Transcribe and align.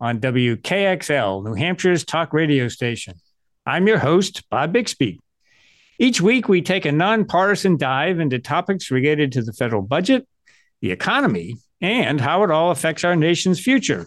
on 0.00 0.20
WKXL, 0.20 1.44
New 1.44 1.54
Hampshire's 1.54 2.04
talk 2.04 2.32
radio 2.32 2.68
station. 2.68 3.14
I'm 3.64 3.86
your 3.86 3.98
host, 3.98 4.48
Bob 4.50 4.72
Bixby. 4.72 5.20
Each 5.98 6.20
week, 6.20 6.48
we 6.48 6.60
take 6.60 6.84
a 6.84 6.92
nonpartisan 6.92 7.78
dive 7.78 8.20
into 8.20 8.38
topics 8.38 8.90
related 8.90 9.32
to 9.32 9.42
the 9.42 9.52
federal 9.52 9.82
budget, 9.82 10.28
the 10.82 10.90
economy, 10.90 11.56
and 11.80 12.20
how 12.20 12.42
it 12.42 12.50
all 12.50 12.70
affects 12.70 13.04
our 13.04 13.16
nation's 13.16 13.60
future. 13.60 14.06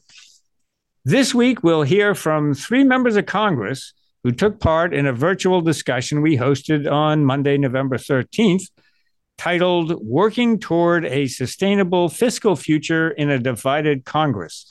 This 1.04 1.34
week, 1.34 1.64
we'll 1.64 1.82
hear 1.82 2.14
from 2.14 2.54
three 2.54 2.84
members 2.84 3.16
of 3.16 3.26
Congress 3.26 3.94
who 4.24 4.32
took 4.32 4.60
part 4.60 4.94
in 4.94 5.08
a 5.08 5.14
virtual 5.14 5.62
discussion 5.62 6.22
we 6.22 6.38
hosted 6.38 6.92
on 6.92 7.26
Monday, 7.26 7.58
November 7.58 7.98
13th, 7.98 8.70
titled 9.38 9.96
Working 10.04 10.60
Toward 10.60 11.06
a 11.06 11.28
Sustainable 11.28 12.10
Fiscal 12.10 12.56
Future 12.56 13.10
in 13.10 13.30
a 13.30 13.40
Divided 13.40 14.06
Congress. 14.06 14.68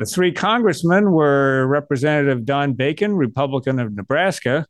The 0.00 0.06
three 0.06 0.32
congressmen 0.32 1.12
were 1.12 1.68
Representative 1.68 2.44
Don 2.44 2.72
Bacon, 2.72 3.14
Republican 3.14 3.78
of 3.78 3.94
Nebraska, 3.94 4.66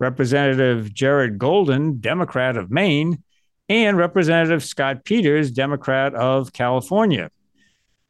Representative 0.00 0.94
Jared 0.94 1.38
Golden, 1.38 2.00
Democrat 2.00 2.56
of 2.56 2.70
Maine, 2.70 3.22
and 3.68 3.98
Representative 3.98 4.64
Scott 4.64 5.04
Peters, 5.04 5.50
Democrat 5.50 6.14
of 6.14 6.54
California. 6.54 7.30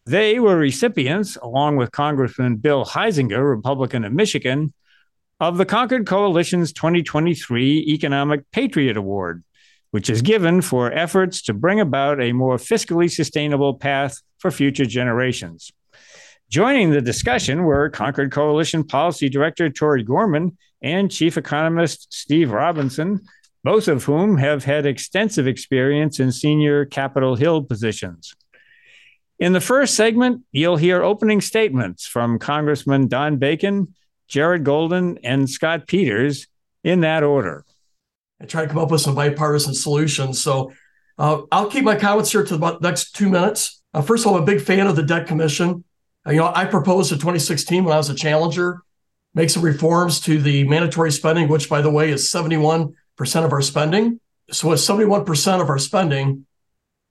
They 0.06 0.38
were 0.38 0.56
recipients, 0.56 1.36
along 1.36 1.78
with 1.78 1.90
Congressman 1.90 2.56
Bill 2.56 2.84
Huizenga, 2.84 3.44
Republican 3.44 4.04
of 4.04 4.12
Michigan, 4.12 4.72
of 5.40 5.58
the 5.58 5.66
Concord 5.66 6.06
Coalition's 6.06 6.72
2023 6.72 7.86
Economic 7.88 8.48
Patriot 8.52 8.96
Award, 8.96 9.42
which 9.90 10.08
is 10.08 10.22
given 10.22 10.60
for 10.60 10.92
efforts 10.92 11.42
to 11.42 11.54
bring 11.54 11.80
about 11.80 12.20
a 12.20 12.30
more 12.30 12.56
fiscally 12.56 13.10
sustainable 13.10 13.74
path 13.74 14.22
for 14.38 14.52
future 14.52 14.86
generations. 14.86 15.72
Joining 16.52 16.90
the 16.90 17.00
discussion 17.00 17.64
were 17.64 17.88
Concord 17.88 18.30
Coalition 18.30 18.84
Policy 18.84 19.30
Director 19.30 19.70
Tori 19.70 20.02
Gorman 20.02 20.58
and 20.82 21.10
Chief 21.10 21.38
Economist 21.38 22.12
Steve 22.12 22.50
Robinson, 22.50 23.22
both 23.64 23.88
of 23.88 24.04
whom 24.04 24.36
have 24.36 24.62
had 24.62 24.84
extensive 24.84 25.46
experience 25.46 26.20
in 26.20 26.30
senior 26.30 26.84
Capitol 26.84 27.36
Hill 27.36 27.62
positions. 27.62 28.34
In 29.38 29.54
the 29.54 29.62
first 29.62 29.94
segment, 29.94 30.42
you'll 30.52 30.76
hear 30.76 31.02
opening 31.02 31.40
statements 31.40 32.06
from 32.06 32.38
Congressman 32.38 33.08
Don 33.08 33.38
Bacon, 33.38 33.94
Jared 34.28 34.62
Golden, 34.62 35.16
and 35.24 35.48
Scott 35.48 35.86
Peters 35.86 36.48
in 36.84 37.00
that 37.00 37.22
order. 37.22 37.64
I 38.42 38.44
try 38.44 38.60
to 38.60 38.68
come 38.68 38.76
up 38.76 38.90
with 38.90 39.00
some 39.00 39.14
bipartisan 39.14 39.72
solutions. 39.72 40.42
So 40.42 40.70
uh, 41.16 41.40
I'll 41.50 41.70
keep 41.70 41.84
my 41.84 41.96
comments 41.96 42.30
here 42.30 42.44
to 42.44 42.54
about 42.56 42.82
the 42.82 42.88
next 42.88 43.16
two 43.16 43.30
minutes. 43.30 43.82
Uh, 43.94 44.02
first 44.02 44.26
of 44.26 44.32
all, 44.32 44.36
I'm 44.36 44.42
a 44.42 44.46
big 44.46 44.60
fan 44.60 44.86
of 44.86 44.96
the 44.96 45.02
Debt 45.02 45.26
Commission. 45.26 45.84
You 46.26 46.36
know, 46.36 46.52
I 46.54 46.66
proposed 46.66 47.10
in 47.10 47.18
2016 47.18 47.84
when 47.84 47.92
I 47.92 47.96
was 47.96 48.08
a 48.08 48.14
challenger, 48.14 48.82
make 49.34 49.50
some 49.50 49.62
reforms 49.62 50.20
to 50.20 50.40
the 50.40 50.64
mandatory 50.68 51.10
spending, 51.10 51.48
which, 51.48 51.68
by 51.68 51.82
the 51.82 51.90
way, 51.90 52.10
is 52.10 52.30
71% 52.30 52.92
of 53.18 53.52
our 53.52 53.62
spending. 53.62 54.20
So, 54.50 54.68
with 54.68 54.80
71% 54.80 55.60
of 55.60 55.68
our 55.68 55.78
spending, 55.78 56.46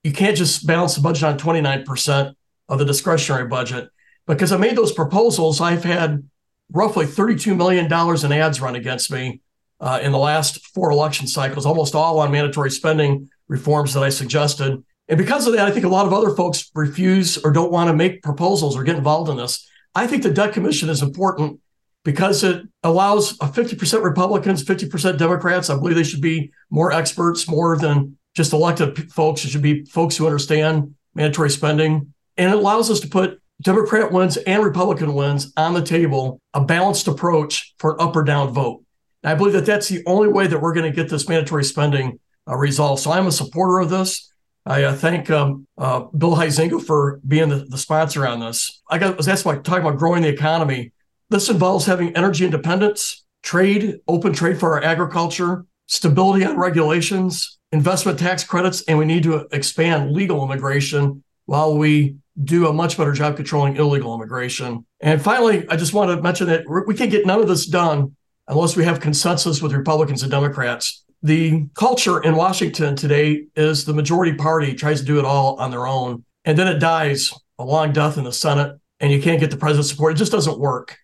you 0.03 0.13
can't 0.13 0.37
just 0.37 0.65
balance 0.65 0.95
the 0.95 1.01
budget 1.01 1.23
on 1.23 1.37
29% 1.37 2.33
of 2.69 2.79
the 2.79 2.85
discretionary 2.85 3.47
budget. 3.47 3.89
Because 4.27 4.51
I 4.51 4.57
made 4.57 4.77
those 4.77 4.93
proposals, 4.93 5.59
I've 5.59 5.83
had 5.83 6.23
roughly 6.71 7.05
$32 7.05 7.55
million 7.55 7.85
in 7.85 8.31
ads 8.31 8.61
run 8.61 8.75
against 8.75 9.11
me 9.11 9.41
uh, 9.81 9.99
in 10.01 10.11
the 10.11 10.17
last 10.17 10.65
four 10.67 10.91
election 10.91 11.27
cycles, 11.27 11.65
almost 11.65 11.95
all 11.95 12.19
on 12.19 12.31
mandatory 12.31 12.71
spending 12.71 13.29
reforms 13.47 13.93
that 13.93 14.03
I 14.03 14.09
suggested. 14.09 14.83
And 15.11 15.17
because 15.17 15.45
of 15.45 15.51
that, 15.53 15.67
I 15.67 15.71
think 15.71 15.83
a 15.83 15.89
lot 15.89 16.07
of 16.07 16.13
other 16.13 16.33
folks 16.33 16.71
refuse 16.73 17.37
or 17.37 17.51
don't 17.51 17.71
want 17.71 17.89
to 17.89 17.93
make 17.93 18.23
proposals 18.23 18.77
or 18.77 18.83
get 18.85 18.95
involved 18.95 19.29
in 19.29 19.35
this. 19.35 19.69
I 19.93 20.07
think 20.07 20.23
the 20.23 20.31
debt 20.31 20.53
commission 20.53 20.87
is 20.87 21.01
important 21.01 21.59
because 22.05 22.45
it 22.45 22.65
allows 22.81 23.37
50% 23.37 24.03
Republicans, 24.03 24.63
50% 24.63 25.17
Democrats. 25.17 25.69
I 25.69 25.75
believe 25.75 25.95
they 25.95 26.03
should 26.03 26.21
be 26.21 26.53
more 26.69 26.93
experts, 26.93 27.45
more 27.49 27.77
than 27.77 28.17
just 28.35 28.53
elected 28.53 29.11
folks. 29.11 29.43
It 29.43 29.49
should 29.49 29.61
be 29.61 29.83
folks 29.83 30.15
who 30.15 30.27
understand 30.27 30.95
mandatory 31.13 31.49
spending. 31.49 32.13
And 32.37 32.53
it 32.53 32.57
allows 32.57 32.89
us 32.89 33.01
to 33.01 33.09
put 33.09 33.41
Democrat 33.61 34.13
wins 34.13 34.37
and 34.37 34.63
Republican 34.63 35.13
wins 35.13 35.51
on 35.57 35.73
the 35.73 35.83
table, 35.83 36.39
a 36.53 36.63
balanced 36.63 37.09
approach 37.09 37.75
for 37.79 37.95
an 37.95 37.97
up 37.99 38.15
or 38.15 38.23
down 38.23 38.53
vote. 38.53 38.81
And 39.23 39.31
I 39.31 39.35
believe 39.35 39.53
that 39.53 39.65
that's 39.65 39.89
the 39.89 40.03
only 40.05 40.29
way 40.29 40.47
that 40.47 40.61
we're 40.61 40.73
going 40.73 40.89
to 40.89 40.95
get 40.95 41.09
this 41.09 41.27
mandatory 41.27 41.65
spending 41.65 42.17
uh, 42.47 42.55
resolved. 42.55 43.01
So 43.01 43.11
I'm 43.11 43.27
a 43.27 43.31
supporter 43.33 43.79
of 43.79 43.89
this. 43.89 44.30
I 44.65 44.83
uh, 44.83 44.93
thank 44.93 45.29
um, 45.31 45.67
uh, 45.77 46.01
Bill 46.15 46.35
Huizenga 46.35 46.83
for 46.83 47.19
being 47.27 47.49
the, 47.49 47.65
the, 47.67 47.77
sponsor 47.77 48.27
on 48.27 48.39
this. 48.39 48.81
I 48.89 48.99
got 48.99 49.17
was 49.17 49.27
asked 49.27 49.43
about 49.43 49.63
talking 49.63 49.85
about 49.85 49.97
growing 49.97 50.21
the 50.21 50.29
economy. 50.29 50.91
This 51.29 51.49
involves 51.49 51.85
having 51.85 52.15
energy 52.15 52.45
independence, 52.45 53.23
trade, 53.41 53.99
open 54.07 54.33
trade 54.33 54.59
for 54.59 54.75
our 54.75 54.83
agriculture, 54.83 55.65
stability 55.87 56.45
on 56.45 56.57
regulations, 56.57 57.57
investment 57.71 58.19
tax 58.19 58.43
credits, 58.43 58.83
and 58.83 58.99
we 58.99 59.05
need 59.05 59.23
to 59.23 59.47
expand 59.51 60.11
legal 60.11 60.43
immigration 60.43 61.23
while 61.45 61.75
we 61.75 62.17
do 62.43 62.67
a 62.67 62.73
much 62.73 62.97
better 62.97 63.13
job 63.13 63.35
controlling 63.35 63.77
illegal 63.77 64.13
immigration. 64.13 64.85
And 64.99 65.21
finally, 65.21 65.67
I 65.69 65.75
just 65.75 65.93
want 65.93 66.11
to 66.11 66.21
mention 66.21 66.47
that 66.47 66.65
we 66.87 66.93
can 66.93 67.09
get 67.09 67.25
none 67.25 67.39
of 67.39 67.47
this 67.47 67.65
done 67.65 68.15
unless 68.47 68.75
we 68.75 68.83
have 68.83 68.99
consensus 68.99 69.61
with 69.61 69.73
Republicans 69.73 70.21
and 70.21 70.31
Democrats 70.31 71.03
the 71.23 71.67
culture 71.75 72.21
in 72.21 72.35
Washington 72.35 72.95
today 72.95 73.45
is 73.55 73.85
the 73.85 73.93
majority 73.93 74.33
party 74.33 74.73
tries 74.73 75.01
to 75.01 75.05
do 75.05 75.19
it 75.19 75.25
all 75.25 75.55
on 75.57 75.71
their 75.71 75.85
own, 75.85 76.23
and 76.45 76.57
then 76.57 76.67
it 76.67 76.79
dies 76.79 77.31
a 77.59 77.63
long 77.63 77.93
death 77.93 78.17
in 78.17 78.23
the 78.23 78.33
Senate, 78.33 78.79
and 78.99 79.11
you 79.11 79.21
can't 79.21 79.39
get 79.39 79.51
the 79.51 79.57
president's 79.57 79.89
support. 79.89 80.13
It 80.13 80.17
just 80.17 80.31
doesn't 80.31 80.59
work. 80.59 80.97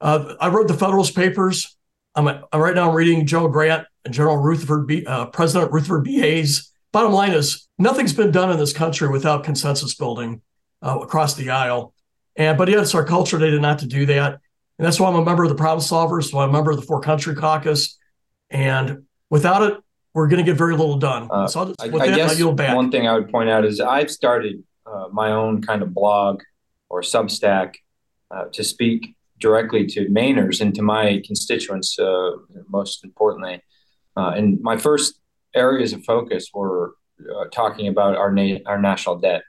Uh, 0.00 0.34
I 0.40 0.48
wrote 0.48 0.68
the 0.68 0.74
Federalist 0.74 1.16
Papers. 1.16 1.76
I'm, 2.14 2.28
I'm, 2.28 2.42
right 2.60 2.74
now 2.74 2.92
reading 2.92 3.26
Joe 3.26 3.48
Grant 3.48 3.86
and 4.04 4.14
General 4.14 4.36
Rutherford 4.36 4.86
B, 4.86 5.04
uh, 5.04 5.26
President 5.26 5.72
Rutherford 5.72 6.04
B. 6.04 6.18
Hayes. 6.20 6.72
Bottom 6.92 7.12
line 7.12 7.32
is 7.32 7.68
nothing's 7.78 8.12
been 8.12 8.30
done 8.30 8.50
in 8.50 8.58
this 8.58 8.72
country 8.72 9.08
without 9.08 9.44
consensus 9.44 9.94
building 9.94 10.40
uh, 10.82 10.98
across 11.00 11.34
the 11.34 11.50
aisle. 11.50 11.94
And 12.36 12.56
but 12.56 12.68
yet 12.68 12.78
it's 12.78 12.94
our 12.94 13.04
culture 13.04 13.38
today 13.38 13.58
not 13.58 13.80
to 13.80 13.86
do 13.86 14.06
that. 14.06 14.34
And 14.78 14.86
that's 14.86 15.00
why 15.00 15.08
I'm 15.08 15.16
a 15.16 15.24
member 15.24 15.42
of 15.42 15.48
the 15.48 15.56
Problem 15.56 15.84
Solvers, 15.84 16.30
so 16.30 16.38
I'm 16.38 16.50
a 16.50 16.52
member 16.52 16.70
of 16.70 16.76
the 16.76 16.86
For 16.86 17.00
Country 17.00 17.34
Caucus. 17.34 17.98
And 18.50 19.04
Without 19.30 19.62
it, 19.62 19.78
we're 20.14 20.26
going 20.26 20.44
to 20.44 20.50
get 20.50 20.56
very 20.56 20.76
little 20.76 20.98
done. 20.98 21.28
Uh, 21.30 21.46
so 21.46 21.66
just, 21.66 21.80
I, 21.80 21.86
I 21.86 22.14
guess 22.14 22.42
one 22.42 22.90
thing 22.90 23.06
I 23.06 23.14
would 23.14 23.30
point 23.30 23.48
out 23.48 23.64
is 23.64 23.80
I've 23.80 24.10
started 24.10 24.64
uh, 24.86 25.08
my 25.12 25.32
own 25.32 25.62
kind 25.62 25.82
of 25.82 25.92
blog 25.92 26.42
or 26.88 27.02
Substack 27.02 27.74
uh, 28.30 28.46
to 28.52 28.64
speak 28.64 29.14
directly 29.38 29.86
to 29.86 30.06
Mainers 30.06 30.60
and 30.60 30.74
to 30.74 30.82
my 30.82 31.22
constituents, 31.24 31.98
uh, 31.98 32.30
most 32.68 33.04
importantly. 33.04 33.62
Uh, 34.16 34.30
and 34.30 34.60
my 34.62 34.76
first 34.76 35.20
areas 35.54 35.92
of 35.92 36.04
focus 36.04 36.48
were 36.52 36.94
uh, 37.20 37.44
talking 37.52 37.86
about 37.88 38.16
our 38.16 38.32
na- 38.32 38.58
our 38.66 38.80
national 38.80 39.18
debt, 39.18 39.42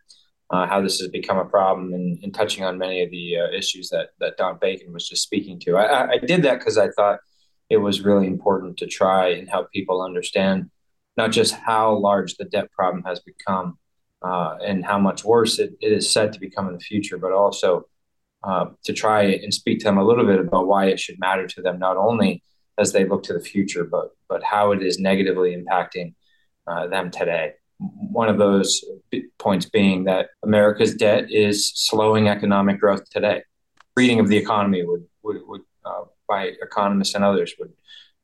how 0.52 0.82
this 0.82 1.00
has 1.00 1.10
become 1.10 1.38
a 1.38 1.46
problem, 1.46 1.94
and, 1.94 2.20
and 2.24 2.34
touching 2.34 2.64
on 2.64 2.78
many 2.78 3.02
of 3.02 3.10
the 3.10 3.36
issues 3.58 3.90
that 3.90 4.10
that 4.20 4.38
Don 4.38 4.58
Bacon 4.60 4.94
was 4.94 5.08
just 5.08 5.24
speaking 5.24 5.60
to. 5.62 5.78
I, 5.78 6.12
I 6.12 6.18
did 6.18 6.44
that 6.44 6.60
because 6.60 6.78
I 6.78 6.90
thought 6.92 7.20
it 7.70 7.78
was 7.78 8.02
really 8.02 8.28
important 8.28 8.78
to 8.78 8.88
try 8.88 9.30
and 9.30 9.50
help 9.50 9.72
people 9.72 10.02
understand 10.02 10.70
not 11.18 11.32
just 11.32 11.54
how 11.54 11.98
large 11.98 12.36
the 12.36 12.46
debt 12.46 12.72
problem 12.72 13.04
has 13.04 13.20
become 13.20 13.78
uh, 14.22 14.56
and 14.66 14.86
how 14.86 14.98
much 14.98 15.24
worse 15.24 15.60
it, 15.60 15.74
it 15.82 15.92
is 15.92 16.10
set 16.10 16.34
to 16.34 16.40
become 16.40 16.68
in 16.68 16.74
the 16.74 16.80
future, 16.80 17.18
but 17.18 17.32
also 17.32 17.86
uh, 18.44 18.68
to 18.84 18.94
try 18.94 19.24
and 19.24 19.54
speak 19.54 19.80
to 19.80 19.86
them 19.86 19.98
a 19.98 20.04
little 20.04 20.26
bit 20.26 20.40
about 20.40 20.68
why 20.68 20.86
it 20.86 21.00
should 21.00 21.20
matter 21.20 21.46
to 21.46 21.62
them, 21.62 21.78
not 21.78 21.98
only 21.98 22.44
as 22.78 22.94
they 22.94 23.06
look 23.06 23.24
to 23.24 23.34
the 23.34 23.40
future, 23.40 23.84
but 23.84 24.12
but 24.30 24.44
how 24.44 24.72
it 24.72 24.82
is 24.82 25.00
negatively 25.00 25.56
impacting 25.56 26.14
uh, 26.68 26.88
them 26.88 27.12
today. 27.12 27.54
One 27.80 28.30
of 28.30 28.38
those 28.38 28.84
points 29.38 29.66
being 29.66 30.06
that 30.06 30.30
America's 30.44 30.96
debt 30.96 31.26
is 31.30 31.72
slowing 31.76 32.30
economic 32.30 32.80
growth 32.80 33.10
today. 33.10 33.44
Reading 33.96 34.20
of 34.20 34.30
the 34.30 34.38
economy 34.38 34.86
would 34.86 35.06
would, 35.24 35.42
would 35.48 35.62
uh, 35.86 36.04
by 36.30 36.52
economists 36.62 37.16
and 37.16 37.24
others 37.26 37.54
would 37.60 37.74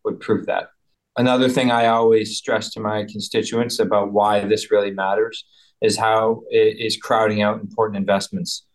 would 0.05 0.19
prove 0.19 0.45
that. 0.45 0.69
Another 1.17 1.49
thing 1.49 1.71
I 1.71 1.87
always 1.87 2.37
stress 2.37 2.69
to 2.71 2.79
my 2.79 3.05
constituents 3.05 3.79
about 3.79 4.13
why 4.13 4.41
this 4.45 4.69
really 4.69 4.91
matters 4.91 5.45
is 5.81 5.97
how 5.97 6.43
it 6.49 6.77
is 6.79 6.97
crowding 6.97 7.41
out 7.41 7.59
important 7.61 7.97
investments 7.97 8.65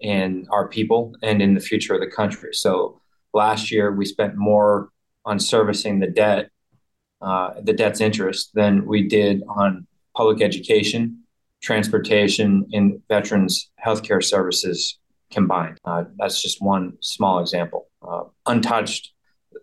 in 0.00 0.46
our 0.50 0.68
people 0.68 1.14
and 1.22 1.42
in 1.42 1.54
the 1.54 1.60
future 1.60 1.94
of 1.94 2.00
the 2.00 2.06
country. 2.06 2.50
So 2.52 3.00
last 3.34 3.70
year 3.70 3.92
we 3.92 4.04
spent 4.04 4.36
more 4.36 4.90
on 5.24 5.38
servicing 5.38 5.98
the 5.98 6.06
debt, 6.06 6.50
uh, 7.20 7.54
the 7.62 7.72
debt's 7.72 8.00
interest, 8.00 8.50
than 8.54 8.86
we 8.86 9.08
did 9.08 9.42
on 9.48 9.86
public 10.16 10.40
education, 10.40 11.24
transportation, 11.60 12.66
and 12.72 13.02
veterans 13.08 13.70
healthcare 13.84 14.24
services 14.24 14.98
combined. 15.30 15.78
Uh, 15.84 16.04
that's 16.16 16.40
just 16.40 16.62
one 16.62 16.96
small 17.00 17.40
example. 17.40 17.87
Uh, 18.06 18.24
untouched, 18.46 19.12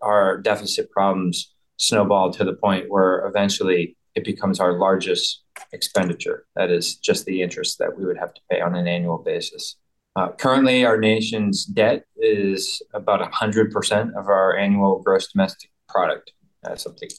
our 0.02 0.38
deficit 0.38 0.92
problems 0.92 1.54
snowballed 1.78 2.34
to 2.34 2.44
the 2.44 2.54
point 2.54 2.86
where 2.90 3.26
eventually 3.28 3.96
it 4.16 4.24
becomes 4.24 4.60
our 4.60 4.78
largest 4.78 5.44
expenditure. 5.72 6.46
That 6.56 6.72
is 6.72 6.96
just 6.96 7.26
the 7.26 7.42
interest 7.42 7.80
that 7.80 7.98
we 7.98 8.06
would 8.06 8.18
have 8.18 8.34
to 8.34 8.42
pay 8.50 8.62
on 8.62 8.76
an 8.76 8.88
annual 8.88 9.18
basis. 9.18 9.76
Uh, 10.16 10.32
currently, 10.32 10.86
our 10.86 10.98
nation's 10.98 11.66
debt 11.66 12.06
is 12.18 12.82
about 12.94 13.20
100% 13.32 14.16
of 14.18 14.28
our 14.28 14.56
annual 14.56 15.02
gross 15.04 15.32
domestic 15.32 15.70
product. 15.90 16.32
That's 16.64 16.84
something 16.84 17.10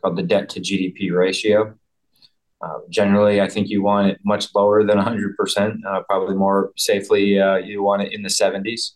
called 0.00 0.16
the 0.16 0.22
debt 0.22 0.48
to 0.50 0.60
GDP 0.60 1.12
ratio. 1.12 1.74
Uh, 2.62 2.78
generally, 2.88 3.40
I 3.40 3.48
think 3.48 3.68
you 3.68 3.82
want 3.82 4.08
it 4.08 4.20
much 4.24 4.54
lower 4.54 4.84
than 4.84 4.98
100%, 4.98 5.84
uh, 5.84 6.02
probably 6.02 6.36
more 6.36 6.72
safely, 6.76 7.38
uh, 7.38 7.56
you 7.56 7.82
want 7.82 8.02
it 8.02 8.12
in 8.12 8.22
the 8.22 8.28
70s. 8.28 8.92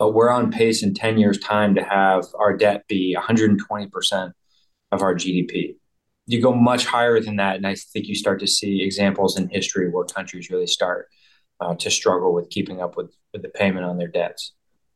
But 0.00 0.14
we're 0.14 0.30
on 0.30 0.50
pace 0.50 0.82
in 0.82 0.94
10 0.94 1.18
years' 1.18 1.38
time 1.38 1.74
to 1.74 1.84
have 1.84 2.24
our 2.38 2.56
debt 2.56 2.88
be 2.88 3.14
120% 3.14 4.32
of 4.92 5.02
our 5.02 5.14
GDP. 5.14 5.76
You 6.26 6.40
go 6.40 6.54
much 6.54 6.86
higher 6.86 7.20
than 7.20 7.36
that, 7.36 7.56
and 7.56 7.66
I 7.66 7.74
think 7.74 8.06
you 8.06 8.14
start 8.14 8.40
to 8.40 8.46
see 8.46 8.82
examples 8.82 9.38
in 9.38 9.50
history 9.50 9.90
where 9.90 10.06
countries 10.06 10.48
really 10.48 10.66
start 10.66 11.08
uh, 11.60 11.74
to 11.74 11.90
struggle 11.90 12.32
with 12.32 12.48
keeping 12.48 12.80
up 12.80 12.96
with, 12.96 13.14
with 13.34 13.42
the 13.42 13.50
payment 13.50 13.84
on 13.84 13.98
their 13.98 14.08
debts. 14.08 14.54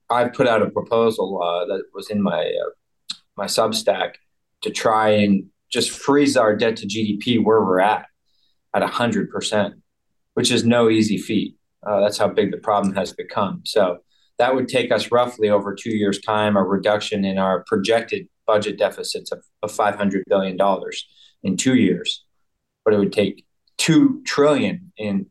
I've 0.09 0.33
put 0.33 0.49
out 0.49 0.63
a 0.63 0.71
proposal 0.71 1.39
uh, 1.43 1.67
that 1.67 1.83
was 1.93 2.09
in 2.09 2.23
my 2.23 2.41
uh, 2.41 3.15
my 3.37 3.45
Substack 3.45 4.15
to 4.63 4.71
try 4.71 5.11
and 5.11 5.51
just 5.71 5.91
freeze 5.91 6.35
our 6.35 6.57
debt 6.57 6.77
to 6.79 6.87
GDP 6.87 7.45
where 7.45 7.63
we're 7.63 7.81
at, 7.81 8.07
at 8.75 8.83
hundred 8.83 9.31
percent, 9.31 9.75
which 10.33 10.51
is 10.51 10.65
no 10.65 10.89
easy 10.89 11.19
feat. 11.19 11.57
Uh, 11.87 12.01
that's 12.01 12.17
how 12.17 12.29
big 12.29 12.53
the 12.53 12.57
problem 12.57 12.95
has 12.95 13.13
become. 13.13 13.61
So 13.65 13.99
that 14.39 14.55
would 14.55 14.69
take 14.69 14.91
us 14.91 15.11
roughly 15.13 15.49
over 15.49 15.75
two 15.75 15.95
years' 15.95 16.21
time 16.21 16.57
a 16.57 16.63
reduction 16.63 17.25
in 17.25 17.39
our 17.39 17.65
projected 17.67 18.29
budget 18.47 18.79
deficits 18.79 19.33
of, 19.33 19.43
of 19.63 19.71
$500 19.71 20.23
billion 20.27 20.59
in 21.43 21.57
two 21.57 21.77
years. 21.77 22.25
But 22.85 22.95
it 22.95 22.99
would 22.99 23.13
take 23.13 23.45
two 23.79 24.23
trillion 24.25 24.93
in 24.97 25.27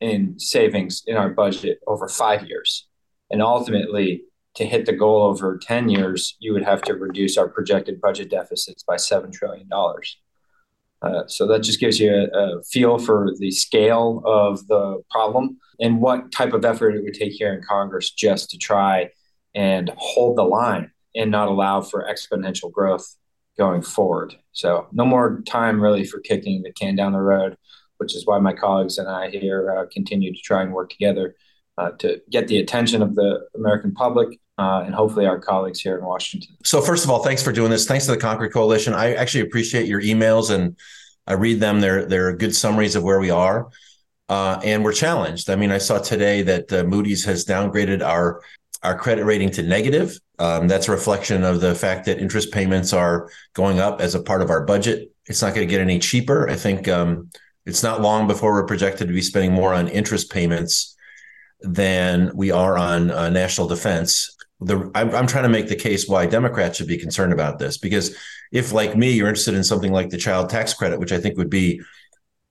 in 0.00 0.38
savings 0.38 1.02
in 1.06 1.16
our 1.16 1.30
budget 1.30 1.78
over 1.86 2.08
five 2.08 2.46
years. 2.46 2.86
And 3.30 3.40
ultimately, 3.40 4.24
to 4.54 4.66
hit 4.66 4.86
the 4.86 4.92
goal 4.92 5.22
over 5.22 5.58
10 5.58 5.88
years, 5.88 6.36
you 6.40 6.52
would 6.52 6.64
have 6.64 6.82
to 6.82 6.94
reduce 6.94 7.38
our 7.38 7.48
projected 7.48 8.00
budget 8.00 8.28
deficits 8.28 8.82
by 8.82 8.96
$7 8.96 9.32
trillion. 9.32 9.68
Uh, 11.02 11.26
so 11.26 11.46
that 11.46 11.60
just 11.60 11.80
gives 11.80 12.00
you 12.00 12.12
a, 12.12 12.24
a, 12.26 12.62
feel 12.62 12.98
for 12.98 13.32
the 13.38 13.50
scale 13.50 14.22
of 14.24 14.66
the 14.68 15.02
problem 15.10 15.58
and 15.80 16.00
what 16.00 16.32
type 16.32 16.54
of 16.54 16.64
effort 16.64 16.94
it 16.94 17.02
would 17.02 17.14
take 17.14 17.32
here 17.32 17.52
in 17.52 17.62
Congress 17.62 18.10
just 18.10 18.48
to 18.50 18.56
try 18.56 19.10
and 19.54 19.92
hold 19.96 20.38
the 20.38 20.42
line 20.42 20.90
and 21.14 21.30
not 21.30 21.48
allow 21.48 21.80
for 21.80 22.08
exponential 22.08 22.72
growth 22.72 23.16
going 23.58 23.82
forward. 23.82 24.34
So 24.52 24.86
no 24.92 25.04
more 25.04 25.42
time 25.46 25.80
really 25.80 26.04
for 26.04 26.20
kicking 26.20 26.62
the 26.62 26.72
can 26.72 26.96
down 26.96 27.12
the 27.12 27.20
road 27.20 27.56
which 27.98 28.14
is 28.14 28.26
why 28.26 28.38
my 28.38 28.52
colleagues 28.52 28.98
and 28.98 29.08
I 29.08 29.30
here 29.30 29.70
uh, 29.70 29.86
continue 29.90 30.32
to 30.32 30.40
try 30.40 30.62
and 30.62 30.72
work 30.72 30.90
together 30.90 31.36
uh, 31.78 31.92
to 32.00 32.20
get 32.30 32.48
the 32.48 32.58
attention 32.58 33.02
of 33.02 33.14
the 33.14 33.46
American 33.54 33.92
public 33.92 34.38
uh, 34.58 34.82
and 34.84 34.94
hopefully 34.94 35.26
our 35.26 35.38
colleagues 35.38 35.80
here 35.80 35.98
in 35.98 36.04
Washington. 36.04 36.56
So, 36.64 36.80
first 36.80 37.04
of 37.04 37.10
all, 37.10 37.22
thanks 37.22 37.42
for 37.42 37.52
doing 37.52 37.70
this. 37.70 37.86
Thanks 37.86 38.06
to 38.06 38.12
the 38.12 38.18
Concord 38.18 38.52
Coalition. 38.52 38.94
I 38.94 39.14
actually 39.14 39.42
appreciate 39.42 39.86
your 39.86 40.00
emails 40.00 40.50
and 40.50 40.76
I 41.26 41.34
read 41.34 41.60
them. 41.60 41.80
They're 41.80 42.06
they're 42.06 42.36
good 42.36 42.54
summaries 42.54 42.96
of 42.96 43.02
where 43.02 43.18
we 43.18 43.30
are, 43.30 43.68
uh, 44.28 44.60
and 44.62 44.84
we're 44.84 44.92
challenged. 44.92 45.50
I 45.50 45.56
mean, 45.56 45.72
I 45.72 45.78
saw 45.78 45.98
today 45.98 46.42
that 46.42 46.72
uh, 46.72 46.84
Moody's 46.84 47.24
has 47.24 47.44
downgraded 47.44 48.02
our 48.02 48.42
our 48.82 48.96
credit 48.96 49.24
rating 49.24 49.50
to 49.52 49.62
negative. 49.62 50.18
Um, 50.38 50.68
that's 50.68 50.88
a 50.88 50.92
reflection 50.92 51.42
of 51.42 51.60
the 51.60 51.74
fact 51.74 52.04
that 52.06 52.18
interest 52.18 52.52
payments 52.52 52.92
are 52.92 53.30
going 53.54 53.80
up 53.80 54.00
as 54.00 54.14
a 54.14 54.22
part 54.22 54.42
of 54.42 54.50
our 54.50 54.64
budget. 54.64 55.10
It's 55.26 55.40
not 55.40 55.54
going 55.54 55.66
to 55.66 55.70
get 55.70 55.80
any 55.80 55.98
cheaper. 55.98 56.50
I 56.50 56.56
think 56.56 56.86
um, 56.86 57.30
it's 57.64 57.82
not 57.82 58.02
long 58.02 58.26
before 58.26 58.52
we're 58.52 58.66
projected 58.66 59.08
to 59.08 59.14
be 59.14 59.22
spending 59.22 59.52
more 59.52 59.72
on 59.72 59.88
interest 59.88 60.30
payments 60.30 60.96
than 61.60 62.30
we 62.34 62.50
are 62.50 62.76
on 62.76 63.10
uh, 63.10 63.30
national 63.30 63.68
defense. 63.68 64.33
The, 64.60 64.90
I'm, 64.94 65.14
I'm, 65.14 65.26
trying 65.26 65.42
to 65.44 65.50
make 65.50 65.68
the 65.68 65.76
case 65.76 66.08
why 66.08 66.26
Democrats 66.26 66.78
should 66.78 66.86
be 66.86 66.96
concerned 66.96 67.32
about 67.32 67.58
this 67.58 67.76
because 67.76 68.16
if, 68.52 68.72
like 68.72 68.96
me, 68.96 69.10
you're 69.10 69.28
interested 69.28 69.54
in 69.54 69.64
something 69.64 69.92
like 69.92 70.10
the 70.10 70.16
child 70.16 70.48
tax 70.48 70.72
credit, 70.72 71.00
which 71.00 71.12
I 71.12 71.18
think 71.18 71.36
would 71.36 71.50
be 71.50 71.82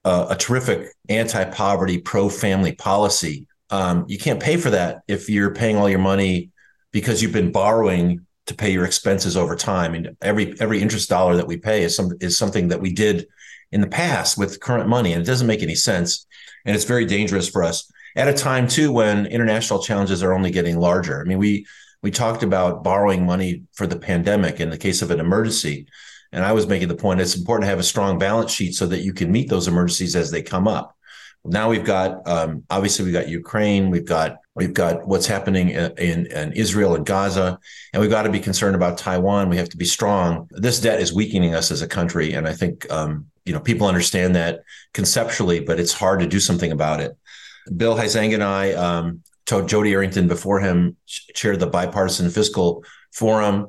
uh, 0.03 0.27
a 0.29 0.35
terrific 0.35 0.89
anti-poverty, 1.09 1.99
pro-family 1.99 2.73
policy, 2.73 3.47
um, 3.69 4.05
you 4.07 4.17
can't 4.17 4.39
pay 4.41 4.57
for 4.57 4.69
that 4.69 5.01
if 5.07 5.29
you're 5.29 5.55
paying 5.55 5.77
all 5.77 5.89
your 5.89 5.99
money 5.99 6.51
because 6.91 7.21
you've 7.21 7.31
been 7.31 7.51
borrowing 7.51 8.25
to 8.45 8.53
pay 8.53 8.71
your 8.71 8.85
expenses 8.85 9.37
over 9.37 9.55
time. 9.55 9.95
And 9.95 10.15
every 10.21 10.59
every 10.59 10.81
interest 10.81 11.09
dollar 11.09 11.35
that 11.37 11.47
we 11.47 11.57
pay 11.57 11.83
is 11.83 11.95
some 11.95 12.11
is 12.19 12.37
something 12.37 12.67
that 12.67 12.81
we 12.81 12.93
did 12.93 13.27
in 13.71 13.81
the 13.81 13.87
past 13.87 14.37
with 14.37 14.59
current 14.59 14.87
money, 14.87 15.13
and 15.13 15.21
it 15.21 15.25
doesn't 15.25 15.47
make 15.47 15.63
any 15.63 15.75
sense. 15.75 16.27
And 16.65 16.75
it's 16.75 16.85
very 16.85 17.05
dangerous 17.05 17.49
for 17.49 17.63
us 17.63 17.91
at 18.15 18.27
a 18.27 18.33
time 18.33 18.67
too 18.67 18.91
when 18.91 19.25
international 19.25 19.81
challenges 19.81 20.21
are 20.21 20.33
only 20.33 20.51
getting 20.51 20.77
larger. 20.77 21.19
I 21.19 21.23
mean, 21.23 21.39
we 21.39 21.65
we 22.03 22.11
talked 22.11 22.43
about 22.43 22.83
borrowing 22.83 23.25
money 23.25 23.63
for 23.71 23.87
the 23.87 23.95
pandemic 23.95 24.59
in 24.59 24.69
the 24.69 24.77
case 24.77 25.01
of 25.01 25.09
an 25.09 25.19
emergency. 25.19 25.87
And 26.31 26.43
I 26.43 26.51
was 26.51 26.67
making 26.67 26.89
the 26.89 26.95
point 26.95 27.21
it's 27.21 27.37
important 27.37 27.63
to 27.63 27.69
have 27.69 27.79
a 27.79 27.83
strong 27.83 28.19
balance 28.19 28.51
sheet 28.51 28.75
so 28.75 28.85
that 28.87 29.01
you 29.01 29.13
can 29.13 29.31
meet 29.31 29.49
those 29.49 29.67
emergencies 29.67 30.15
as 30.15 30.29
they 30.29 30.41
come 30.41 30.67
up. 30.67 30.95
Now 31.45 31.69
we've 31.69 31.83
got 31.83 32.25
um, 32.27 32.63
obviously 32.69 33.05
we've 33.05 33.13
got 33.13 33.27
Ukraine, 33.27 33.89
we've 33.89 34.05
got 34.05 34.37
we've 34.55 34.73
got 34.73 35.07
what's 35.07 35.27
happening 35.27 35.69
in, 35.69 36.27
in, 36.27 36.53
Israel 36.53 36.95
and 36.95 37.05
Gaza, 37.05 37.59
and 37.91 38.01
we've 38.01 38.09
got 38.09 38.23
to 38.23 38.31
be 38.31 38.39
concerned 38.39 38.75
about 38.75 38.97
Taiwan. 38.97 39.49
We 39.49 39.57
have 39.57 39.67
to 39.69 39.77
be 39.77 39.85
strong. 39.85 40.47
This 40.51 40.79
debt 40.79 41.01
is 41.01 41.13
weakening 41.13 41.53
us 41.53 41.69
as 41.69 41.81
a 41.81 41.87
country, 41.87 42.33
and 42.33 42.47
I 42.47 42.53
think 42.53 42.89
um, 42.89 43.25
you 43.43 43.51
know 43.51 43.59
people 43.59 43.87
understand 43.87 44.37
that 44.37 44.61
conceptually, 44.93 45.59
but 45.59 45.81
it's 45.81 45.91
hard 45.91 46.21
to 46.21 46.27
do 46.27 46.39
something 46.39 46.71
about 46.71 47.01
it. 47.01 47.17
Bill 47.75 47.97
Huizenga 47.97 48.35
and 48.35 48.43
I, 48.43 48.71
um, 48.71 49.21
Jodey 49.61 49.91
Arrington 49.91 50.27
before 50.27 50.59
him, 50.59 50.97
chaired 51.07 51.59
the 51.59 51.67
bipartisan 51.67 52.29
fiscal 52.29 52.83
forum. 53.11 53.67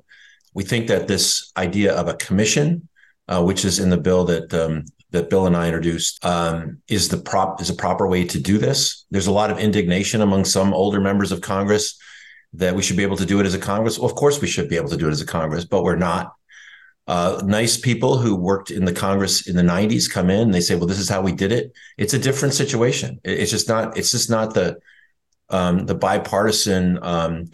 We 0.55 0.65
think 0.65 0.89
that 0.89 1.09
this 1.09 1.53
idea 1.57 1.95
of 1.95 2.09
a 2.09 2.15
commission, 2.15 2.89
uh, 3.29 3.43
which 3.43 3.65
is 3.65 3.79
in 3.79 3.91
the 3.91 3.99
bill 3.99 4.25
that 4.25 4.53
um, 4.55 4.85
that 5.11 5.31
Bill 5.31 5.47
and 5.47 5.57
I 5.57 5.67
introduced, 5.67 6.25
um, 6.25 6.79
is 6.89 7.09
the 7.09 7.19
prop 7.19 7.61
is 7.61 7.71
a 7.71 7.75
proper 7.75 8.09
way 8.09 8.25
to 8.25 8.41
do 8.41 8.59
this. 8.59 9.07
There's 9.13 9.29
a 9.29 9.33
lot 9.33 9.51
of 9.51 9.59
indignation 9.59 10.23
among 10.23 10.45
some 10.45 10.75
older 10.75 11.01
members 11.01 11.31
of 11.31 11.41
Congress 11.41 11.97
that 12.55 12.75
we 12.75 12.83
should 12.83 12.97
be 12.97 13.05
able 13.05 13.17
to 13.19 13.27
do 13.27 13.39
it 13.39 13.47
as 13.47 13.55
a 13.55 13.59
Congress. 13.59 13.97
Well, 13.97 14.11
of 14.11 14.17
course, 14.17 14.41
we 14.41 14.49
should 14.49 14.69
be 14.69 14.77
able 14.77 14.89
to 14.89 14.97
do 14.97 15.07
it 15.07 15.13
as 15.13 15.21
a 15.21 15.27
Congress, 15.27 15.65
but 15.65 15.85
we're 15.85 15.97
not 15.97 16.35
uh, 17.07 17.43
nice 17.45 17.77
people 17.77 18.17
who 18.17 18.35
worked 18.35 18.71
in 18.71 18.85
the 18.85 18.93
Congress 18.93 19.47
in 19.47 19.57
the 19.57 19.63
90s 19.63 20.11
come 20.11 20.31
in 20.31 20.41
and 20.41 20.55
they 20.55 20.61
say, 20.61 20.75
well, 20.75 20.87
this 20.87 20.99
is 20.99 21.09
how 21.09 21.21
we 21.21 21.33
did 21.33 21.53
it. 21.53 21.73
It's 21.99 22.15
a 22.15 22.19
different 22.19 22.55
situation. 22.55 23.21
It's 23.25 23.51
just 23.51 23.69
not, 23.69 23.97
it's 23.97 24.11
just 24.11 24.31
not 24.31 24.55
the, 24.55 24.79
um, 25.55 25.87
the 25.87 25.95
bipartisan 25.95 26.99
um, 27.03 27.45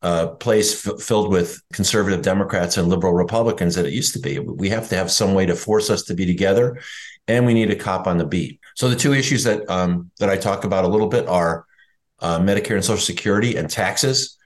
uh, 0.00 0.28
place 0.28 0.86
f- 0.86 1.00
filled 1.00 1.30
with 1.30 1.60
conservative 1.72 2.22
Democrats 2.22 2.78
and 2.78 2.88
liberal 2.88 3.12
Republicans 3.12 3.74
that 3.74 3.84
it 3.84 3.92
used 3.92 4.14
to 4.14 4.18
be. 4.18 4.38
We 4.38 4.70
have 4.70 4.88
to 4.88 4.96
have 4.96 5.10
some 5.10 5.34
way 5.34 5.44
to 5.46 5.54
force 5.54 5.90
us 5.90 6.04
to 6.04 6.14
be 6.14 6.24
together 6.24 6.80
and 7.28 7.44
we 7.44 7.54
need 7.54 7.70
a 7.70 7.76
cop 7.76 8.06
on 8.06 8.18
the 8.18 8.26
beat. 8.26 8.60
So 8.76 8.88
the 8.88 8.96
two 8.96 9.12
issues 9.12 9.44
that, 9.44 9.68
um, 9.70 10.10
that 10.20 10.30
I 10.30 10.36
talk 10.36 10.64
about 10.64 10.84
a 10.84 10.88
little 10.88 11.08
bit 11.08 11.26
are 11.26 11.66
uh, 12.20 12.38
Medicare 12.38 12.76
and 12.76 12.84
Social 12.84 13.04
Security 13.04 13.56
and 13.56 13.68
taxes. 13.68 14.38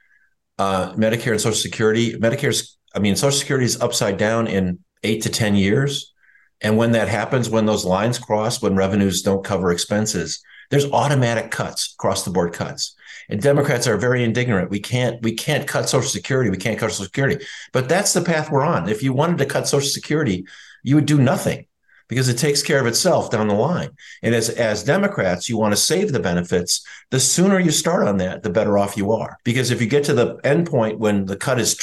Uh, 0.58 0.92
Medicare 0.94 1.32
and 1.32 1.40
Social 1.40 1.58
Security, 1.58 2.14
Medicare's 2.14 2.78
I 2.94 3.00
mean, 3.00 3.16
Social 3.16 3.38
Security 3.38 3.66
is 3.66 3.80
upside 3.80 4.16
down 4.16 4.48
in 4.48 4.80
eight 5.04 5.22
to 5.22 5.28
10 5.28 5.54
years. 5.54 6.12
And 6.60 6.76
when 6.76 6.92
that 6.92 7.08
happens, 7.08 7.48
when 7.48 7.66
those 7.66 7.84
lines 7.84 8.18
cross, 8.18 8.60
when 8.60 8.74
revenues 8.74 9.22
don't 9.22 9.44
cover 9.44 9.70
expenses, 9.70 10.42
there's 10.70 10.90
automatic 10.92 11.50
cuts, 11.50 11.94
across 11.94 12.24
the 12.24 12.30
board 12.30 12.52
cuts. 12.52 12.94
And 13.28 13.42
Democrats 13.42 13.86
are 13.86 13.96
very 13.96 14.24
indignant. 14.24 14.70
We 14.70 14.80
can't 14.80 15.22
we 15.22 15.32
can't 15.32 15.66
cut 15.66 15.88
Social 15.88 16.08
Security. 16.08 16.50
We 16.50 16.56
can't 16.56 16.78
cut 16.78 16.90
Social 16.90 17.04
Security. 17.04 17.44
But 17.72 17.88
that's 17.88 18.12
the 18.12 18.22
path 18.22 18.50
we're 18.50 18.64
on. 18.64 18.88
If 18.88 19.02
you 19.02 19.12
wanted 19.12 19.38
to 19.38 19.46
cut 19.46 19.68
Social 19.68 19.88
Security, 19.88 20.46
you 20.82 20.94
would 20.94 21.06
do 21.06 21.18
nothing 21.18 21.66
because 22.08 22.28
it 22.28 22.38
takes 22.38 22.62
care 22.62 22.80
of 22.80 22.86
itself 22.86 23.30
down 23.30 23.48
the 23.48 23.54
line. 23.54 23.90
And 24.22 24.34
as 24.34 24.48
as 24.48 24.82
Democrats, 24.82 25.48
you 25.48 25.58
want 25.58 25.72
to 25.72 25.80
save 25.80 26.12
the 26.12 26.20
benefits. 26.20 26.84
The 27.10 27.20
sooner 27.20 27.58
you 27.58 27.70
start 27.70 28.08
on 28.08 28.16
that, 28.18 28.42
the 28.42 28.50
better 28.50 28.78
off 28.78 28.96
you 28.96 29.12
are. 29.12 29.36
Because 29.44 29.70
if 29.70 29.82
you 29.82 29.86
get 29.86 30.04
to 30.04 30.14
the 30.14 30.38
end 30.42 30.66
point 30.66 30.98
when 30.98 31.26
the 31.26 31.36
cut 31.36 31.60
is 31.60 31.76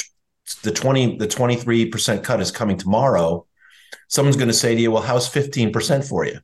the 0.62 0.72
20 0.72 1.16
the 1.18 1.26
23% 1.26 2.22
cut 2.22 2.40
is 2.40 2.50
coming 2.50 2.76
tomorrow 2.76 3.44
someone's 4.08 4.36
going 4.36 4.48
to 4.48 4.54
say 4.54 4.74
to 4.74 4.80
you 4.80 4.90
well 4.90 5.02
how's 5.02 5.28
15% 5.28 6.08
for 6.08 6.24
you 6.24 6.38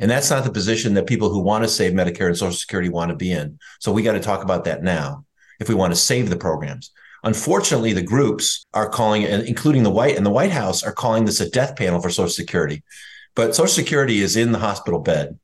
and 0.00 0.10
that's 0.10 0.30
not 0.30 0.44
the 0.44 0.50
position 0.50 0.94
that 0.94 1.06
people 1.06 1.30
who 1.30 1.40
want 1.40 1.64
to 1.64 1.68
save 1.68 1.92
medicare 1.92 2.26
and 2.26 2.36
social 2.36 2.52
security 2.52 2.88
want 2.88 3.10
to 3.10 3.16
be 3.16 3.32
in 3.32 3.58
so 3.80 3.92
we 3.92 4.02
got 4.02 4.12
to 4.12 4.20
talk 4.20 4.42
about 4.42 4.64
that 4.64 4.82
now 4.82 5.24
if 5.60 5.68
we 5.68 5.74
want 5.74 5.92
to 5.92 5.98
save 5.98 6.30
the 6.30 6.36
programs 6.36 6.92
Unfortunately, 7.24 7.92
the 7.92 8.02
groups 8.02 8.64
are 8.74 8.88
calling 8.88 9.22
including 9.22 9.82
the 9.82 9.90
White 9.90 10.16
and 10.16 10.24
the 10.24 10.30
White 10.30 10.52
House, 10.52 10.82
are 10.82 10.92
calling 10.92 11.24
this 11.24 11.40
a 11.40 11.50
death 11.50 11.76
panel 11.76 12.00
for 12.00 12.10
Social 12.10 12.30
Security. 12.30 12.82
But 13.34 13.54
Social 13.54 13.74
Security 13.74 14.20
is 14.20 14.36
in 14.36 14.52
the 14.52 14.58
hospital 14.58 15.00
bed 15.00 15.38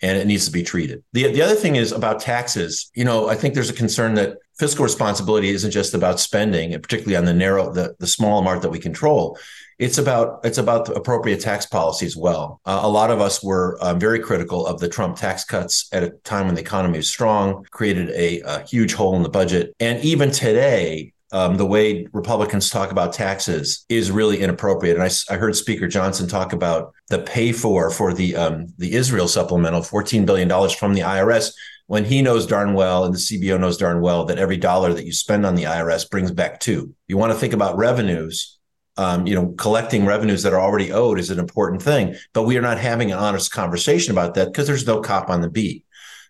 and 0.00 0.16
it 0.16 0.26
needs 0.26 0.46
to 0.46 0.52
be 0.52 0.62
treated. 0.62 1.02
The, 1.12 1.32
the 1.32 1.42
other 1.42 1.54
thing 1.54 1.76
is 1.76 1.92
about 1.92 2.20
taxes. 2.20 2.90
You 2.94 3.04
know, 3.04 3.28
I 3.28 3.34
think 3.34 3.54
there's 3.54 3.70
a 3.70 3.74
concern 3.74 4.14
that 4.14 4.38
fiscal 4.58 4.84
responsibility 4.84 5.48
isn't 5.50 5.70
just 5.70 5.92
about 5.92 6.20
spending, 6.20 6.72
and 6.72 6.82
particularly 6.82 7.16
on 7.16 7.24
the 7.24 7.34
narrow, 7.34 7.72
the, 7.72 7.96
the 7.98 8.06
small 8.06 8.38
amount 8.38 8.62
that 8.62 8.70
we 8.70 8.78
control. 8.78 9.38
It's 9.78 9.98
about 9.98 10.44
it's 10.44 10.58
about 10.58 10.86
the 10.86 10.94
appropriate 10.94 11.40
tax 11.40 11.66
policy 11.66 12.06
as 12.06 12.16
well. 12.16 12.60
Uh, 12.64 12.80
a 12.82 12.88
lot 12.88 13.10
of 13.10 13.20
us 13.20 13.42
were 13.42 13.78
um, 13.80 14.00
very 14.00 14.18
critical 14.18 14.66
of 14.66 14.80
the 14.80 14.88
Trump 14.88 15.16
tax 15.16 15.44
cuts 15.44 15.88
at 15.92 16.02
a 16.02 16.10
time 16.24 16.46
when 16.46 16.56
the 16.56 16.60
economy 16.60 16.98
was 16.98 17.08
strong, 17.08 17.64
created 17.70 18.10
a, 18.10 18.40
a 18.40 18.66
huge 18.66 18.94
hole 18.94 19.14
in 19.16 19.22
the 19.22 19.28
budget, 19.28 19.74
and 19.78 20.02
even 20.04 20.30
today, 20.30 21.12
um, 21.30 21.56
the 21.56 21.66
way 21.66 22.06
Republicans 22.12 22.70
talk 22.70 22.90
about 22.90 23.12
taxes 23.12 23.84
is 23.88 24.10
really 24.10 24.40
inappropriate. 24.40 24.96
And 24.96 25.04
I, 25.04 25.10
I, 25.32 25.36
heard 25.36 25.54
Speaker 25.54 25.86
Johnson 25.86 26.26
talk 26.26 26.54
about 26.54 26.94
the 27.08 27.18
pay 27.18 27.52
for 27.52 27.90
for 27.90 28.14
the 28.14 28.34
um, 28.34 28.72
the 28.78 28.94
Israel 28.94 29.28
supplemental, 29.28 29.82
fourteen 29.82 30.24
billion 30.24 30.48
dollars 30.48 30.72
from 30.72 30.94
the 30.94 31.02
IRS, 31.02 31.52
when 31.88 32.04
he 32.04 32.22
knows 32.22 32.46
darn 32.46 32.74
well 32.74 33.04
and 33.04 33.14
the 33.14 33.18
CBO 33.18 33.58
knows 33.58 33.78
darn 33.78 34.00
well 34.00 34.24
that 34.26 34.38
every 34.38 34.58
dollar 34.58 34.92
that 34.92 35.06
you 35.06 35.12
spend 35.12 35.44
on 35.44 35.54
the 35.54 35.64
IRS 35.64 36.08
brings 36.08 36.30
back 36.30 36.60
two. 36.60 36.94
You 37.08 37.16
want 37.16 37.32
to 37.32 37.38
think 37.38 37.54
about 37.54 37.76
revenues. 37.76 38.57
Um, 38.98 39.26
you 39.28 39.34
know, 39.34 39.54
collecting 39.56 40.04
revenues 40.04 40.42
that 40.42 40.52
are 40.52 40.60
already 40.60 40.92
owed 40.92 41.20
is 41.20 41.30
an 41.30 41.38
important 41.38 41.80
thing, 41.80 42.16
but 42.32 42.42
we 42.42 42.58
are 42.58 42.62
not 42.62 42.78
having 42.78 43.12
an 43.12 43.18
honest 43.18 43.52
conversation 43.52 44.10
about 44.10 44.34
that 44.34 44.48
because 44.48 44.66
there's 44.66 44.86
no 44.86 45.00
cop 45.00 45.30
on 45.30 45.40
the 45.40 45.48
beat. 45.48 45.84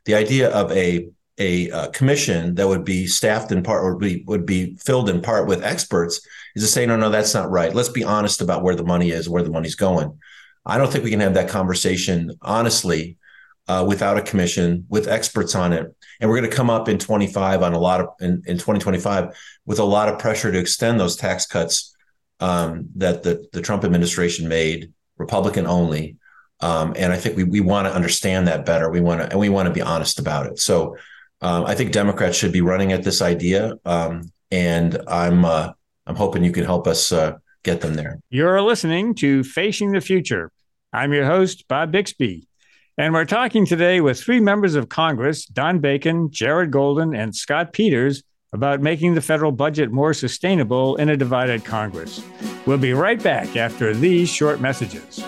The 0.05 0.15
idea 0.15 0.51
of 0.51 0.71
a 0.73 1.09
a 1.39 1.71
uh, 1.71 1.89
commission 1.91 2.57
that 2.57 2.67
would 2.67 2.85
be 2.85 3.07
staffed 3.07 3.53
in 3.53 3.63
part 3.63 3.85
or 3.85 3.97
be, 3.97 4.25
would 4.27 4.45
be 4.45 4.77
filled 4.77 5.09
in 5.09 5.23
part 5.23 5.47
with 5.47 5.63
experts 5.63 6.21
is 6.57 6.63
to 6.63 6.69
say, 6.69 6.85
no, 6.85 6.97
no, 6.97 7.11
that's 7.11 7.33
not 7.33 7.51
right. 7.51 7.75
Let's 7.75 7.89
be 7.89 8.05
honest 8.05 8.41
about 8.41 8.63
where 8.63 8.75
the 8.75 8.85
money 8.85 9.11
is, 9.11 9.29
where 9.29 9.43
the 9.43 9.51
money's 9.51 9.77
going. 9.77 10.19
I 10.67 10.77
don't 10.77 10.91
think 10.91 11.05
we 11.05 11.11
can 11.11 11.21
have 11.21 11.35
that 11.35 11.49
conversation 11.49 12.33
honestly 12.43 13.17
uh, 13.69 13.85
without 13.87 14.19
a 14.19 14.23
commission 14.23 14.87
with 14.89 15.09
experts 15.09 15.55
on 15.55 15.73
it. 15.73 15.95
And 16.21 16.29
we're 16.29 16.39
going 16.39 16.51
to 16.51 16.57
come 16.57 16.71
up 16.71 16.89
in 16.89 16.99
25 16.99 17.63
on 17.63 17.73
a 17.73 17.79
lot 17.79 18.01
of 18.01 18.09
in, 18.21 18.43
in 18.47 18.57
2025 18.57 19.37
with 19.67 19.79
a 19.79 19.85
lot 19.85 20.09
of 20.09 20.19
pressure 20.19 20.51
to 20.51 20.59
extend 20.59 20.99
those 20.99 21.17
tax 21.17 21.47
cuts 21.47 21.95
um, 22.41 22.89
that 22.97 23.23
the, 23.23 23.47
the 23.53 23.63
Trump 23.63 23.85
administration 23.85 24.49
made, 24.49 24.93
Republican 25.17 25.67
only. 25.67 26.17
Um, 26.61 26.95
and 26.97 27.13
I 27.13 27.17
think 27.17 27.37
we, 27.37 27.45
we 27.45 27.61
want 27.61 27.87
to 27.87 27.95
understand 27.95 28.49
that 28.49 28.67
better. 28.67 28.91
We 28.91 29.01
want 29.01 29.21
to, 29.21 29.31
and 29.31 29.39
we 29.39 29.49
want 29.49 29.69
to 29.69 29.73
be 29.73 29.83
honest 29.83 30.19
about 30.19 30.47
it. 30.47 30.59
So 30.59 30.97
um, 31.41 31.65
I 31.67 31.75
think 31.75 31.93
Democrats 31.93 32.37
should 32.37 32.53
be 32.53 32.61
running 32.61 32.93
at 32.93 33.05
this 33.05 33.23
idea, 33.23 33.75
um, 33.85 34.33
and 34.51 35.01
I'm 35.07 35.45
uh, 35.45 35.73
I'm 36.07 36.17
hoping 36.17 36.43
you 36.43 36.51
can 36.53 36.65
help 36.65 36.89
us 36.89 37.13
uh, 37.13 37.37
get 37.63 37.81
them 37.81 37.95
there. 37.95 38.19
You're 38.31 38.61
listening 38.61 39.15
to 39.17 39.45
Facing 39.45 39.93
the 39.93 40.01
Future. 40.01 40.51
I'm 40.93 41.13
your 41.13 41.27
host, 41.27 41.69
Bob 41.69 41.93
Bixby, 41.93 42.49
and 42.97 43.15
we're 43.15 43.25
talking 43.25 43.67
today 43.67 44.01
with 44.01 44.21
three 44.21 44.41
members 44.41 44.75
of 44.75 44.89
Congress: 44.89 45.47
Don 45.47 45.79
Bacon, 45.79 46.29
Jared 46.33 46.73
Golden, 46.73 47.15
and 47.15 47.37
Scott 47.37 47.73
Peters, 47.73 48.25
about 48.53 48.81
making 48.81 49.15
the 49.15 49.21
federal 49.21 49.53
budget 49.53 49.91
more 49.91 50.15
sustainable 50.15 50.97
in 50.97 51.09
a 51.09 51.17
divided 51.17 51.65
Congress. 51.65 52.23
We'll 52.67 52.79
be 52.79 52.95
right 52.95 53.23
back 53.23 53.57
after 53.57 53.95
these 53.95 54.29
short 54.29 54.61
messages. 54.61 55.23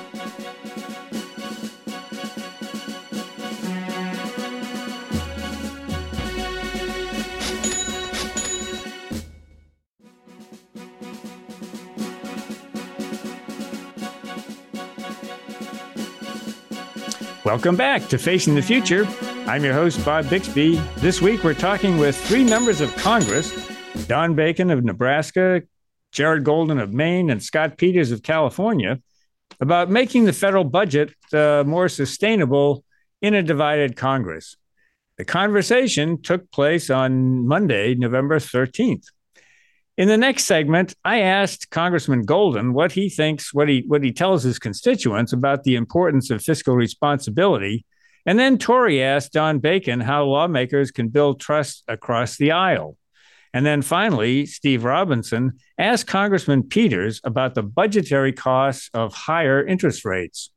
Welcome 17.45 17.75
back 17.75 18.07
to 18.09 18.17
Facing 18.17 18.55
the 18.55 18.63
Future. 18.63 19.09
I'm 19.51 19.65
your 19.65 19.75
host, 19.75 20.05
Bob 20.05 20.31
Bixby. 20.31 20.77
This 20.99 21.21
week, 21.21 21.43
we're 21.43 21.55
talking 21.55 21.99
with 21.99 22.17
three 22.17 22.45
members 22.45 22.81
of 22.81 22.95
Congress 22.95 23.53
Don 24.07 24.37
Bacon 24.37 24.71
of 24.71 24.85
Nebraska, 24.85 25.63
Jared 26.13 26.45
Golden 26.45 26.79
of 26.79 26.93
Maine, 26.93 27.31
and 27.31 27.43
Scott 27.43 27.77
Peters 27.77 28.13
of 28.13 28.23
California 28.23 29.01
about 29.61 29.91
making 29.91 30.25
the 30.25 30.33
federal 30.33 30.63
budget 30.63 31.13
uh, 31.33 31.65
more 31.67 31.89
sustainable 31.89 32.85
in 33.23 33.35
a 33.35 33.43
divided 33.43 33.97
Congress. 33.97 34.57
The 35.19 35.25
conversation 35.25 36.23
took 36.23 36.53
place 36.53 36.89
on 36.89 37.45
Monday, 37.45 37.97
November 37.97 38.39
13th. 38.39 39.07
In 39.99 40.07
the 40.07 40.17
next 40.17 40.45
segment, 40.45 40.95
I 41.05 41.23
asked 41.23 41.71
Congressman 41.71 42.23
Golden 42.23 42.73
what 42.73 42.93
he 42.93 43.11
thinks, 43.11 43.53
what 43.53 43.69
he 43.69 43.83
what 43.89 44.05
he 44.05 44.13
tells 44.13 44.45
his 44.45 44.61
constituents 44.61 45.33
about 45.33 45.65
the 45.65 45.75
importance 45.75 46.31
of 46.31 46.41
fiscal 46.41 46.77
responsibility. 46.77 47.85
And 48.27 48.39
then 48.39 48.59
Tori 48.59 49.03
asked 49.03 49.33
Don 49.33 49.59
Bacon 49.59 50.01
how 50.01 50.25
lawmakers 50.25 50.91
can 50.91 51.09
build 51.09 51.41
trust 51.41 51.85
across 51.89 52.37
the 52.37 52.53
aisle. 52.53 52.97
And 53.53 53.67
then 53.67 53.83
finally, 53.83 54.47
Steve 54.47 54.85
Robinson 54.85 55.59
asked 55.79 56.07
Congressman 56.07 56.65
Peters 56.65 57.21
about 57.25 57.55
the 57.55 57.63
budgetary 57.63 58.33
costs 58.33 58.91
of 58.95 59.13
higher 59.13 59.65
interest 59.65 60.05
rates. 60.05 60.51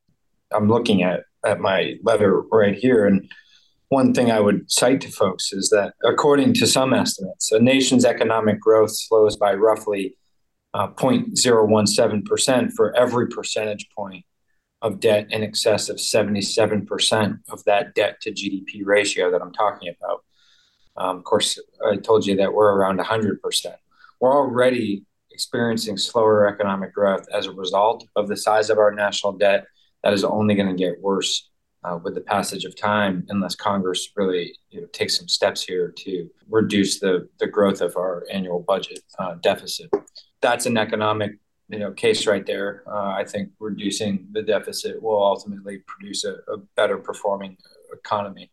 I'm 0.53 0.69
looking 0.69 1.01
at, 1.01 1.21
at 1.43 1.59
my 1.59 1.95
letter 2.03 2.41
right 2.51 2.75
here, 2.75 3.07
and 3.07 3.27
one 3.89 4.13
thing 4.13 4.31
I 4.31 4.39
would 4.39 4.71
cite 4.71 5.01
to 5.01 5.11
folks 5.11 5.51
is 5.53 5.69
that, 5.69 5.93
according 6.03 6.53
to 6.55 6.67
some 6.67 6.93
estimates, 6.93 7.51
a 7.51 7.59
nation's 7.59 8.05
economic 8.05 8.59
growth 8.59 8.91
slows 8.91 9.37
by 9.37 9.53
roughly 9.53 10.15
uh, 10.75 10.87
0.017% 10.89 12.71
for 12.73 12.95
every 12.95 13.27
percentage 13.27 13.87
point 13.95 14.25
of 14.83 14.99
debt 14.99 15.27
in 15.31 15.41
excess 15.41 15.89
of 15.89 15.95
77% 15.95 17.39
of 17.49 17.63
that 17.63 17.95
debt 17.95 18.19
to 18.21 18.31
GDP 18.31 18.81
ratio 18.83 19.31
that 19.31 19.41
I'm 19.41 19.53
talking 19.53 19.93
about. 19.97 20.23
Um, 20.97 21.17
of 21.17 21.23
course, 21.23 21.57
I 21.83 21.95
told 21.95 22.27
you 22.27 22.35
that 22.35 22.53
we're 22.53 22.71
around 22.75 22.99
100%. 22.99 23.39
We're 24.19 24.35
already 24.35 25.05
experiencing 25.31 25.97
slower 25.97 26.47
economic 26.47 26.93
growth 26.93 27.25
as 27.33 27.47
a 27.47 27.51
result 27.51 28.05
of 28.17 28.27
the 28.27 28.37
size 28.37 28.69
of 28.69 28.77
our 28.77 28.93
national 28.93 29.33
debt. 29.33 29.65
That 30.03 30.13
is 30.13 30.25
only 30.25 30.53
going 30.53 30.69
to 30.69 30.75
get 30.75 31.01
worse 31.01 31.49
uh, 31.85 31.97
with 32.03 32.13
the 32.15 32.21
passage 32.21 32.65
of 32.65 32.75
time, 32.75 33.25
unless 33.29 33.55
Congress 33.55 34.09
really 34.15 34.53
you 34.69 34.81
know, 34.81 34.87
takes 34.87 35.17
some 35.17 35.29
steps 35.29 35.63
here 35.63 35.93
to 35.97 36.29
reduce 36.49 36.99
the, 36.99 37.27
the 37.39 37.47
growth 37.47 37.81
of 37.81 37.95
our 37.95 38.25
annual 38.31 38.59
budget 38.59 38.99
uh, 39.17 39.35
deficit. 39.41 39.89
That's 40.41 40.65
an 40.65 40.77
economic 40.77 41.37
you 41.69 41.79
know 41.79 41.91
case 41.91 42.27
right 42.27 42.45
there. 42.45 42.83
Uh, 42.87 43.11
I 43.11 43.23
think 43.25 43.49
reducing 43.59 44.27
the 44.31 44.41
deficit 44.41 45.01
will 45.01 45.21
ultimately 45.23 45.79
produce 45.87 46.23
a, 46.23 46.35
a 46.51 46.57
better 46.75 46.97
performing 46.97 47.57
economy. 47.91 48.51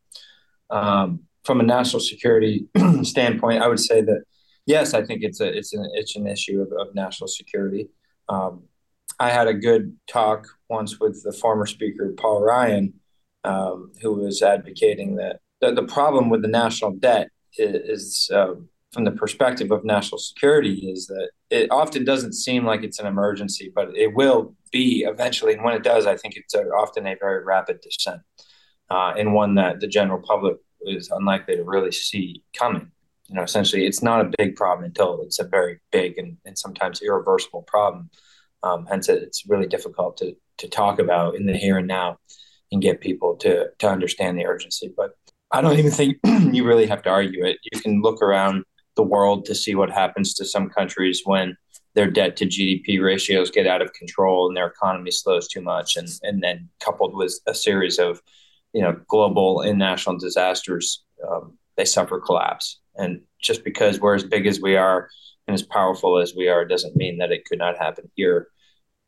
Um, 0.71 1.21
from 1.45 1.61
a 1.61 1.65
national 1.65 2.01
security 2.01 2.69
standpoint, 3.03 3.63
I 3.63 3.69
would 3.69 3.81
say 3.81 4.03
that 4.03 4.25
yes, 4.67 4.95
I 4.95 5.03
think 5.03 5.23
it's 5.23 5.41
a 5.41 5.49
it's 5.57 5.73
an 5.73 5.89
it's 5.95 6.17
an 6.17 6.27
issue 6.27 6.61
of, 6.63 6.73
of 6.79 6.95
national 6.95 7.29
security. 7.29 7.89
Um, 8.29 8.65
I 9.19 9.29
had 9.29 9.49
a 9.49 9.55
good 9.55 9.97
talk 10.09 10.47
once 10.69 10.99
with 10.99 11.23
the 11.23 11.33
former 11.33 11.67
Speaker 11.67 12.15
Paul 12.17 12.43
Ryan, 12.43 12.95
um, 13.45 13.93
who 14.01 14.15
was 14.15 14.41
advocating 14.41 15.17
that 15.17 15.41
the, 15.61 15.73
the, 15.73 15.83
problem 15.83 16.31
with 16.31 16.41
the 16.41 16.49
national 16.49 16.93
debt 16.93 17.29
is, 17.59 17.75
is 17.99 18.31
uh, 18.33 18.55
from 18.93 19.05
the 19.05 19.13
perspective 19.13 19.71
of 19.71 19.85
national 19.85 20.19
security 20.19 20.91
is 20.91 21.07
that 21.07 21.31
it 21.49 21.71
often 21.71 22.05
doesn't 22.05 22.33
seem 22.33 22.65
like 22.65 22.83
it's 22.83 22.99
an 22.99 23.07
emergency, 23.07 23.71
but 23.75 23.97
it 23.97 24.15
will 24.15 24.55
be 24.73 25.05
eventually. 25.05 25.55
And 25.55 25.63
when 25.63 25.75
it 25.75 25.85
does, 25.85 26.07
I 26.07 26.17
think 26.17 26.37
it's 26.37 26.55
often 26.55 27.07
a 27.07 27.17
very 27.21 27.45
rapid 27.45 27.81
descent 27.81 28.23
uh, 28.91 29.15
and 29.17 29.33
one 29.33 29.55
that 29.55 29.81
the 29.81 29.87
general 29.87 30.21
public 30.21 30.57
is 30.83 31.11
unlikely 31.11 31.57
to 31.57 31.65
really 31.65 31.93
see 31.93 32.43
coming. 32.57 32.91
You 33.29 33.37
know, 33.37 33.43
essentially, 33.43 33.87
it's 33.87 34.03
not 34.03 34.23
a 34.23 34.33
big 34.37 34.57
problem 34.57 34.85
until 34.85 35.23
it's 35.23 35.39
a 35.39 35.45
very 35.45 35.79
big 35.93 36.19
and, 36.19 36.37
and 36.45 36.59
sometimes 36.59 37.01
irreversible 37.01 37.63
problem. 37.63 38.11
Um, 38.65 38.87
hence, 38.87 39.09
it's 39.09 39.47
really 39.47 39.67
difficult 39.67 40.17
to 40.19 40.37
to 40.59 40.69
talk 40.69 40.99
about 40.99 41.37
in 41.37 41.47
the 41.47 41.57
here 41.57 41.79
and 41.79 41.87
now 41.87 42.19
and 42.73 42.83
get 42.83 43.01
people 43.01 43.37
to 43.37 43.69
to 43.79 43.89
understand 43.89 44.37
the 44.37 44.47
urgency. 44.47 44.93
But 44.95 45.13
I 45.53 45.61
don't 45.61 45.79
even 45.79 45.93
think 45.93 46.19
you 46.25 46.65
really 46.65 46.87
have 46.87 47.03
to 47.03 47.11
argue 47.11 47.45
it. 47.45 47.59
You 47.73 47.81
can 47.81 48.03
look 48.03 48.21
around 48.21 48.65
the 48.97 49.03
world 49.03 49.45
to 49.47 49.55
see 49.55 49.75
what 49.75 49.91
happens 49.91 50.35
to 50.35 50.45
some 50.45 50.69
countries 50.69 51.23
when 51.25 51.57
their 51.95 52.11
debt 52.11 52.37
to 52.37 52.47
GDP 52.47 53.03
ratios 53.03 53.51
get 53.51 53.67
out 53.67 53.83
of 53.83 53.93
control 53.93 54.47
and 54.47 54.57
their 54.57 54.69
economy 54.69 55.11
slows 55.11 55.49
too 55.49 55.61
much, 55.61 55.97
and 55.97 56.09
and 56.23 56.43
then 56.43 56.69
coupled 56.81 57.15
with 57.15 57.39
a 57.47 57.55
series 57.55 57.99
of 57.99 58.21
you 58.73 58.83
know 58.83 59.01
global 59.09 59.61
and 59.61 59.79
national 59.79 60.19
disasters, 60.19 61.05
um, 61.29 61.59
they 61.77 61.85
suffer 61.85 62.21
collapse. 62.21 62.81
And 62.97 63.23
just 63.41 63.65
because 63.65 64.01
we're 64.01 64.15
as 64.15 64.25
big 64.25 64.47
as 64.47 64.61
we 64.61 64.77
are 64.77 65.09
and 65.47 65.55
as 65.55 65.63
powerful 65.63 66.19
as 66.19 66.35
we 66.37 66.49
are 66.49 66.65
doesn't 66.65 66.97
mean 66.97 67.19
that 67.19 67.33
it 67.33 67.45
could 67.45 67.59
not 67.59 67.79
happen 67.79 68.11
here. 68.15 68.49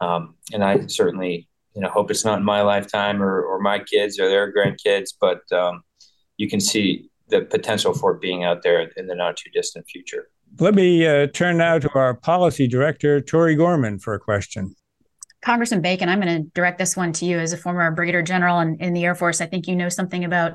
Um, 0.00 0.36
and 0.52 0.64
I 0.64 0.86
certainly 0.86 1.48
you 1.74 1.80
know 1.80 1.88
hope 1.88 2.10
it's 2.10 2.24
not 2.24 2.38
in 2.38 2.44
my 2.44 2.62
lifetime 2.62 3.22
or, 3.22 3.42
or 3.42 3.60
my 3.60 3.78
kids 3.78 4.18
or 4.18 4.28
their 4.28 4.52
grandkids 4.52 5.10
but 5.20 5.40
um, 5.52 5.82
you 6.36 6.48
can 6.48 6.60
see 6.60 7.10
the 7.32 7.42
potential 7.42 7.92
for 7.94 8.12
it 8.12 8.20
being 8.20 8.44
out 8.44 8.62
there 8.62 8.82
in 8.96 9.06
the 9.06 9.14
not 9.14 9.36
too 9.36 9.50
distant 9.50 9.86
future 9.88 10.28
Let 10.60 10.74
me 10.74 11.06
uh, 11.06 11.26
turn 11.28 11.56
now 11.56 11.78
to 11.78 11.90
our 11.94 12.14
policy 12.14 12.68
director, 12.68 13.20
Tori 13.20 13.56
Gorman, 13.56 13.98
for 13.98 14.14
a 14.14 14.20
question. 14.20 14.76
Congressman 15.40 15.80
Bacon, 15.80 16.08
I'm 16.08 16.20
going 16.20 16.44
to 16.44 16.50
direct 16.54 16.78
this 16.78 16.96
one 16.96 17.12
to 17.14 17.24
you 17.24 17.38
as 17.40 17.52
a 17.52 17.56
former 17.56 17.90
brigadier 17.90 18.22
general 18.22 18.60
in, 18.60 18.76
in 18.76 18.92
the 18.92 19.04
Air 19.04 19.16
Force. 19.16 19.40
I 19.40 19.46
think 19.46 19.66
you 19.66 19.74
know 19.74 19.88
something 19.88 20.24
about 20.24 20.52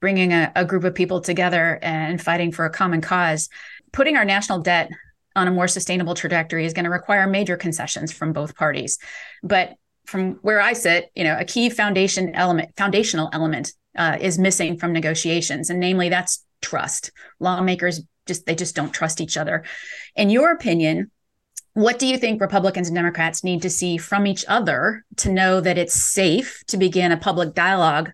bringing 0.00 0.32
a, 0.32 0.50
a 0.56 0.64
group 0.64 0.84
of 0.84 0.94
people 0.94 1.20
together 1.20 1.78
and 1.82 2.22
fighting 2.22 2.50
for 2.50 2.64
a 2.64 2.70
common 2.70 3.02
cause. 3.02 3.50
Putting 3.92 4.16
our 4.16 4.24
national 4.24 4.60
debt 4.60 4.88
on 5.36 5.46
a 5.46 5.50
more 5.50 5.68
sustainable 5.68 6.14
trajectory 6.14 6.64
is 6.64 6.72
going 6.72 6.86
to 6.86 6.90
require 6.90 7.26
major 7.26 7.56
concessions 7.56 8.12
from 8.12 8.32
both 8.32 8.56
parties. 8.56 8.98
But 9.42 9.74
from 10.06 10.34
where 10.42 10.60
I 10.60 10.72
sit, 10.72 11.10
you 11.14 11.24
know, 11.24 11.36
a 11.38 11.44
key 11.44 11.70
foundation 11.70 12.34
element, 12.34 12.70
foundational 12.76 13.30
element 13.32 13.72
uh, 13.96 14.18
is 14.20 14.38
missing 14.38 14.78
from 14.78 14.92
negotiations, 14.92 15.70
and 15.70 15.80
namely 15.80 16.08
that's 16.08 16.44
trust. 16.62 17.12
Lawmakers 17.38 18.02
just 18.26 18.46
they 18.46 18.54
just 18.54 18.76
don't 18.76 18.92
trust 18.92 19.20
each 19.20 19.36
other. 19.36 19.64
In 20.16 20.30
your 20.30 20.52
opinion, 20.52 21.10
what 21.74 21.98
do 21.98 22.06
you 22.06 22.18
think 22.18 22.40
Republicans 22.40 22.88
and 22.88 22.96
Democrats 22.96 23.44
need 23.44 23.62
to 23.62 23.70
see 23.70 23.96
from 23.96 24.26
each 24.26 24.44
other 24.48 25.04
to 25.16 25.32
know 25.32 25.60
that 25.60 25.78
it's 25.78 25.94
safe 25.94 26.62
to 26.66 26.76
begin 26.76 27.12
a 27.12 27.16
public 27.16 27.54
dialogue 27.54 28.12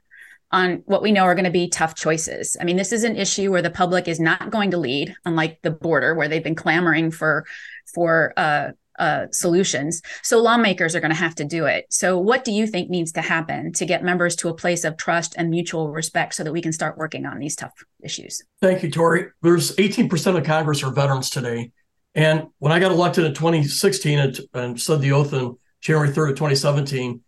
on 0.52 0.82
what 0.86 1.02
we 1.02 1.10
know 1.10 1.24
are 1.24 1.34
going 1.34 1.44
to 1.44 1.50
be 1.50 1.68
tough 1.68 1.94
choices? 1.94 2.56
I 2.60 2.64
mean, 2.64 2.76
this 2.76 2.92
is 2.92 3.04
an 3.04 3.16
issue 3.16 3.50
where 3.50 3.62
the 3.62 3.70
public 3.70 4.08
is 4.08 4.20
not 4.20 4.50
going 4.50 4.70
to 4.72 4.78
lead, 4.78 5.14
unlike 5.24 5.60
the 5.62 5.70
border, 5.70 6.14
where 6.14 6.28
they've 6.28 6.44
been 6.44 6.54
clamoring 6.54 7.10
for 7.10 7.46
for 7.94 8.34
uh, 8.36 8.70
uh, 8.98 9.26
solutions. 9.32 10.02
So 10.22 10.40
lawmakers 10.40 10.94
are 10.94 11.00
going 11.00 11.12
to 11.12 11.16
have 11.16 11.34
to 11.36 11.44
do 11.44 11.66
it. 11.66 11.86
So, 11.90 12.18
what 12.18 12.44
do 12.44 12.52
you 12.52 12.66
think 12.66 12.90
needs 12.90 13.12
to 13.12 13.22
happen 13.22 13.72
to 13.74 13.86
get 13.86 14.02
members 14.04 14.36
to 14.36 14.48
a 14.48 14.54
place 14.54 14.84
of 14.84 14.96
trust 14.96 15.34
and 15.36 15.50
mutual 15.50 15.90
respect 15.90 16.34
so 16.34 16.44
that 16.44 16.52
we 16.52 16.62
can 16.62 16.72
start 16.72 16.98
working 16.98 17.26
on 17.26 17.38
these 17.38 17.56
tough 17.56 17.84
issues? 18.02 18.42
Thank 18.60 18.82
you, 18.82 18.90
Tori. 18.90 19.26
There's 19.42 19.74
18% 19.76 20.36
of 20.36 20.44
Congress 20.44 20.82
are 20.82 20.92
veterans 20.92 21.30
today. 21.30 21.72
And 22.14 22.46
when 22.58 22.72
I 22.72 22.78
got 22.78 22.92
elected 22.92 23.24
in 23.24 23.34
2016 23.34 24.18
and, 24.18 24.40
and 24.54 24.80
said 24.80 25.00
the 25.00 25.12
oath 25.12 25.34
on 25.34 25.58
January 25.82 26.08
3rd 26.08 26.30
of 26.30 26.36
2017, 26.36 27.20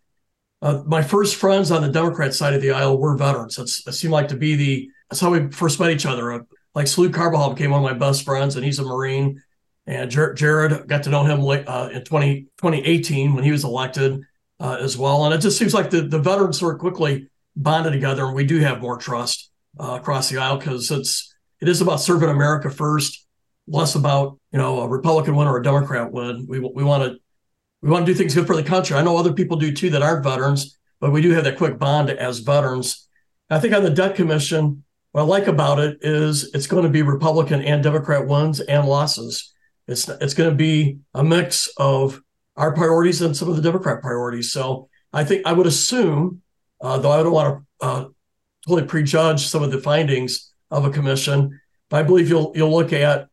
uh, 0.61 0.83
my 0.85 1.01
first 1.01 1.35
friends 1.35 1.71
on 1.71 1.81
the 1.81 1.89
Democrat 1.89 2.33
side 2.33 2.53
of 2.53 2.61
the 2.61 2.71
aisle 2.71 2.97
were 2.97 3.15
veterans. 3.15 3.55
That's, 3.55 3.83
that 3.83 3.93
seemed 3.93 4.13
like 4.13 4.27
to 4.29 4.35
be 4.35 4.55
the, 4.55 4.89
that's 5.09 5.21
how 5.21 5.31
we 5.31 5.49
first 5.51 5.79
met 5.79 5.91
each 5.91 6.05
other. 6.05 6.33
Uh, 6.33 6.39
like 6.75 6.85
Salud 6.85 7.13
Carbajal 7.13 7.53
became 7.53 7.71
one 7.71 7.83
of 7.83 7.91
my 7.91 7.97
best 7.97 8.23
friends, 8.23 8.55
and 8.55 8.65
he's 8.65 8.79
a 8.79 8.83
Marine. 8.83 9.41
And 9.89 10.11
Jer- 10.11 10.35
Jared 10.35 10.87
got 10.87 11.01
to 11.03 11.09
know 11.09 11.23
him 11.23 11.41
uh, 11.41 11.89
in 11.91 12.03
20, 12.03 12.41
2018 12.57 13.33
when 13.33 13.43
he 13.43 13.51
was 13.51 13.63
elected 13.63 14.21
uh, 14.59 14.77
as 14.79 14.95
well. 14.95 15.25
And 15.25 15.33
it 15.33 15.39
just 15.39 15.57
seems 15.57 15.73
like 15.73 15.89
the, 15.89 16.01
the 16.01 16.19
veterans 16.19 16.59
sort 16.59 16.75
of 16.75 16.79
quickly 16.79 17.27
bonded 17.55 17.93
together, 17.93 18.25
and 18.25 18.35
we 18.35 18.45
do 18.45 18.59
have 18.59 18.81
more 18.81 18.97
trust 18.97 19.49
uh, 19.79 19.97
across 19.99 20.29
the 20.29 20.37
aisle 20.37 20.57
because 20.57 20.91
it's 20.91 21.33
it 21.59 21.67
is 21.67 21.81
about 21.81 22.01
serving 22.01 22.29
America 22.29 22.69
first 22.69 23.25
less 23.67 23.95
about 23.95 24.37
you 24.51 24.59
know 24.59 24.81
a 24.81 24.87
Republican 24.87 25.35
win 25.35 25.47
or 25.47 25.57
a 25.57 25.63
Democrat 25.63 26.11
win. 26.11 26.45
We 26.47 26.59
we 26.59 26.83
want 26.83 27.03
to 27.03 27.19
we 27.81 27.89
want 27.89 28.05
to 28.05 28.11
do 28.11 28.17
things 28.17 28.35
good 28.35 28.45
for 28.45 28.55
the 28.55 28.63
country. 28.63 28.95
I 28.95 29.01
know 29.01 29.17
other 29.17 29.33
people 29.33 29.57
do 29.57 29.73
too 29.73 29.89
that 29.89 30.03
aren't 30.03 30.23
veterans, 30.23 30.77
but 30.99 31.11
we 31.11 31.21
do 31.21 31.31
have 31.31 31.45
that 31.45 31.57
quick 31.57 31.79
bond 31.79 32.11
as 32.11 32.39
veterans. 32.39 33.07
I 33.49 33.59
think 33.59 33.73
on 33.73 33.83
the 33.83 33.89
debt 33.89 34.15
commission, 34.15 34.83
what 35.13 35.21
I 35.21 35.23
like 35.23 35.47
about 35.47 35.79
it 35.79 35.97
is 36.01 36.51
it's 36.53 36.67
going 36.67 36.83
to 36.83 36.89
be 36.89 37.01
Republican 37.01 37.63
and 37.63 37.81
Democrat 37.81 38.27
wins 38.27 38.59
and 38.59 38.87
losses. 38.87 39.53
It's 39.89 40.07
it's 40.07 40.33
going 40.33 40.49
to 40.51 40.55
be 40.55 40.99
a 41.13 41.23
mix 41.23 41.69
of 41.77 42.21
our 42.55 42.73
priorities 42.73 43.21
and 43.21 43.35
some 43.35 43.49
of 43.49 43.55
the 43.55 43.61
Democrat 43.61 44.01
priorities. 44.01 44.51
So 44.51 44.89
I 45.11 45.23
think 45.23 45.45
I 45.45 45.53
would 45.53 45.67
assume, 45.67 46.41
uh, 46.79 46.97
though 46.99 47.11
I 47.11 47.23
don't 47.23 47.33
want 47.33 47.63
to 47.81 47.85
uh, 47.85 48.05
totally 48.67 48.87
prejudge 48.87 49.47
some 49.47 49.63
of 49.63 49.71
the 49.71 49.81
findings 49.81 50.53
of 50.69 50.85
a 50.85 50.91
commission, 50.91 51.59
but 51.89 51.97
I 51.97 52.03
believe 52.03 52.29
you'll 52.29 52.51
you'll 52.55 52.71
look 52.71 52.93
at 52.93 53.27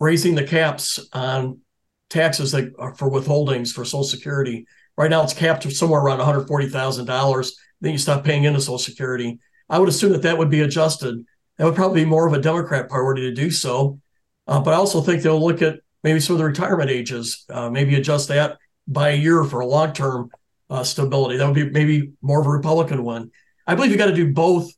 raising 0.00 0.34
the 0.34 0.44
caps 0.44 0.98
on 1.12 1.60
taxes 2.08 2.52
that 2.52 2.72
are 2.78 2.94
for 2.94 3.10
withholdings 3.10 3.72
for 3.72 3.84
Social 3.84 4.04
Security. 4.04 4.66
Right 4.96 5.10
now, 5.10 5.22
it's 5.22 5.34
capped 5.34 5.70
somewhere 5.70 6.00
around 6.00 6.18
one 6.18 6.26
hundred 6.26 6.46
forty 6.46 6.68
thousand 6.68 7.06
dollars. 7.06 7.56
Then 7.80 7.92
you 7.92 7.98
stop 7.98 8.24
paying 8.24 8.44
into 8.44 8.60
Social 8.60 8.78
Security. 8.78 9.38
I 9.68 9.78
would 9.78 9.88
assume 9.90 10.12
that 10.12 10.22
that 10.22 10.38
would 10.38 10.50
be 10.50 10.62
adjusted. 10.62 11.24
That 11.58 11.64
would 11.66 11.74
probably 11.74 12.04
be 12.04 12.10
more 12.10 12.26
of 12.26 12.32
a 12.32 12.40
Democrat 12.40 12.88
priority 12.88 13.22
to 13.22 13.34
do 13.34 13.50
so. 13.50 14.00
Uh, 14.46 14.60
but 14.60 14.74
I 14.74 14.76
also 14.76 15.00
think 15.00 15.22
they'll 15.22 15.44
look 15.44 15.62
at 15.62 15.80
maybe 16.02 16.20
some 16.20 16.34
of 16.34 16.38
the 16.38 16.44
retirement 16.44 16.90
ages, 16.90 17.44
uh, 17.50 17.68
maybe 17.68 17.96
adjust 17.96 18.28
that 18.28 18.58
by 18.86 19.10
a 19.10 19.16
year 19.16 19.42
for 19.44 19.60
a 19.60 19.66
long 19.66 19.92
term 19.92 20.30
uh, 20.70 20.84
stability. 20.84 21.36
That 21.36 21.46
would 21.46 21.54
be 21.54 21.70
maybe 21.70 22.12
more 22.22 22.40
of 22.40 22.46
a 22.46 22.50
Republican 22.50 23.02
one. 23.04 23.30
I 23.66 23.74
believe 23.74 23.90
you 23.90 23.96
got 23.96 24.06
to 24.06 24.14
do 24.14 24.32
both, 24.32 24.70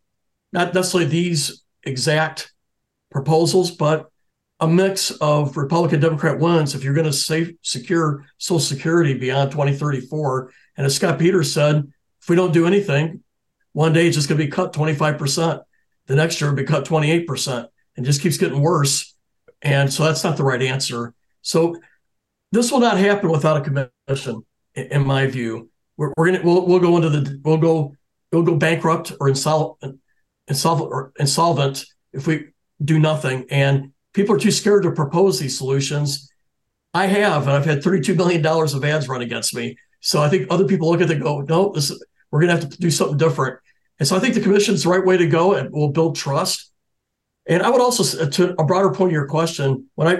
not 0.52 0.74
necessarily 0.74 1.08
these 1.08 1.62
exact 1.82 2.52
proposals, 3.10 3.70
but 3.70 4.10
a 4.60 4.66
mix 4.66 5.10
of 5.12 5.56
Republican 5.56 6.00
Democrat 6.00 6.38
ones 6.38 6.74
if 6.74 6.82
you're 6.82 6.94
going 6.94 7.10
to 7.10 7.56
secure 7.62 8.24
Social 8.38 8.58
Security 8.58 9.14
beyond 9.14 9.50
2034. 9.50 10.50
And 10.76 10.86
as 10.86 10.96
Scott 10.96 11.18
Peters 11.18 11.52
said, 11.52 11.84
if 12.20 12.28
we 12.28 12.36
don't 12.36 12.52
do 12.52 12.66
anything, 12.66 13.22
one 13.72 13.92
day 13.92 14.06
it's 14.06 14.16
just 14.16 14.28
going 14.28 14.38
to 14.38 14.44
be 14.44 14.50
cut 14.50 14.72
25%. 14.72 15.62
The 16.06 16.16
next 16.16 16.40
year 16.40 16.50
it'll 16.50 16.56
be 16.56 16.64
cut 16.64 16.84
28% 16.84 17.68
and 17.96 18.06
just 18.06 18.20
keeps 18.20 18.38
getting 18.38 18.60
worse. 18.60 19.14
And 19.62 19.92
so 19.92 20.04
that's 20.04 20.24
not 20.24 20.36
the 20.36 20.44
right 20.44 20.62
answer. 20.62 21.14
So 21.42 21.76
this 22.52 22.70
will 22.70 22.80
not 22.80 22.98
happen 22.98 23.30
without 23.30 23.56
a 23.56 23.90
commission, 24.00 24.44
in 24.74 25.06
my 25.06 25.26
view. 25.26 25.70
We're, 25.96 26.12
we're 26.16 26.26
gonna 26.32 26.44
we'll, 26.44 26.66
we'll 26.66 26.78
go 26.78 26.96
into 26.96 27.10
the 27.10 27.40
we'll 27.44 27.56
go 27.58 27.94
we'll 28.32 28.42
go 28.42 28.56
bankrupt 28.56 29.12
or 29.20 29.28
insolvent 29.28 29.98
insolvent 30.48 30.90
or 30.90 31.12
insolvent 31.18 31.84
if 32.12 32.26
we 32.26 32.46
do 32.82 32.98
nothing. 32.98 33.46
And 33.50 33.92
people 34.12 34.34
are 34.34 34.38
too 34.38 34.50
scared 34.50 34.84
to 34.84 34.92
propose 34.92 35.38
these 35.38 35.56
solutions. 35.56 36.30
I 36.94 37.06
have, 37.06 37.42
and 37.42 37.52
I've 37.52 37.66
had 37.66 37.82
$32 37.82 38.16
million 38.16 38.44
of 38.44 38.84
ads 38.84 39.08
run 39.08 39.20
against 39.20 39.54
me. 39.54 39.76
So 40.00 40.22
I 40.22 40.28
think 40.28 40.46
other 40.50 40.64
people 40.64 40.90
look 40.90 41.00
at 41.00 41.10
it 41.10 41.14
and 41.14 41.22
go, 41.22 41.40
no, 41.42 41.72
this 41.72 41.92
we're 42.30 42.40
going 42.40 42.54
to 42.54 42.60
have 42.60 42.70
to 42.70 42.78
do 42.78 42.90
something 42.90 43.16
different. 43.16 43.58
And 43.98 44.06
so 44.06 44.16
I 44.16 44.20
think 44.20 44.34
the 44.34 44.40
commission's 44.40 44.82
the 44.82 44.90
right 44.90 45.04
way 45.04 45.16
to 45.16 45.26
go 45.26 45.54
and 45.54 45.70
we'll 45.72 45.88
build 45.88 46.16
trust. 46.16 46.70
And 47.48 47.62
I 47.62 47.70
would 47.70 47.80
also, 47.80 48.22
uh, 48.22 48.30
to 48.30 48.60
a 48.60 48.64
broader 48.64 48.90
point 48.90 49.08
of 49.08 49.14
your 49.14 49.26
question, 49.26 49.88
when 49.94 50.06
I, 50.06 50.12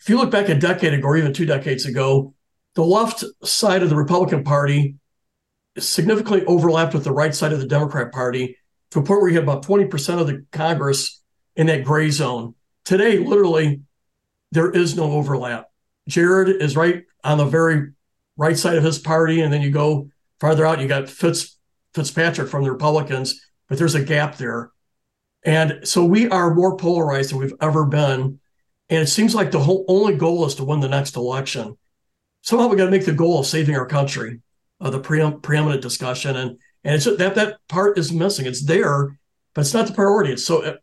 if 0.00 0.08
you 0.08 0.18
look 0.18 0.32
back 0.32 0.48
a 0.48 0.54
decade 0.54 0.92
ago 0.92 1.06
or 1.06 1.16
even 1.16 1.32
two 1.32 1.46
decades 1.46 1.86
ago, 1.86 2.34
the 2.74 2.84
left 2.84 3.24
side 3.44 3.82
of 3.82 3.88
the 3.88 3.96
Republican 3.96 4.42
Party 4.42 4.96
significantly 5.78 6.44
overlapped 6.46 6.92
with 6.92 7.04
the 7.04 7.12
right 7.12 7.34
side 7.34 7.52
of 7.52 7.60
the 7.60 7.66
Democrat 7.66 8.12
Party 8.12 8.58
to 8.90 8.98
a 8.98 9.02
point 9.02 9.22
where 9.22 9.30
you 9.30 9.36
had 9.36 9.44
about 9.44 9.64
20% 9.64 10.20
of 10.20 10.26
the 10.26 10.44
Congress 10.50 11.22
in 11.54 11.68
that 11.68 11.84
gray 11.84 12.10
zone. 12.10 12.54
Today, 12.84 13.18
literally, 13.18 13.82
there 14.50 14.70
is 14.70 14.96
no 14.96 15.12
overlap. 15.12 15.70
Jared 16.08 16.60
is 16.60 16.76
right 16.76 17.04
on 17.22 17.38
the 17.38 17.44
very 17.44 17.92
right 18.36 18.58
side 18.58 18.76
of 18.76 18.84
his 18.84 18.98
party, 18.98 19.40
and 19.40 19.52
then 19.52 19.62
you 19.62 19.70
go 19.70 20.10
farther 20.40 20.66
out, 20.66 20.80
you 20.80 20.88
got 20.88 21.08
Fitz 21.08 21.56
Fitzpatrick 21.94 22.48
from 22.48 22.64
the 22.64 22.72
Republicans, 22.72 23.40
but 23.68 23.78
there's 23.78 23.94
a 23.94 24.04
gap 24.04 24.36
there. 24.36 24.72
And 25.44 25.86
so 25.86 26.04
we 26.04 26.28
are 26.28 26.54
more 26.54 26.76
polarized 26.76 27.30
than 27.30 27.38
we've 27.38 27.54
ever 27.60 27.84
been. 27.84 28.38
And 28.88 29.02
it 29.02 29.08
seems 29.08 29.34
like 29.34 29.50
the 29.50 29.60
whole 29.60 29.84
only 29.88 30.16
goal 30.16 30.44
is 30.46 30.54
to 30.56 30.64
win 30.64 30.80
the 30.80 30.88
next 30.88 31.16
election. 31.16 31.76
Somehow 32.42 32.68
we 32.68 32.76
got 32.76 32.86
to 32.86 32.90
make 32.90 33.06
the 33.06 33.12
goal 33.12 33.40
of 33.40 33.46
saving 33.46 33.76
our 33.76 33.86
country, 33.86 34.40
uh, 34.80 34.90
the 34.90 35.00
pre- 35.00 35.38
preeminent 35.42 35.82
discussion, 35.82 36.36
and 36.36 36.58
and 36.84 36.96
it's 36.96 37.04
that 37.04 37.36
that 37.36 37.58
part 37.68 37.96
is 37.96 38.12
missing. 38.12 38.46
It's 38.46 38.64
there, 38.64 39.16
but 39.54 39.60
it's 39.60 39.74
not 39.74 39.86
the 39.86 39.94
priority. 39.94 40.32
It's 40.32 40.44
so 40.44 40.78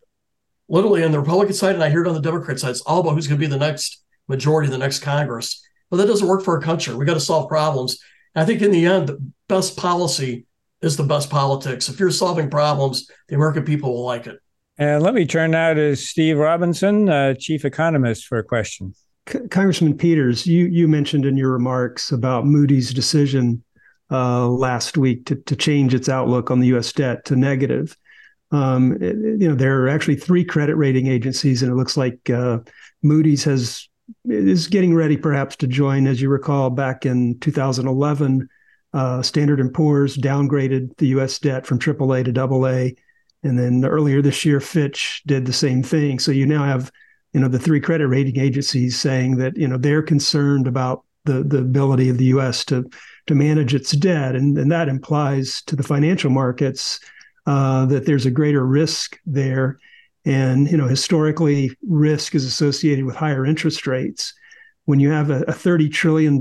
literally 0.69 1.03
on 1.03 1.11
the 1.11 1.19
Republican 1.19 1.53
side, 1.53 1.75
and 1.75 1.83
I 1.83 1.89
hear 1.89 2.03
it 2.03 2.07
on 2.07 2.13
the 2.13 2.21
Democrat 2.21 2.59
side, 2.59 2.69
it's 2.69 2.81
all 2.81 3.01
about 3.01 3.15
who's 3.15 3.27
going 3.27 3.39
to 3.39 3.45
be 3.45 3.51
the 3.51 3.57
next 3.57 4.01
majority 4.27 4.67
of 4.67 4.71
the 4.71 4.77
next 4.77 4.99
Congress. 4.99 5.61
But 5.89 5.97
that 5.97 6.07
doesn't 6.07 6.27
work 6.27 6.43
for 6.43 6.55
our 6.55 6.61
country. 6.61 6.95
We 6.95 7.05
got 7.05 7.15
to 7.15 7.19
solve 7.19 7.49
problems. 7.49 7.99
And 8.35 8.43
I 8.43 8.45
think 8.45 8.61
in 8.61 8.71
the 8.71 8.85
end, 8.85 9.09
the 9.09 9.31
best 9.47 9.75
policy 9.75 10.45
is 10.81 10.95
the 10.95 11.03
best 11.03 11.29
politics. 11.29 11.89
If 11.89 11.99
you're 11.99 12.11
solving 12.11 12.49
problems, 12.49 13.09
the 13.27 13.35
American 13.35 13.65
people 13.65 13.91
will 13.93 14.05
like 14.05 14.27
it. 14.27 14.39
And 14.79 15.03
let 15.03 15.13
me 15.13 15.25
turn 15.25 15.51
now 15.51 15.73
to 15.73 15.93
Steve 15.97 16.37
Robinson, 16.37 17.09
uh, 17.09 17.33
chief 17.33 17.65
economist, 17.65 18.25
for 18.25 18.37
a 18.37 18.43
question. 18.45 18.93
C- 19.27 19.39
Congressman 19.51 19.97
Peters, 19.97 20.47
you 20.47 20.67
you 20.67 20.87
mentioned 20.87 21.25
in 21.25 21.35
your 21.35 21.51
remarks 21.51 22.13
about 22.13 22.45
Moody's 22.45 22.93
decision 22.93 23.61
uh, 24.09 24.47
last 24.47 24.97
week 24.97 25.25
to, 25.25 25.35
to 25.35 25.55
change 25.57 25.93
its 25.93 26.07
outlook 26.07 26.49
on 26.49 26.61
the 26.61 26.67
U.S. 26.67 26.93
debt 26.93 27.25
to 27.25 27.35
negative. 27.35 27.97
Um, 28.51 28.97
you 29.01 29.49
know, 29.49 29.53
there 29.53 29.83
are 29.83 29.89
actually 29.89 30.15
three 30.15 30.45
credit 30.45 30.77
rating 30.77 31.07
agencies, 31.07 31.61
and 31.61 31.69
it 31.69 31.75
looks 31.75 31.97
like 31.97 32.29
uh, 32.29 32.59
Moody's 33.03 33.43
has 33.43 33.85
is 34.29 34.67
getting 34.67 34.95
ready, 34.95 35.17
perhaps, 35.17 35.57
to 35.57 35.67
join. 35.67 36.07
As 36.07 36.21
you 36.21 36.29
recall, 36.29 36.69
back 36.69 37.05
in 37.05 37.37
2011, 37.39 38.47
uh, 38.93 39.21
Standard 39.23 39.59
and 39.59 39.73
Poor's 39.73 40.15
downgraded 40.15 40.95
the 40.95 41.07
U.S. 41.07 41.37
debt 41.37 41.65
from 41.65 41.79
AAA 41.79 42.33
to 42.33 42.41
AA, 42.41 42.95
and 43.43 43.57
then 43.57 43.85
earlier 43.85 44.21
this 44.21 44.43
year, 44.43 44.59
Fitch 44.59 45.21
did 45.25 45.45
the 45.45 45.53
same 45.53 45.81
thing. 45.81 46.19
So 46.19 46.31
you 46.31 46.45
now 46.45 46.63
have, 46.63 46.91
you 47.33 47.39
know, 47.39 47.47
the 47.47 47.59
three 47.59 47.79
credit 47.79 48.07
rating 48.07 48.39
agencies 48.39 48.99
saying 48.99 49.37
that 49.37 49.55
you 49.57 49.67
know 49.67 49.77
they're 49.77 50.03
concerned 50.03 50.67
about 50.67 51.03
the 51.25 51.43
the 51.43 51.59
ability 51.59 52.09
of 52.09 52.17
the 52.17 52.25
U.S. 52.25 52.65
to 52.65 52.89
to 53.27 53.35
manage 53.35 53.73
its 53.73 53.91
debt, 53.91 54.35
and 54.35 54.57
and 54.57 54.71
that 54.71 54.89
implies 54.89 55.61
to 55.63 55.75
the 55.75 55.83
financial 55.83 56.29
markets 56.29 56.99
uh, 57.45 57.85
that 57.85 58.05
there's 58.05 58.25
a 58.25 58.31
greater 58.31 58.65
risk 58.65 59.17
there. 59.25 59.79
And 60.25 60.69
you 60.69 60.77
know, 60.77 60.87
historically, 60.87 61.71
risk 61.87 62.35
is 62.35 62.45
associated 62.45 63.05
with 63.05 63.15
higher 63.15 63.45
interest 63.45 63.87
rates. 63.87 64.33
When 64.85 64.99
you 64.99 65.11
have 65.11 65.29
a, 65.29 65.41
a 65.43 65.53
$30 65.53 65.91
trillion 65.91 66.39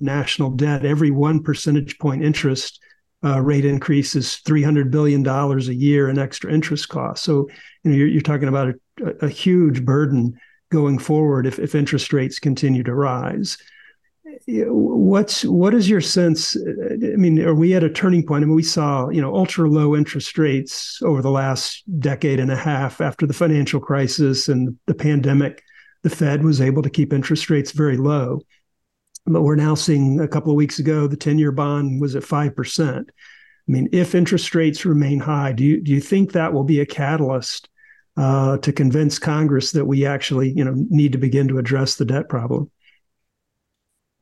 national 0.00 0.50
debt, 0.52 0.84
every 0.84 1.10
one 1.10 1.42
percentage 1.42 1.98
point 1.98 2.24
interest 2.24 2.80
uh, 3.24 3.40
rate 3.40 3.64
increase 3.64 4.14
is 4.14 4.40
$300 4.46 4.90
billion 4.90 5.26
a 5.26 5.56
year 5.72 6.08
in 6.08 6.18
extra 6.18 6.52
interest 6.52 6.88
costs. 6.88 7.24
So, 7.24 7.48
you 7.82 7.90
know, 7.90 7.96
you're, 7.96 8.08
you're 8.08 8.22
talking 8.22 8.48
about 8.48 8.74
a, 9.00 9.24
a, 9.24 9.28
huge 9.28 9.84
burden 9.84 10.38
going 10.70 10.98
forward 10.98 11.46
if, 11.46 11.58
if 11.58 11.74
interest 11.74 12.12
rates 12.12 12.38
continue 12.38 12.82
to 12.82 12.94
rise. 12.94 13.58
What's 14.46 15.44
what 15.44 15.74
is 15.74 15.88
your 15.88 16.00
sense? 16.00 16.56
I 16.56 17.16
mean, 17.16 17.40
are 17.40 17.54
we 17.54 17.74
at 17.74 17.84
a 17.84 17.90
turning 17.90 18.24
point? 18.24 18.42
I 18.42 18.46
mean, 18.46 18.56
we 18.56 18.62
saw 18.62 19.08
you 19.08 19.20
know 19.20 19.34
ultra 19.34 19.68
low 19.68 19.94
interest 19.94 20.36
rates 20.38 21.00
over 21.02 21.22
the 21.22 21.30
last 21.30 21.84
decade 22.00 22.40
and 22.40 22.50
a 22.50 22.56
half 22.56 23.00
after 23.00 23.26
the 23.26 23.34
financial 23.34 23.78
crisis 23.78 24.48
and 24.48 24.76
the 24.86 24.94
pandemic. 24.94 25.62
The 26.02 26.10
Fed 26.10 26.42
was 26.42 26.60
able 26.60 26.82
to 26.82 26.90
keep 26.90 27.12
interest 27.12 27.50
rates 27.50 27.72
very 27.72 27.96
low 27.96 28.40
but 29.26 29.42
we're 29.42 29.56
now 29.56 29.74
seeing 29.74 30.20
a 30.20 30.28
couple 30.28 30.50
of 30.50 30.56
weeks 30.56 30.78
ago 30.78 31.06
the 31.06 31.16
10-year 31.16 31.52
bond 31.52 32.00
was 32.00 32.16
at 32.16 32.22
5%. 32.22 33.08
I 33.08 33.70
mean, 33.70 33.88
if 33.92 34.14
interest 34.14 34.54
rates 34.54 34.84
remain 34.84 35.20
high, 35.20 35.52
do 35.52 35.62
you 35.62 35.80
do 35.80 35.92
you 35.92 36.00
think 36.00 36.32
that 36.32 36.52
will 36.52 36.64
be 36.64 36.80
a 36.80 36.86
catalyst 36.86 37.68
uh, 38.16 38.58
to 38.58 38.72
convince 38.72 39.18
Congress 39.18 39.70
that 39.72 39.84
we 39.84 40.04
actually, 40.04 40.52
you 40.52 40.64
know, 40.64 40.74
need 40.74 41.12
to 41.12 41.18
begin 41.18 41.48
to 41.48 41.58
address 41.58 41.94
the 41.94 42.04
debt 42.04 42.28
problem? 42.28 42.70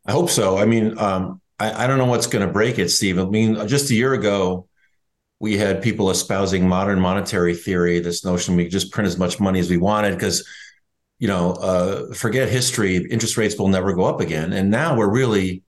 I 0.07 0.13
hope 0.13 0.31
so. 0.31 0.59
I 0.59 0.67
mean, 0.67 0.99
um, 0.99 1.41
I, 1.59 1.85
I, 1.85 1.87
don't 1.87 1.99
know 1.99 2.07
what's 2.07 2.27
going 2.27 2.47
to 2.47 2.53
break 2.53 2.79
it, 2.79 2.91
Steve. 2.91 3.19
I 3.19 3.25
mean, 3.25 3.67
just 3.67 3.91
a 3.91 3.95
year 3.95 4.15
ago, 4.15 4.69
we 5.41 5.57
had 5.57 5.83
people 5.83 6.11
espousing 6.11 6.69
modern 6.69 7.01
monetary 7.01 7.55
theory, 7.55 7.99
this 7.99 8.25
notion 8.25 8.57
we 8.57 8.65
could 8.65 8.73
just 8.73 8.93
print 8.93 9.09
as 9.09 9.19
much 9.19 9.41
money 9.41 9.59
as 9.59 9.71
we 9.71 9.77
wanted 9.77 10.15
because 10.15 10.47
you 11.21 11.29
know, 11.29 11.53
uh, 11.53 12.13
forget 12.15 12.49
history. 12.49 12.97
Interest 12.97 13.37
rates 13.37 13.57
will 13.57 13.69
never 13.69 13.93
go 13.93 14.05
up 14.05 14.21
again. 14.21 14.53
And 14.55 14.71
now 14.71 14.97
we're 14.97 15.11
really, 15.11 15.63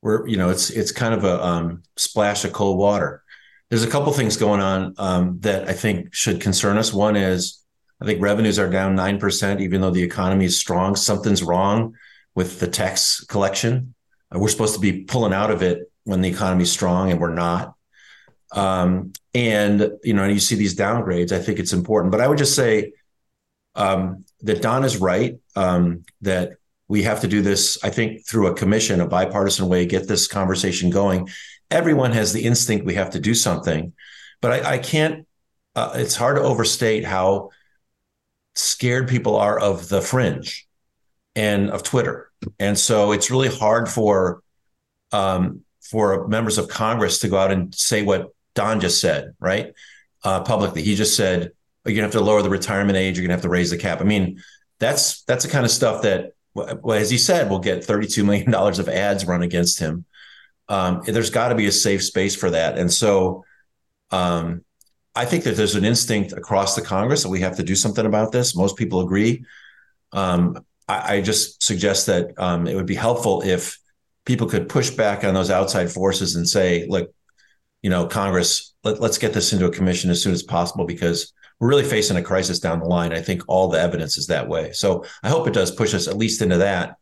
we're 0.00 0.26
you 0.26 0.36
know, 0.36 0.48
it's 0.48 0.70
it's 0.70 0.92
kind 0.92 1.12
of 1.12 1.24
a 1.24 1.44
um, 1.44 1.82
splash 1.96 2.44
of 2.44 2.52
cold 2.52 2.78
water. 2.78 3.22
There's 3.68 3.82
a 3.82 3.90
couple 3.90 4.12
things 4.12 4.36
going 4.36 4.60
on 4.60 4.94
um, 4.98 5.40
that 5.40 5.68
I 5.68 5.72
think 5.72 6.14
should 6.14 6.40
concern 6.40 6.78
us. 6.78 6.92
One 6.92 7.16
is 7.16 7.60
I 8.00 8.06
think 8.06 8.22
revenues 8.22 8.58
are 8.58 8.70
down 8.70 8.94
nine 8.94 9.18
percent, 9.18 9.60
even 9.60 9.80
though 9.80 9.90
the 9.90 10.02
economy 10.02 10.44
is 10.44 10.60
strong. 10.60 10.94
Something's 10.94 11.42
wrong 11.42 11.96
with 12.36 12.60
the 12.60 12.68
tax 12.68 13.24
collection. 13.24 13.94
Uh, 14.32 14.38
we're 14.38 14.48
supposed 14.48 14.74
to 14.74 14.80
be 14.80 15.02
pulling 15.02 15.34
out 15.34 15.50
of 15.50 15.62
it 15.62 15.90
when 16.04 16.20
the 16.20 16.28
economy's 16.28 16.70
strong, 16.70 17.10
and 17.10 17.20
we're 17.20 17.34
not. 17.34 17.74
Um, 18.52 19.12
and 19.34 19.90
you 20.04 20.14
know, 20.14 20.24
you 20.24 20.38
see 20.38 20.54
these 20.54 20.76
downgrades. 20.76 21.32
I 21.32 21.40
think 21.40 21.58
it's 21.58 21.72
important, 21.72 22.12
but 22.12 22.20
I 22.20 22.28
would 22.28 22.38
just 22.38 22.54
say 22.54 22.92
um, 23.74 24.24
that 24.42 24.62
Don 24.62 24.84
is 24.84 24.96
right 24.96 25.38
um, 25.56 26.04
that 26.22 26.52
we 26.88 27.02
have 27.02 27.20
to 27.22 27.28
do 27.28 27.42
this. 27.42 27.78
I 27.82 27.90
think 27.90 28.26
through 28.26 28.48
a 28.48 28.54
commission, 28.54 29.00
a 29.00 29.06
bipartisan 29.06 29.68
way, 29.68 29.86
get 29.86 30.06
this 30.06 30.26
conversation 30.26 30.90
going. 30.90 31.28
Everyone 31.70 32.12
has 32.12 32.32
the 32.32 32.44
instinct 32.44 32.86
we 32.86 32.94
have 32.94 33.10
to 33.10 33.20
do 33.20 33.34
something, 33.34 33.92
but 34.40 34.52
I, 34.52 34.74
I 34.74 34.78
can't. 34.78 35.26
Uh, 35.74 35.92
it's 35.96 36.14
hard 36.14 36.36
to 36.36 36.42
overstate 36.42 37.04
how 37.04 37.50
scared 38.54 39.08
people 39.08 39.36
are 39.36 39.58
of 39.58 39.88
the 39.88 40.00
fringe 40.00 40.68
and 41.34 41.70
of 41.70 41.82
Twitter, 41.82 42.30
and 42.60 42.78
so 42.78 43.12
it's 43.12 43.30
really 43.30 43.48
hard 43.48 43.88
for 43.88 44.42
um, 45.10 45.62
for 45.80 46.28
members 46.28 46.58
of 46.58 46.68
Congress 46.68 47.20
to 47.20 47.28
go 47.28 47.38
out 47.38 47.50
and 47.50 47.74
say 47.74 48.02
what 48.02 48.28
Don 48.54 48.80
just 48.80 49.00
said, 49.00 49.34
right? 49.40 49.72
Uh, 50.22 50.42
publicly, 50.42 50.82
he 50.82 50.94
just 50.94 51.16
said 51.16 51.52
you're 51.84 51.94
gonna 51.94 52.02
have 52.06 52.12
to 52.12 52.20
lower 52.20 52.42
the 52.42 52.50
retirement 52.50 52.96
age. 52.96 53.16
You're 53.16 53.26
gonna 53.26 53.34
have 53.34 53.42
to 53.42 53.48
raise 53.48 53.70
the 53.70 53.78
cap. 53.78 54.00
I 54.00 54.04
mean, 54.04 54.42
that's 54.78 55.22
that's 55.24 55.44
the 55.44 55.50
kind 55.50 55.64
of 55.64 55.70
stuff 55.70 56.02
that, 56.02 56.32
well, 56.54 56.92
as 56.92 57.10
he 57.10 57.18
said, 57.18 57.50
will 57.50 57.58
get 57.58 57.84
32 57.84 58.24
million 58.24 58.50
dollars 58.50 58.78
of 58.78 58.88
ads 58.88 59.26
run 59.26 59.42
against 59.42 59.78
him. 59.78 60.04
Um, 60.68 61.02
there's 61.04 61.30
got 61.30 61.48
to 61.48 61.54
be 61.54 61.66
a 61.66 61.72
safe 61.72 62.02
space 62.02 62.34
for 62.34 62.50
that, 62.50 62.78
and 62.78 62.92
so 62.92 63.44
um, 64.10 64.64
I 65.14 65.24
think 65.24 65.44
that 65.44 65.56
there's 65.56 65.74
an 65.74 65.84
instinct 65.84 66.32
across 66.32 66.74
the 66.74 66.82
Congress 66.82 67.22
that 67.22 67.28
we 67.28 67.40
have 67.40 67.56
to 67.56 67.62
do 67.62 67.74
something 67.74 68.04
about 68.04 68.32
this. 68.32 68.56
Most 68.56 68.76
people 68.76 69.00
agree. 69.00 69.44
Um, 70.12 70.64
I, 70.88 71.16
I, 71.16 71.20
just 71.20 71.62
suggest 71.62 72.06
that 72.06 72.32
um, 72.38 72.66
it 72.66 72.74
would 72.74 72.86
be 72.86 72.94
helpful 72.94 73.42
if 73.42 73.78
people 74.24 74.46
could 74.46 74.68
push 74.68 74.90
back 74.90 75.24
on 75.24 75.34
those 75.34 75.50
outside 75.50 75.90
forces 75.90 76.36
and 76.36 76.48
say, 76.48 76.86
look, 76.88 77.12
you 77.82 77.90
know, 77.90 78.06
Congress, 78.06 78.74
let, 78.84 79.00
us 79.00 79.18
get 79.18 79.32
this 79.32 79.52
into 79.52 79.66
a 79.66 79.70
commission 79.70 80.10
as 80.10 80.22
soon 80.22 80.32
as 80.32 80.42
possible 80.42 80.84
because 80.84 81.32
we're 81.60 81.68
really 81.68 81.84
facing 81.84 82.16
a 82.16 82.22
crisis 82.22 82.58
down 82.58 82.80
the 82.80 82.86
line. 82.86 83.12
I 83.12 83.20
think 83.20 83.42
all 83.48 83.68
the 83.68 83.80
evidence 83.80 84.18
is 84.18 84.26
that 84.26 84.48
way. 84.48 84.72
So 84.72 85.04
I 85.22 85.28
hope 85.28 85.46
it 85.46 85.54
does 85.54 85.70
push 85.70 85.94
us 85.94 86.08
at 86.08 86.16
least 86.16 86.42
into 86.42 86.58
that. 86.58 86.96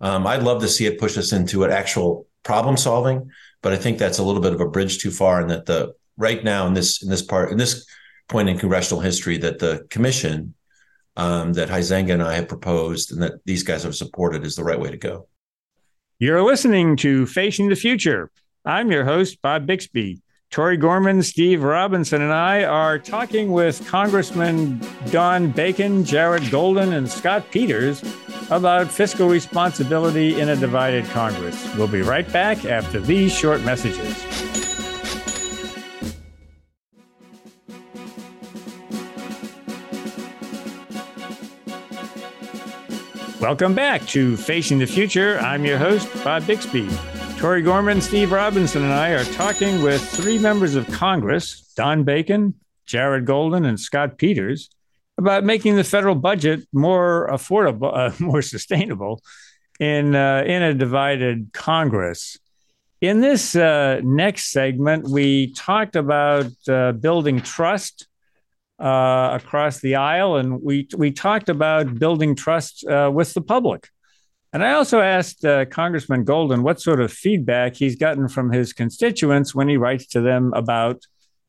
Um, 0.00 0.26
I'd 0.26 0.42
love 0.42 0.62
to 0.62 0.68
see 0.68 0.86
it 0.86 0.98
push 0.98 1.18
us 1.18 1.32
into 1.32 1.64
an 1.64 1.70
actual 1.70 2.26
problem 2.42 2.76
solving, 2.76 3.30
but 3.62 3.72
I 3.72 3.76
think 3.76 3.98
that's 3.98 4.18
a 4.18 4.22
little 4.22 4.40
bit 4.40 4.54
of 4.54 4.60
a 4.60 4.68
bridge 4.68 4.98
too 4.98 5.10
far. 5.10 5.40
And 5.40 5.50
that 5.50 5.66
the 5.66 5.94
right 6.16 6.42
now 6.42 6.66
in 6.66 6.74
this 6.74 7.02
in 7.02 7.10
this 7.10 7.22
part 7.22 7.52
in 7.52 7.58
this 7.58 7.86
point 8.28 8.48
in 8.48 8.58
congressional 8.58 9.00
history 9.00 9.36
that 9.38 9.58
the 9.58 9.86
commission 9.90 10.54
um, 11.16 11.52
that 11.54 11.68
Huizenga 11.68 12.12
and 12.12 12.22
I 12.22 12.34
have 12.34 12.48
proposed 12.48 13.12
and 13.12 13.22
that 13.22 13.44
these 13.44 13.62
guys 13.62 13.82
have 13.82 13.96
supported 13.96 14.44
is 14.46 14.56
the 14.56 14.64
right 14.64 14.78
way 14.78 14.90
to 14.90 14.96
go. 14.96 15.28
You're 16.18 16.42
listening 16.42 16.96
to 16.98 17.26
Facing 17.26 17.68
the 17.68 17.76
Future. 17.76 18.30
I'm 18.64 18.90
your 18.90 19.04
host, 19.04 19.42
Bob 19.42 19.66
Bixby. 19.66 20.20
Tori 20.50 20.76
Gorman, 20.76 21.22
Steve 21.22 21.62
Robinson, 21.62 22.22
and 22.22 22.32
I 22.32 22.64
are 22.64 22.98
talking 22.98 23.52
with 23.52 23.86
Congressman 23.86 24.80
Don 25.12 25.52
Bacon, 25.52 26.04
Jared 26.04 26.50
Golden, 26.50 26.92
and 26.92 27.08
Scott 27.08 27.48
Peters 27.52 28.02
about 28.50 28.90
fiscal 28.90 29.28
responsibility 29.28 30.40
in 30.40 30.48
a 30.48 30.56
divided 30.56 31.04
Congress. 31.10 31.72
We'll 31.76 31.86
be 31.86 32.02
right 32.02 32.30
back 32.32 32.64
after 32.64 32.98
these 32.98 33.32
short 33.32 33.60
messages. 33.62 34.26
Welcome 43.40 43.76
back 43.76 44.04
to 44.08 44.36
Facing 44.36 44.80
the 44.80 44.86
Future. 44.86 45.38
I'm 45.38 45.64
your 45.64 45.78
host, 45.78 46.08
Bob 46.24 46.44
Bixby. 46.44 46.88
Tori 47.40 47.62
Gorman, 47.62 48.02
Steve 48.02 48.32
Robinson, 48.32 48.82
and 48.82 48.92
I 48.92 49.12
are 49.12 49.24
talking 49.24 49.80
with 49.80 50.06
three 50.10 50.38
members 50.38 50.74
of 50.74 50.86
Congress, 50.88 51.72
Don 51.74 52.04
Bacon, 52.04 52.52
Jared 52.84 53.24
Golden, 53.24 53.64
and 53.64 53.80
Scott 53.80 54.18
Peters, 54.18 54.68
about 55.16 55.42
making 55.42 55.76
the 55.76 55.82
federal 55.82 56.14
budget 56.14 56.68
more 56.70 57.30
affordable, 57.32 57.96
uh, 57.96 58.12
more 58.22 58.42
sustainable 58.42 59.22
in 59.80 60.14
uh, 60.14 60.44
in 60.46 60.60
a 60.60 60.74
divided 60.74 61.54
Congress. 61.54 62.38
In 63.00 63.22
this 63.22 63.56
uh, 63.56 64.02
next 64.04 64.52
segment, 64.52 65.08
we 65.08 65.54
talked 65.54 65.96
about 65.96 66.52
uh, 66.68 66.92
building 66.92 67.40
trust 67.40 68.06
uh, 68.78 69.30
across 69.40 69.80
the 69.80 69.94
aisle, 69.94 70.36
and 70.36 70.60
we 70.60 70.88
we 70.94 71.10
talked 71.10 71.48
about 71.48 71.98
building 71.98 72.36
trust 72.36 72.84
uh, 72.84 73.10
with 73.10 73.32
the 73.32 73.40
public. 73.40 73.88
And 74.52 74.64
I 74.64 74.72
also 74.72 75.00
asked 75.00 75.44
uh, 75.44 75.64
Congressman 75.66 76.24
Golden 76.24 76.62
what 76.62 76.80
sort 76.80 77.00
of 77.00 77.12
feedback 77.12 77.76
he's 77.76 77.94
gotten 77.96 78.28
from 78.28 78.50
his 78.50 78.72
constituents 78.72 79.54
when 79.54 79.68
he 79.68 79.76
writes 79.76 80.06
to 80.08 80.20
them 80.20 80.52
about 80.54 81.02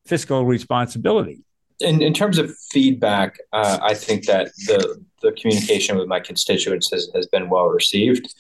fiscal 0.06 0.46
responsibility. 0.46 1.44
In, 1.80 2.02
in 2.02 2.14
terms 2.14 2.38
of 2.38 2.56
feedback, 2.70 3.40
uh, 3.54 3.80
I 3.82 3.96
think 3.96 4.26
that 4.28 4.52
the, 4.68 5.04
the 5.24 5.32
communication 5.32 5.98
with 5.98 6.08
my 6.08 6.20
constituents 6.20 6.92
has, 6.92 7.10
has 7.16 7.26
been 7.26 7.50
well 7.50 7.68
received. 7.68 8.34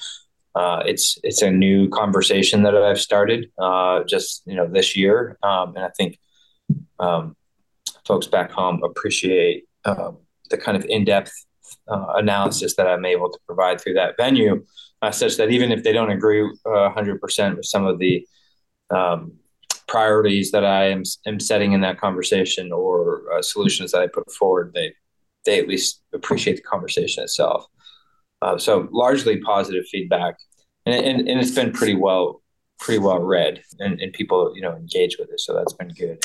Uh, 0.53 0.83
it's 0.85 1.17
it's 1.23 1.41
a 1.41 1.49
new 1.49 1.87
conversation 1.89 2.63
that 2.63 2.75
I've 2.75 2.99
started 2.99 3.49
uh, 3.57 4.03
just 4.03 4.43
you 4.45 4.55
know 4.55 4.67
this 4.67 4.97
year, 4.97 5.37
um, 5.43 5.75
and 5.77 5.85
I 5.85 5.89
think 5.95 6.19
um, 6.99 7.37
folks 8.05 8.27
back 8.27 8.51
home 8.51 8.83
appreciate 8.83 9.63
um, 9.85 10.17
the 10.49 10.57
kind 10.57 10.75
of 10.75 10.83
in 10.89 11.05
depth 11.05 11.31
uh, 11.87 12.13
analysis 12.15 12.75
that 12.75 12.87
I'm 12.87 13.05
able 13.05 13.29
to 13.29 13.39
provide 13.45 13.79
through 13.81 13.93
that 13.95 14.15
venue, 14.17 14.65
uh, 15.01 15.11
such 15.11 15.37
that 15.37 15.51
even 15.51 15.71
if 15.71 15.83
they 15.83 15.91
don't 15.91 16.11
agree 16.11 16.43
uh, 16.65 16.91
100% 16.95 17.57
with 17.57 17.65
some 17.65 17.85
of 17.85 17.99
the 17.99 18.27
um, 18.89 19.33
priorities 19.87 20.51
that 20.51 20.65
I 20.65 20.89
am, 20.89 21.03
am 21.25 21.39
setting 21.39 21.73
in 21.73 21.81
that 21.81 21.99
conversation 21.99 22.71
or 22.71 23.23
uh, 23.33 23.41
solutions 23.41 23.91
that 23.91 24.01
I 24.01 24.07
put 24.07 24.31
forward, 24.31 24.71
they 24.73 24.93
they 25.43 25.59
at 25.59 25.67
least 25.67 26.03
appreciate 26.13 26.57
the 26.57 26.61
conversation 26.61 27.23
itself. 27.23 27.65
Uh, 28.43 28.57
so 28.57 28.87
largely 28.91 29.39
positive 29.39 29.85
feedback, 29.91 30.35
and, 30.85 30.95
and 30.95 31.27
and 31.27 31.39
it's 31.39 31.51
been 31.51 31.71
pretty 31.71 31.95
well 31.95 32.41
pretty 32.79 32.99
well 32.99 33.19
read, 33.19 33.63
and, 33.79 33.99
and 34.01 34.13
people 34.13 34.53
you 34.55 34.61
know 34.61 34.75
engage 34.75 35.17
with 35.19 35.29
it. 35.31 35.39
So 35.39 35.53
that's 35.53 35.73
been 35.73 35.89
good. 35.89 36.23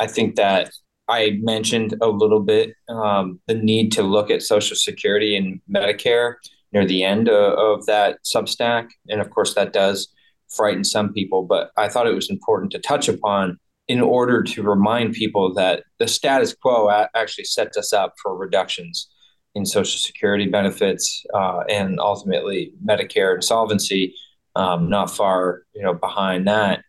I 0.00 0.06
think 0.06 0.36
that 0.36 0.70
I 1.08 1.38
mentioned 1.42 1.94
a 2.00 2.08
little 2.08 2.40
bit 2.40 2.74
um, 2.88 3.40
the 3.46 3.54
need 3.54 3.92
to 3.92 4.02
look 4.02 4.30
at 4.30 4.42
Social 4.42 4.76
Security 4.76 5.36
and 5.36 5.60
Medicare 5.72 6.34
near 6.72 6.86
the 6.86 7.04
end 7.04 7.28
of, 7.28 7.52
of 7.58 7.86
that 7.86 8.18
Substack, 8.24 8.88
and 9.08 9.20
of 9.20 9.30
course 9.30 9.54
that 9.54 9.72
does 9.72 10.08
frighten 10.48 10.84
some 10.84 11.12
people. 11.12 11.42
But 11.42 11.70
I 11.76 11.88
thought 11.88 12.06
it 12.06 12.14
was 12.14 12.30
important 12.30 12.72
to 12.72 12.78
touch 12.78 13.08
upon 13.08 13.58
in 13.86 14.00
order 14.00 14.42
to 14.42 14.62
remind 14.62 15.12
people 15.12 15.52
that 15.54 15.84
the 15.98 16.08
status 16.08 16.54
quo 16.54 16.90
actually 17.14 17.44
sets 17.44 17.76
us 17.76 17.92
up 17.92 18.14
for 18.22 18.36
reductions 18.36 19.08
in 19.54 19.66
Social 19.66 19.98
Security 19.98 20.46
benefits 20.46 21.24
uh, 21.34 21.60
and 21.68 22.00
ultimately 22.00 22.72
Medicare 22.84 23.34
insolvency, 23.34 24.14
um, 24.56 24.88
not 24.88 25.14
far 25.14 25.62
you 25.74 25.82
know 25.82 25.94
behind 25.94 26.48
that, 26.48 26.82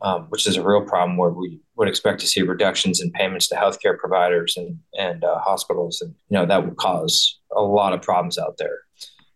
um, 0.00 0.26
which 0.28 0.46
is 0.46 0.56
a 0.56 0.62
real 0.62 0.82
problem 0.82 1.16
where 1.16 1.30
we 1.30 1.60
would 1.76 1.88
expect 1.88 2.20
to 2.20 2.26
see 2.26 2.42
reductions 2.42 3.00
in 3.00 3.10
payments 3.12 3.48
to 3.48 3.54
healthcare 3.54 3.98
providers 3.98 4.54
and 4.56 4.78
and 4.98 5.24
uh, 5.24 5.38
hospitals, 5.40 6.00
and 6.00 6.14
you 6.28 6.38
know 6.38 6.46
that 6.46 6.64
will 6.64 6.74
cause 6.74 7.38
a 7.54 7.62
lot 7.62 7.92
of 7.92 8.02
problems 8.02 8.38
out 8.38 8.56
there 8.58 8.78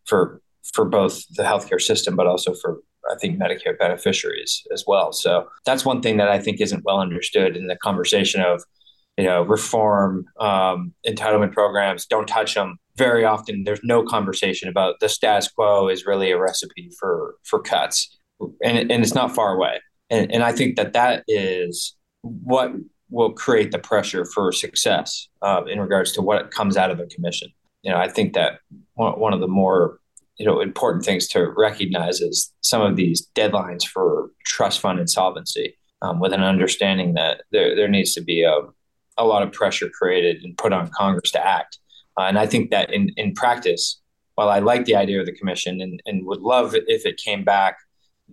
for 0.05 0.41
for 0.73 0.85
both 0.85 1.25
the 1.35 1.43
healthcare 1.43 1.81
system, 1.81 2.17
but 2.17 2.27
also 2.27 2.55
for 2.55 2.81
I 3.11 3.17
think 3.17 3.39
Medicare 3.39 3.79
beneficiaries 3.79 4.63
as 4.73 4.85
well. 4.87 5.13
So 5.13 5.49
that's 5.67 5.85
one 5.85 6.03
thing 6.03 6.19
that 6.19 6.29
I 6.29 6.39
think 6.39 6.61
isn't 6.61 6.85
well 6.85 7.01
understood 7.01 7.57
in 7.57 7.67
the 7.67 7.77
conversation 7.77 8.41
of, 8.41 8.63
you 9.17 9.25
know, 9.25 9.43
reform 9.43 10.25
um, 10.39 10.95
entitlement 11.07 11.53
programs. 11.53 12.07
Don't 12.07 12.29
touch 12.29 12.55
them. 12.55 12.79
Very 12.97 13.25
often, 13.25 13.65
there's 13.65 13.83
no 13.83 14.05
conversation 14.05 14.69
about 14.69 15.01
the 15.01 15.09
status 15.09 15.49
quo 15.49 15.89
is 15.89 16.07
really 16.07 16.31
a 16.31 16.39
recipe 16.39 16.91
for 16.99 17.35
for 17.43 17.61
cuts, 17.61 18.17
and 18.63 18.91
and 18.91 19.03
it's 19.03 19.15
not 19.15 19.35
far 19.35 19.55
away. 19.55 19.81
And 20.13 20.31
and 20.31 20.45
I 20.45 20.53
think 20.53 20.77
that 20.77 20.93
that 20.93 21.25
is 21.27 21.97
what 22.21 22.73
will 23.11 23.33
create 23.33 23.73
the 23.73 23.79
pressure 23.79 24.25
for 24.25 24.53
success 24.53 25.29
uh, 25.43 25.63
in 25.65 25.81
regards 25.81 26.13
to 26.13 26.23
what 26.23 26.51
comes 26.53 26.77
out 26.77 26.91
of 26.91 26.99
the 26.99 27.07
commission. 27.07 27.49
You 27.83 27.91
know, 27.91 27.99
I 27.99 28.09
think 28.09 28.35
that 28.35 28.61
one, 28.95 29.19
one 29.19 29.33
of 29.33 29.41
the 29.41 29.49
more 29.49 29.99
you 30.37 30.47
know 30.47 30.61
important 30.61 31.05
things 31.05 31.29
to 31.29 31.53
recognize 31.57 32.21
is 32.21 32.53
some 32.61 32.83
of 32.83 32.97
these 32.97 33.29
deadlines 33.35 33.85
for 33.85 34.31
trust 34.45 34.81
fund 34.81 34.99
insolvency 34.99 35.77
um, 36.03 36.21
with 36.21 36.33
an 36.33 36.43
understanding 36.43 37.15
that 37.15 37.43
there, 37.53 37.77
there 37.77 37.89
needs 37.89 38.15
to 38.15 38.21
be 38.21 38.43
a, 38.43 38.57
a 39.19 39.25
lot 39.25 39.43
of 39.43 39.53
pressure 39.53 39.89
created 39.89 40.43
and 40.43 40.57
put 40.57 40.73
on 40.73 40.91
congress 40.91 41.31
to 41.31 41.47
act 41.47 41.79
uh, 42.19 42.23
and 42.23 42.39
i 42.39 42.47
think 42.47 42.71
that 42.71 42.93
in, 42.93 43.11
in 43.17 43.35
practice 43.35 44.01
while 44.35 44.49
i 44.49 44.59
like 44.59 44.85
the 44.85 44.97
idea 44.97 45.21
of 45.21 45.27
the 45.27 45.33
commission 45.33 45.81
and, 45.81 46.03
and 46.07 46.27
would 46.27 46.41
love 46.41 46.75
if 46.75 47.05
it 47.05 47.17
came 47.19 47.45
back 47.45 47.77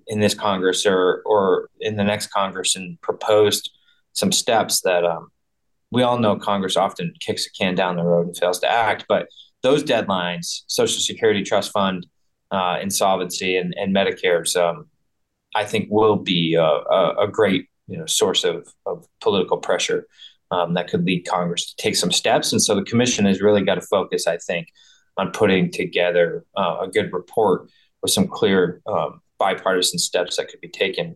in 0.07 0.19
this 0.19 0.33
congress 0.33 0.85
or 0.85 1.21
or 1.25 1.69
in 1.79 1.95
the 1.95 2.03
next 2.03 2.27
congress 2.27 2.75
and 2.75 2.99
proposed 3.01 3.71
some 4.13 4.31
steps 4.31 4.81
that 4.81 5.05
um, 5.05 5.29
we 5.91 6.03
all 6.03 6.17
know 6.17 6.35
congress 6.35 6.77
often 6.77 7.13
kicks 7.19 7.45
a 7.45 7.51
can 7.51 7.75
down 7.75 7.95
the 7.95 8.03
road 8.03 8.27
and 8.27 8.37
fails 8.37 8.59
to 8.59 8.71
act 8.71 9.05
but 9.07 9.27
those 9.61 9.83
deadlines, 9.83 10.61
Social 10.67 11.01
Security 11.01 11.43
Trust 11.43 11.71
Fund, 11.71 12.07
uh, 12.51 12.77
insolvency, 12.81 13.57
and, 13.57 13.73
and 13.77 13.93
Medicare's, 13.93 14.55
um, 14.55 14.87
I 15.53 15.65
think 15.65 15.87
will 15.89 16.15
be 16.15 16.55
a, 16.55 16.63
a, 16.63 17.25
a, 17.25 17.27
great 17.27 17.67
you 17.87 17.97
know 17.97 18.05
source 18.05 18.43
of, 18.43 18.67
of 18.85 19.07
political 19.19 19.57
pressure 19.57 20.07
um, 20.51 20.75
that 20.75 20.87
could 20.87 21.05
lead 21.05 21.27
Congress 21.27 21.73
to 21.73 21.75
take 21.75 21.95
some 21.95 22.11
steps. 22.11 22.51
And 22.51 22.61
so 22.61 22.75
the 22.75 22.83
commission 22.83 23.25
has 23.25 23.41
really 23.41 23.63
got 23.63 23.75
to 23.75 23.81
focus, 23.81 24.27
I 24.27 24.37
think, 24.37 24.67
on 25.17 25.31
putting 25.31 25.71
together 25.71 26.45
uh, 26.55 26.77
a 26.81 26.87
good 26.87 27.11
report 27.11 27.69
with 28.01 28.11
some 28.11 28.27
clear 28.27 28.81
um, 28.87 29.21
bipartisan 29.39 29.97
steps 29.99 30.37
that 30.37 30.49
could 30.49 30.61
be 30.61 30.69
taken, 30.69 31.15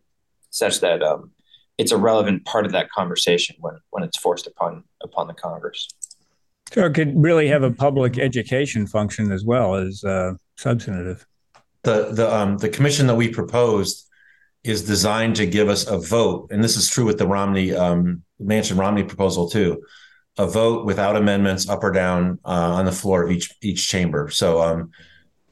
such 0.50 0.80
that 0.80 1.04
um, 1.04 1.32
it's 1.78 1.92
a 1.92 1.98
relevant 1.98 2.46
part 2.46 2.66
of 2.66 2.72
that 2.72 2.90
conversation 2.90 3.56
when 3.60 3.76
when 3.92 4.04
it's 4.04 4.18
forced 4.18 4.48
upon 4.48 4.84
upon 5.04 5.28
the 5.28 5.34
Congress. 5.34 5.88
So 6.72 6.86
it 6.86 6.94
could 6.94 7.14
really 7.16 7.48
have 7.50 7.64
a 7.64 7.72
public 7.72 8.18
education 8.18 8.88
function 8.88 9.32
as 9.32 9.44
well 9.46 9.76
as 9.76 10.04
uh, 10.04 10.34
substantive. 10.58 11.26
The 11.84 12.12
the 12.14 12.34
um, 12.34 12.58
the 12.58 12.70
commission 12.70 13.08
that 13.08 13.16
we 13.16 13.30
proposed 13.30 14.10
is 14.64 14.88
designed 14.88 15.36
to 15.36 15.46
give 15.46 15.68
us 15.68 15.88
a 15.88 16.00
vote, 16.00 16.48
and 16.52 16.64
this 16.64 16.78
is 16.78 16.90
true 16.90 17.06
with 17.06 17.18
the 17.18 17.28
Romney 17.28 17.74
um, 17.74 18.24
Manchin 18.42 18.80
Romney 18.80 19.04
proposal 19.04 19.50
too, 19.50 19.84
a 20.38 20.48
vote 20.48 20.86
without 20.86 21.16
amendments 21.16 21.70
up 21.70 21.84
or 21.84 21.92
down 21.92 22.40
uh, 22.46 22.74
on 22.78 22.86
the 22.86 22.92
floor 22.92 23.24
of 23.24 23.32
each 23.32 23.54
each 23.62 23.88
chamber. 23.88 24.30
So 24.30 24.62
um, 24.62 24.92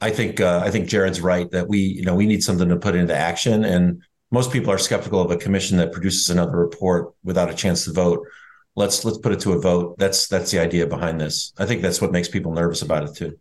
I 0.01 0.09
think 0.09 0.41
uh, 0.41 0.61
I 0.63 0.71
think 0.71 0.87
Jared's 0.87 1.21
right 1.21 1.49
that 1.51 1.67
we 1.67 1.79
you 1.79 2.03
know 2.03 2.15
we 2.15 2.25
need 2.25 2.43
something 2.43 2.67
to 2.69 2.75
put 2.75 2.95
into 2.95 3.15
action, 3.15 3.63
and 3.63 4.01
most 4.31 4.51
people 4.51 4.71
are 4.71 4.77
skeptical 4.77 5.21
of 5.21 5.31
a 5.31 5.37
commission 5.37 5.77
that 5.77 5.91
produces 5.91 6.29
another 6.29 6.57
report 6.57 7.13
without 7.23 7.49
a 7.49 7.53
chance 7.53 7.85
to 7.85 7.93
vote 7.93 8.25
let's 8.75 9.03
let's 9.05 9.17
put 9.17 9.31
it 9.31 9.39
to 9.41 9.53
a 9.53 9.59
vote. 9.59 9.97
That's 9.97 10.27
that's 10.27 10.51
the 10.51 10.59
idea 10.59 10.87
behind 10.87 11.19
this. 11.19 11.53
I 11.57 11.65
think 11.65 11.81
that's 11.81 12.01
what 12.01 12.11
makes 12.11 12.27
people 12.27 12.53
nervous 12.53 12.81
about 12.81 13.03
it 13.03 13.15
too. 13.15 13.37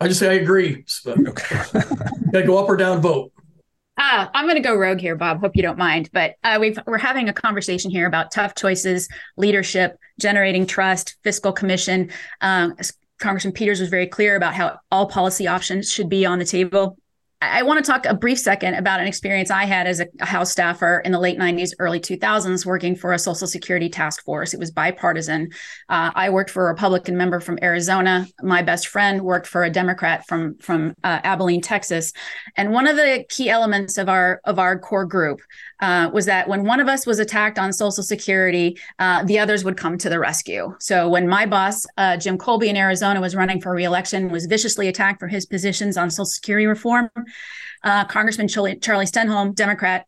I 0.00 0.08
just 0.08 0.20
say 0.20 0.30
I 0.30 0.40
agree. 0.40 0.84
Okay. 1.06 1.56
Gotta 2.32 2.46
go 2.46 2.58
up 2.58 2.68
or 2.68 2.76
down 2.76 3.00
vote. 3.00 3.32
Uh, 3.98 4.26
I'm 4.34 4.46
going 4.46 4.56
to 4.56 4.66
go 4.66 4.74
rogue 4.74 5.00
here, 5.00 5.14
Bob. 5.14 5.40
Hope 5.40 5.54
you 5.54 5.62
don't 5.62 5.76
mind. 5.76 6.08
But 6.14 6.36
uh, 6.42 6.56
we 6.58 6.74
are 6.86 6.96
having 6.96 7.28
a 7.28 7.32
conversation 7.32 7.90
here 7.90 8.06
about 8.06 8.30
tough 8.30 8.54
choices, 8.54 9.06
leadership, 9.36 9.98
generating 10.18 10.66
trust, 10.66 11.16
fiscal 11.22 11.52
commission. 11.52 12.10
Um, 12.40 12.74
Congressman 13.22 13.54
Peters 13.54 13.80
was 13.80 13.88
very 13.88 14.06
clear 14.06 14.36
about 14.36 14.54
how 14.54 14.78
all 14.90 15.06
policy 15.06 15.46
options 15.46 15.90
should 15.90 16.08
be 16.08 16.26
on 16.26 16.38
the 16.38 16.44
table. 16.44 16.98
I 17.42 17.62
want 17.62 17.84
to 17.84 17.90
talk 17.90 18.06
a 18.06 18.14
brief 18.14 18.38
second 18.38 18.74
about 18.74 19.00
an 19.00 19.08
experience 19.08 19.50
I 19.50 19.64
had 19.64 19.88
as 19.88 20.00
a 20.00 20.06
House 20.24 20.52
staffer 20.52 21.02
in 21.04 21.10
the 21.10 21.18
late 21.18 21.38
90s, 21.38 21.72
early 21.80 21.98
2000s, 21.98 22.64
working 22.64 22.94
for 22.94 23.12
a 23.12 23.18
Social 23.18 23.48
Security 23.48 23.88
task 23.88 24.24
force. 24.24 24.54
It 24.54 24.60
was 24.60 24.70
bipartisan. 24.70 25.50
Uh, 25.88 26.12
I 26.14 26.30
worked 26.30 26.50
for 26.50 26.66
a 26.66 26.70
Republican 26.70 27.16
member 27.16 27.40
from 27.40 27.58
Arizona. 27.60 28.26
My 28.42 28.62
best 28.62 28.86
friend 28.86 29.22
worked 29.22 29.48
for 29.48 29.64
a 29.64 29.70
Democrat 29.70 30.24
from 30.28 30.56
from 30.58 30.94
uh, 31.02 31.20
Abilene, 31.24 31.62
Texas. 31.62 32.12
And 32.56 32.70
one 32.70 32.86
of 32.86 32.94
the 32.94 33.24
key 33.28 33.50
elements 33.50 33.98
of 33.98 34.08
our 34.08 34.40
of 34.44 34.60
our 34.60 34.78
core 34.78 35.06
group 35.06 35.40
uh, 35.82 36.08
was 36.12 36.24
that 36.26 36.48
when 36.48 36.64
one 36.64 36.80
of 36.80 36.88
us 36.88 37.04
was 37.06 37.18
attacked 37.18 37.58
on 37.58 37.72
Social 37.72 38.02
Security, 38.02 38.78
uh, 38.98 39.24
the 39.24 39.38
others 39.38 39.64
would 39.64 39.76
come 39.76 39.98
to 39.98 40.08
the 40.08 40.18
rescue. 40.18 40.74
So 40.78 41.08
when 41.08 41.28
my 41.28 41.44
boss, 41.44 41.84
uh, 41.98 42.16
Jim 42.16 42.38
Kolbe 42.38 42.66
in 42.66 42.76
Arizona, 42.76 43.20
was 43.20 43.34
running 43.34 43.60
for 43.60 43.72
reelection, 43.72 44.30
was 44.30 44.46
viciously 44.46 44.88
attacked 44.88 45.20
for 45.20 45.28
his 45.28 45.44
positions 45.44 45.96
on 45.96 46.08
Social 46.10 46.24
Security 46.24 46.66
reform, 46.66 47.10
uh, 47.82 48.04
Congressman 48.04 48.48
Charlie, 48.48 48.76
Charlie 48.76 49.06
Stenholm, 49.06 49.54
Democrat, 49.54 50.06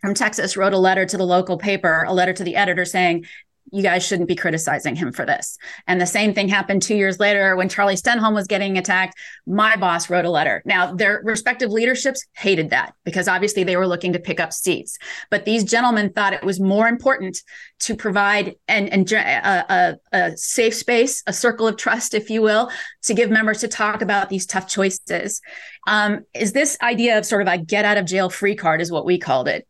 from 0.00 0.14
Texas 0.14 0.56
wrote 0.56 0.72
a 0.72 0.78
letter 0.78 1.04
to 1.04 1.16
the 1.16 1.26
local 1.26 1.58
paper, 1.58 2.04
a 2.06 2.14
letter 2.14 2.32
to 2.32 2.44
the 2.44 2.54
editor 2.54 2.84
saying, 2.84 3.26
you 3.72 3.82
guys 3.82 4.06
shouldn't 4.06 4.28
be 4.28 4.34
criticizing 4.34 4.96
him 4.96 5.12
for 5.12 5.24
this. 5.24 5.58
And 5.86 6.00
the 6.00 6.06
same 6.06 6.34
thing 6.34 6.48
happened 6.48 6.82
two 6.82 6.96
years 6.96 7.18
later 7.18 7.56
when 7.56 7.68
Charlie 7.68 7.96
Stenholm 7.96 8.34
was 8.34 8.46
getting 8.46 8.78
attacked. 8.78 9.18
My 9.46 9.76
boss 9.76 10.10
wrote 10.10 10.24
a 10.24 10.30
letter. 10.30 10.62
Now, 10.64 10.94
their 10.94 11.20
respective 11.24 11.70
leaderships 11.70 12.24
hated 12.36 12.70
that 12.70 12.94
because 13.04 13.28
obviously 13.28 13.64
they 13.64 13.76
were 13.76 13.86
looking 13.86 14.12
to 14.12 14.18
pick 14.18 14.40
up 14.40 14.52
seats. 14.52 14.98
But 15.30 15.44
these 15.44 15.64
gentlemen 15.64 16.12
thought 16.12 16.32
it 16.32 16.44
was 16.44 16.60
more 16.60 16.88
important 16.88 17.38
to 17.80 17.94
provide 17.94 18.56
and, 18.66 18.88
and 18.88 19.10
a, 19.12 19.72
a, 19.72 19.96
a 20.12 20.36
safe 20.36 20.74
space, 20.74 21.22
a 21.26 21.32
circle 21.32 21.66
of 21.66 21.76
trust, 21.76 22.14
if 22.14 22.30
you 22.30 22.42
will, 22.42 22.70
to 23.02 23.14
give 23.14 23.30
members 23.30 23.60
to 23.60 23.68
talk 23.68 24.02
about 24.02 24.28
these 24.28 24.46
tough 24.46 24.68
choices. 24.68 25.40
Um, 25.86 26.24
is 26.34 26.52
this 26.52 26.76
idea 26.82 27.18
of 27.18 27.26
sort 27.26 27.42
of 27.42 27.48
a 27.48 27.58
get 27.58 27.84
out 27.84 27.96
of 27.96 28.06
jail 28.06 28.30
free 28.30 28.54
card, 28.54 28.80
is 28.80 28.90
what 28.90 29.06
we 29.06 29.18
called 29.18 29.48
it? 29.48 29.66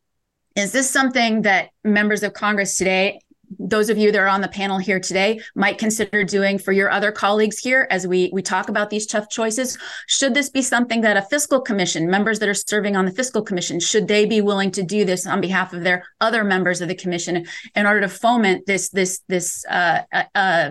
Is 0.56 0.72
this 0.72 0.90
something 0.90 1.42
that 1.42 1.70
members 1.84 2.22
of 2.22 2.32
Congress 2.32 2.76
today 2.76 3.20
those 3.58 3.90
of 3.90 3.98
you 3.98 4.12
that 4.12 4.18
are 4.18 4.28
on 4.28 4.40
the 4.40 4.48
panel 4.48 4.78
here 4.78 5.00
today 5.00 5.40
might 5.54 5.78
consider 5.78 6.24
doing 6.24 6.58
for 6.58 6.72
your 6.72 6.90
other 6.90 7.10
colleagues 7.10 7.58
here 7.58 7.86
as 7.90 8.06
we 8.06 8.30
we 8.32 8.42
talk 8.42 8.68
about 8.68 8.90
these 8.90 9.06
tough 9.06 9.28
choices. 9.28 9.78
Should 10.06 10.34
this 10.34 10.50
be 10.50 10.62
something 10.62 11.00
that 11.02 11.16
a 11.16 11.22
fiscal 11.22 11.60
commission 11.60 12.10
members 12.10 12.38
that 12.40 12.48
are 12.48 12.54
serving 12.54 12.96
on 12.96 13.04
the 13.04 13.10
fiscal 13.10 13.42
commission 13.42 13.80
should 13.80 14.08
they 14.08 14.26
be 14.26 14.40
willing 14.40 14.70
to 14.72 14.82
do 14.82 15.04
this 15.04 15.26
on 15.26 15.40
behalf 15.40 15.72
of 15.72 15.82
their 15.82 16.04
other 16.20 16.44
members 16.44 16.80
of 16.80 16.88
the 16.88 16.94
commission 16.94 17.46
in 17.74 17.86
order 17.86 18.00
to 18.00 18.08
foment 18.08 18.66
this 18.66 18.90
this 18.90 19.20
this 19.28 19.64
uh, 19.66 20.02
uh, 20.12 20.24
uh 20.34 20.70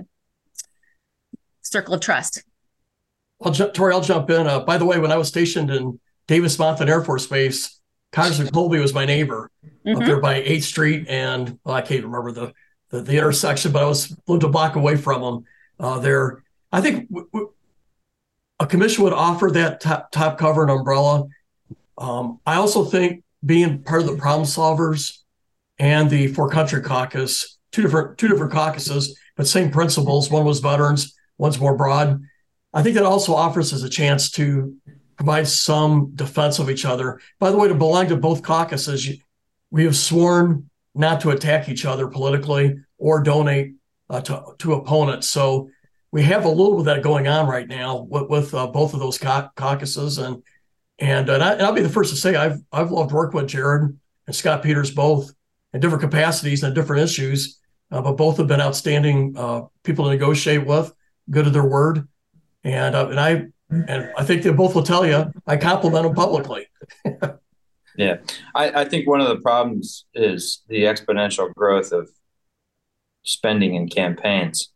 circle 1.62 1.94
of 1.94 2.02
trust? 2.02 2.44
Well 3.40 3.54
tori 3.54 3.94
i'll 3.94 4.02
jump 4.02 4.30
in. 4.30 4.48
Uh, 4.48 4.60
by 4.60 4.78
the 4.78 4.86
way 4.86 5.00
when 5.00 5.12
i 5.12 5.18
was 5.18 5.28
stationed 5.28 5.70
in 5.70 6.00
davis 6.28 6.58
monthan 6.58 6.90
air 6.90 7.04
force 7.04 7.28
base 7.28 7.80
congressman 8.12 8.48
kolbe 8.48 8.80
was 8.80 8.94
my 8.94 9.06
neighbor 9.06 9.52
mm-hmm. 9.86 10.00
up 10.00 10.06
there 10.06 10.20
by 10.20 10.42
8th 10.42 10.64
street 10.64 11.08
and 11.08 11.60
well, 11.64 11.76
i 11.76 11.82
can't 11.82 12.04
remember 12.04 12.32
the 12.32 12.54
the, 12.90 13.02
the 13.02 13.18
intersection, 13.18 13.72
but 13.72 13.84
I 13.84 13.86
was 13.86 14.16
lived 14.28 14.44
a 14.44 14.50
block 14.50 14.76
away 14.76 14.96
from 14.98 15.22
them. 15.22 15.44
Uh, 15.80 16.00
there, 16.00 16.44
I 16.72 16.82
think 16.82 17.10
w- 17.10 17.28
w- 17.32 17.54
a 18.60 18.66
commission 18.66 19.04
would 19.04 19.14
offer 19.14 19.50
that 19.52 19.82
top, 19.82 20.12
top 20.12 20.38
cover 20.38 20.64
and 20.64 20.72
umbrella. 20.72 21.26
Um, 21.98 22.40
I 22.46 22.56
also 22.56 22.86
think 22.86 23.24
being 23.46 23.84
part 23.84 24.02
of 24.02 24.08
the 24.08 24.18
problem 24.18 24.48
solvers 24.48 25.20
and 25.80 26.10
the 26.10 26.28
For 26.28 26.50
Country 26.50 26.82
Caucus, 26.82 27.58
two 27.72 27.84
different 27.84 28.18
two 28.18 28.28
different 28.28 28.52
caucuses, 28.52 29.18
but 29.36 29.48
same 29.48 29.70
principles. 29.72 30.32
One 30.32 30.46
was 30.46 30.60
veterans, 30.60 31.16
one's 31.38 31.60
more 31.60 31.76
broad. 31.76 32.22
I 32.74 32.84
think 32.84 32.96
that 32.96 33.06
also 33.06 33.34
offers 33.34 33.74
us 33.74 33.84
a 33.84 33.90
chance 33.90 34.32
to 34.32 34.76
provide 35.16 35.48
some 35.48 36.12
defense 36.16 36.60
of 36.60 36.70
each 36.70 36.86
other. 36.86 37.20
By 37.40 37.52
the 37.52 37.58
way, 37.58 37.68
to 37.68 37.76
belong 37.76 38.08
to 38.10 38.18
both 38.18 38.44
caucuses, 38.44 39.10
we 39.72 39.84
have 39.86 39.96
sworn 39.96 40.70
not 40.98 41.22
to 41.22 41.32
attack 41.32 41.70
each 41.70 41.86
other 41.86 42.08
politically 42.08 42.76
or 42.98 43.22
donate 43.22 43.76
uh, 44.10 44.22
to, 44.22 44.44
to 44.60 44.74
opponents. 44.74 45.30
So 45.30 45.70
we 46.12 46.24
have 46.24 46.46
a 46.46 46.50
little 46.50 46.80
of 46.80 46.86
that 46.86 47.04
going 47.04 47.28
on 47.28 47.48
right 47.48 47.68
now 47.68 48.08
with, 48.10 48.30
with 48.30 48.54
uh, 48.54 48.68
both 48.68 48.94
of 48.94 49.00
those 49.00 49.18
caucuses. 49.18 50.18
And 50.18 50.44
and, 51.00 51.30
and, 51.30 51.44
I, 51.44 51.56
will 51.64 51.76
be 51.76 51.82
the 51.82 51.90
first 51.90 52.10
to 52.10 52.20
say 52.20 52.36
I've 52.36 52.60
I've 52.72 52.92
loved 52.92 53.12
working 53.12 53.40
with 53.40 53.50
Jared 53.50 53.98
and 54.26 54.36
Scott 54.36 54.64
Peters 54.64 54.92
both 54.92 55.32
in 55.74 55.80
different 55.80 56.02
capacities 56.02 56.64
and 56.64 56.74
different 56.74 57.04
issues, 57.04 57.60
uh, 57.92 58.02
but 58.02 58.14
both 58.14 58.38
have 58.38 58.48
been 58.48 58.62
outstanding 58.62 59.36
uh, 59.38 59.62
people 59.84 60.06
to 60.06 60.12
negotiate 60.12 60.66
with, 60.66 60.92
good 61.30 61.46
at 61.46 61.54
their 61.54 61.68
word, 61.68 62.08
and 62.64 62.96
uh, 62.96 63.10
and 63.10 63.20
I 63.20 63.46
and 63.70 64.12
I 64.18 64.24
think 64.24 64.42
they 64.42 64.52
both 64.52 64.74
will 64.74 64.84
tell 64.84 65.06
you 65.06 65.32
I 65.46 65.58
compliment 65.58 66.04
them 66.04 66.16
publicly. 66.16 66.68
yeah, 67.98 68.18
I, 68.56 68.82
I 68.82 68.86
think 68.86 69.08
one 69.08 69.22
of 69.22 69.28
the 69.28 69.42
problems 69.42 70.06
is 70.14 70.64
the 70.70 70.84
exponential 70.84 71.54
growth 71.56 71.92
of 71.92 72.10
spending 73.24 73.76
in 73.76 73.90
campaigns. 73.90 74.70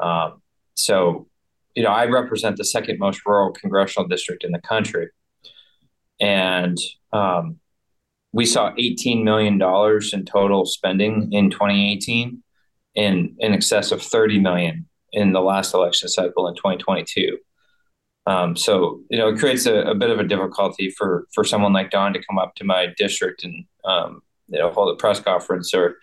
Um, 0.00 0.42
so, 0.74 1.28
you 1.74 1.82
know, 1.82 1.90
I 1.90 2.06
represent 2.06 2.58
the 2.58 2.64
second 2.64 2.98
most 2.98 3.22
rural 3.26 3.52
congressional 3.52 4.06
district 4.06 4.44
in 4.44 4.52
the 4.52 4.60
country, 4.60 5.08
and 6.20 6.76
um, 7.12 7.58
we 8.32 8.44
saw 8.44 8.72
$18 8.74 9.24
million 9.24 9.54
in 10.12 10.24
total 10.24 10.66
spending 10.66 11.32
in 11.32 11.50
2018 11.50 12.42
and 12.96 13.34
in 13.38 13.54
excess 13.54 13.92
of 13.92 14.02
30 14.02 14.40
million 14.40 14.86
in 15.12 15.32
the 15.32 15.40
last 15.40 15.74
election 15.74 16.08
cycle 16.08 16.48
in 16.48 16.54
2022. 16.54 17.38
Um, 18.26 18.56
so, 18.56 19.00
you 19.10 19.18
know, 19.18 19.28
it 19.28 19.38
creates 19.38 19.66
a, 19.66 19.80
a, 19.82 19.94
bit 19.94 20.10
of 20.10 20.20
a 20.20 20.24
difficulty 20.24 20.90
for, 20.90 21.26
for 21.34 21.42
someone 21.42 21.72
like 21.72 21.90
Don 21.90 22.12
to 22.12 22.22
come 22.22 22.38
up 22.38 22.54
to 22.56 22.64
my 22.64 22.86
district 22.96 23.42
and, 23.42 23.64
um, 23.84 24.22
you 24.46 24.58
know, 24.58 24.70
hold 24.70 24.94
a 24.94 24.96
press 24.96 25.18
conference 25.18 25.74
or, 25.74 25.96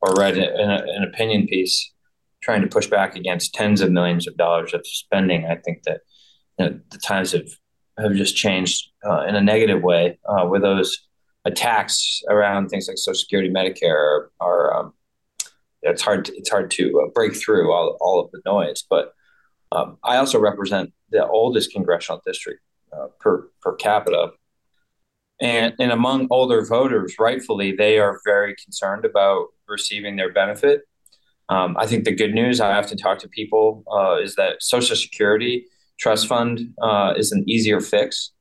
or 0.00 0.12
write 0.12 0.38
a, 0.38 0.54
an, 0.54 0.70
an 0.70 1.02
opinion 1.02 1.48
piece 1.48 1.92
trying 2.42 2.60
to 2.60 2.68
push 2.68 2.86
back 2.86 3.16
against 3.16 3.54
tens 3.54 3.80
of 3.80 3.90
millions 3.90 4.28
of 4.28 4.36
dollars 4.36 4.72
of 4.72 4.86
spending. 4.86 5.46
I 5.46 5.56
think 5.56 5.82
that 5.84 6.02
you 6.58 6.66
know, 6.66 6.80
the 6.90 6.98
times 6.98 7.32
have, 7.32 7.48
have 7.98 8.14
just 8.14 8.36
changed 8.36 8.90
uh, 9.04 9.24
in 9.26 9.34
a 9.34 9.40
negative 9.40 9.82
way 9.82 10.18
uh, 10.28 10.44
where 10.44 10.60
those 10.60 11.08
attacks 11.44 12.22
around 12.28 12.68
things 12.68 12.86
like 12.86 12.98
Social 12.98 13.18
Security, 13.18 13.50
Medicare 13.50 13.94
are, 13.94 14.30
are 14.40 14.76
um, 14.76 14.92
it's 15.82 16.02
hard 16.02 16.26
to, 16.26 16.36
it's 16.36 16.50
hard 16.50 16.70
to 16.72 17.04
uh, 17.04 17.10
break 17.14 17.34
through 17.34 17.72
all, 17.72 17.96
all 18.00 18.20
of 18.20 18.30
the 18.30 18.40
noise. 18.46 18.84
But 18.88 19.12
um, 19.72 19.98
I 20.04 20.16
also 20.16 20.38
represent 20.38 20.92
the 21.14 21.26
oldest 21.26 21.72
congressional 21.72 22.20
district 22.26 22.60
uh, 22.92 23.06
per 23.20 23.48
per 23.62 23.74
capita, 23.76 24.32
and 25.40 25.74
and 25.78 25.92
among 25.92 26.28
older 26.30 26.64
voters, 26.64 27.14
rightfully, 27.18 27.74
they 27.74 27.98
are 27.98 28.20
very 28.24 28.54
concerned 28.62 29.04
about 29.04 29.46
receiving 29.66 30.16
their 30.16 30.32
benefit. 30.32 30.82
Um, 31.48 31.76
I 31.78 31.86
think 31.86 32.04
the 32.04 32.14
good 32.14 32.34
news 32.34 32.60
I 32.60 32.76
often 32.76 32.98
talk 32.98 33.18
to 33.20 33.28
people 33.28 33.84
uh, 33.90 34.16
is 34.22 34.34
that 34.36 34.62
Social 34.62 34.96
Security 34.96 35.66
trust 35.98 36.26
fund 36.26 36.74
uh, 36.82 37.14
is 37.16 37.32
an 37.32 37.48
easier 37.48 37.80
fix 37.80 38.32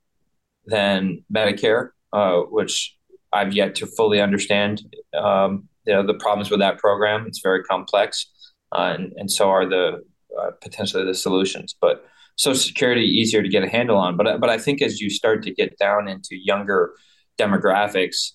than 0.65 1.23
Medicare 1.33 1.89
uh, 2.13 2.41
which 2.41 2.95
I've 3.33 3.53
yet 3.53 3.75
to 3.75 3.87
fully 3.87 4.21
understand. 4.21 4.83
Um, 5.13 5.67
you 5.85 5.93
know 5.93 6.05
the 6.05 6.13
problems 6.13 6.49
with 6.49 6.59
that 6.59 6.77
program. 6.77 7.25
It's 7.27 7.41
very 7.41 7.63
complex, 7.63 8.27
uh, 8.71 8.95
and 8.95 9.11
and 9.17 9.29
so 9.29 9.49
are 9.49 9.67
the 9.67 10.03
uh, 10.39 10.51
potentially 10.61 11.03
the 11.03 11.15
solutions. 11.15 11.75
But 11.81 12.05
Social 12.35 12.59
Security 12.59 13.05
easier 13.05 13.43
to 13.43 13.49
get 13.49 13.63
a 13.63 13.69
handle 13.69 13.97
on. 13.97 14.17
But 14.17 14.39
but 14.39 14.49
I 14.49 14.57
think 14.57 14.81
as 14.81 14.99
you 14.99 15.09
start 15.09 15.43
to 15.43 15.53
get 15.53 15.77
down 15.77 16.07
into 16.07 16.35
younger 16.35 16.93
demographics, 17.39 18.31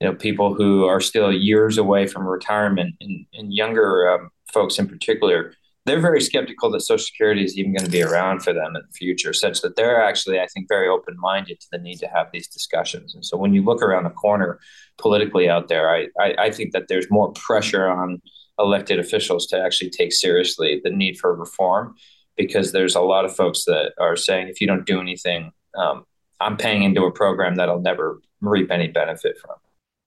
you 0.00 0.08
know 0.08 0.14
people 0.14 0.54
who 0.54 0.84
are 0.84 1.00
still 1.00 1.32
years 1.32 1.78
away 1.78 2.06
from 2.06 2.26
retirement 2.26 2.94
and, 3.00 3.26
and 3.34 3.52
younger 3.52 4.10
um, 4.10 4.30
folks 4.52 4.78
in 4.78 4.88
particular 4.88 5.52
they're 5.88 6.00
very 6.00 6.20
skeptical 6.20 6.70
that 6.70 6.82
Social 6.82 7.04
Security 7.04 7.42
is 7.42 7.56
even 7.56 7.72
going 7.72 7.86
to 7.86 7.90
be 7.90 8.02
around 8.02 8.42
for 8.42 8.52
them 8.52 8.76
in 8.76 8.82
the 8.82 8.92
future, 8.92 9.32
such 9.32 9.62
that 9.62 9.74
they're 9.74 10.02
actually, 10.02 10.38
I 10.38 10.46
think, 10.46 10.66
very 10.68 10.86
open 10.86 11.16
minded 11.18 11.60
to 11.60 11.66
the 11.72 11.78
need 11.78 11.96
to 12.00 12.08
have 12.08 12.26
these 12.30 12.46
discussions. 12.46 13.14
And 13.14 13.24
so 13.24 13.38
when 13.38 13.54
you 13.54 13.64
look 13.64 13.82
around 13.82 14.04
the 14.04 14.10
corner 14.10 14.58
politically 14.98 15.48
out 15.48 15.68
there, 15.68 15.88
I, 15.88 16.08
I, 16.20 16.34
I 16.38 16.50
think 16.50 16.72
that 16.72 16.88
there's 16.88 17.10
more 17.10 17.32
pressure 17.32 17.88
on 17.88 18.20
elected 18.58 18.98
officials 18.98 19.46
to 19.46 19.58
actually 19.58 19.88
take 19.88 20.12
seriously 20.12 20.80
the 20.84 20.90
need 20.90 21.18
for 21.18 21.34
reform 21.34 21.94
because 22.38 22.72
there's 22.72 22.94
a 22.94 23.00
lot 23.00 23.26
of 23.26 23.36
folks 23.36 23.64
that 23.66 23.92
are 23.98 24.16
saying 24.16 24.48
if 24.48 24.60
you 24.60 24.66
don't 24.66 24.86
do 24.86 25.00
anything, 25.00 25.52
um, 25.76 26.06
I'm 26.40 26.56
paying 26.56 26.84
into 26.84 27.04
a 27.04 27.12
program 27.12 27.56
that 27.56 27.68
I'll 27.68 27.80
never 27.80 28.20
reap 28.40 28.70
any 28.70 28.88
benefit 28.88 29.36
from. 29.38 29.56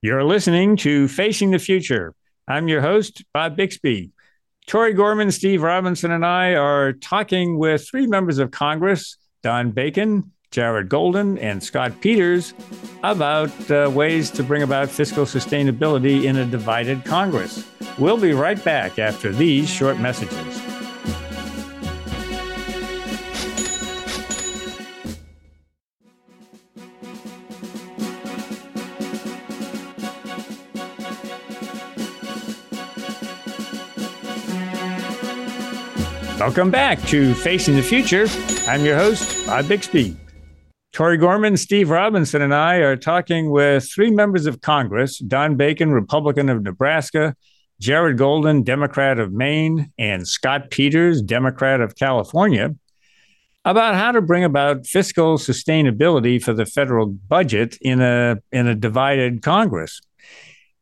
You're 0.02 0.24
listening 0.24 0.78
to 0.78 1.08
Facing 1.08 1.52
the 1.52 1.60
Future. 1.60 2.16
I'm 2.48 2.68
your 2.68 2.82
host, 2.82 3.24
Bob 3.34 3.56
Bixby. 3.56 4.12
Tori 4.68 4.94
Gorman, 4.94 5.32
Steve 5.32 5.62
Robinson, 5.62 6.12
and 6.12 6.26
I 6.26 6.56
are 6.56 6.94
talking 6.94 7.58
with 7.58 7.88
three 7.88 8.08
members 8.08 8.40
of 8.40 8.52
Congress 8.52 9.18
Don 9.44 9.72
Bacon, 9.72 10.32
Jared 10.52 10.90
Golden, 10.90 11.38
and 11.38 11.64
Scott 11.64 12.00
Peters 12.02 12.54
about 13.04 13.72
uh, 13.72 13.90
ways 13.94 14.30
to 14.32 14.44
bring 14.44 14.64
about 14.64 14.90
fiscal 14.90 15.26
sustainability 15.26 16.26
in 16.26 16.38
a 16.38 16.46
divided 16.46 17.04
Congress. 17.06 17.68
We'll 17.98 18.18
be 18.18 18.34
right 18.34 18.62
back 18.64 19.00
after 19.00 19.32
these 19.32 19.70
short 19.70 20.00
messages. 20.00 20.71
Welcome 36.52 36.70
back 36.70 37.02
to 37.04 37.34
Facing 37.34 37.78
the 37.78 37.82
Future. 37.82 38.26
I'm 38.68 38.84
your 38.84 38.98
host, 38.98 39.48
Bob 39.48 39.70
Bixby. 39.70 40.18
Tori 40.92 41.16
Gorman, 41.16 41.56
Steve 41.56 41.90
Robinson, 41.90 42.42
and 42.42 42.54
I 42.54 42.80
are 42.80 42.98
talking 42.98 43.52
with 43.52 43.90
three 43.90 44.12
members 44.12 44.46
of 44.48 44.60
Congress 44.60 45.20
Don 45.20 45.56
Bacon, 45.56 45.94
Republican 45.94 46.50
of 46.50 46.62
Nebraska, 46.62 47.38
Jared 47.80 48.18
Golden, 48.18 48.64
Democrat 48.64 49.18
of 49.18 49.32
Maine, 49.32 49.94
and 49.98 50.28
Scott 50.28 50.72
Peters, 50.72 51.22
Democrat 51.22 51.80
of 51.80 51.96
California, 51.96 52.76
about 53.64 53.96
how 53.96 54.12
to 54.12 54.22
bring 54.22 54.44
about 54.44 54.86
fiscal 54.86 55.38
sustainability 55.38 56.44
for 56.44 56.52
the 56.52 56.66
federal 56.66 57.06
budget 57.06 57.78
in 57.80 58.02
a, 58.02 58.40
in 58.52 58.68
a 58.68 58.76
divided 58.76 59.42
Congress. 59.42 60.02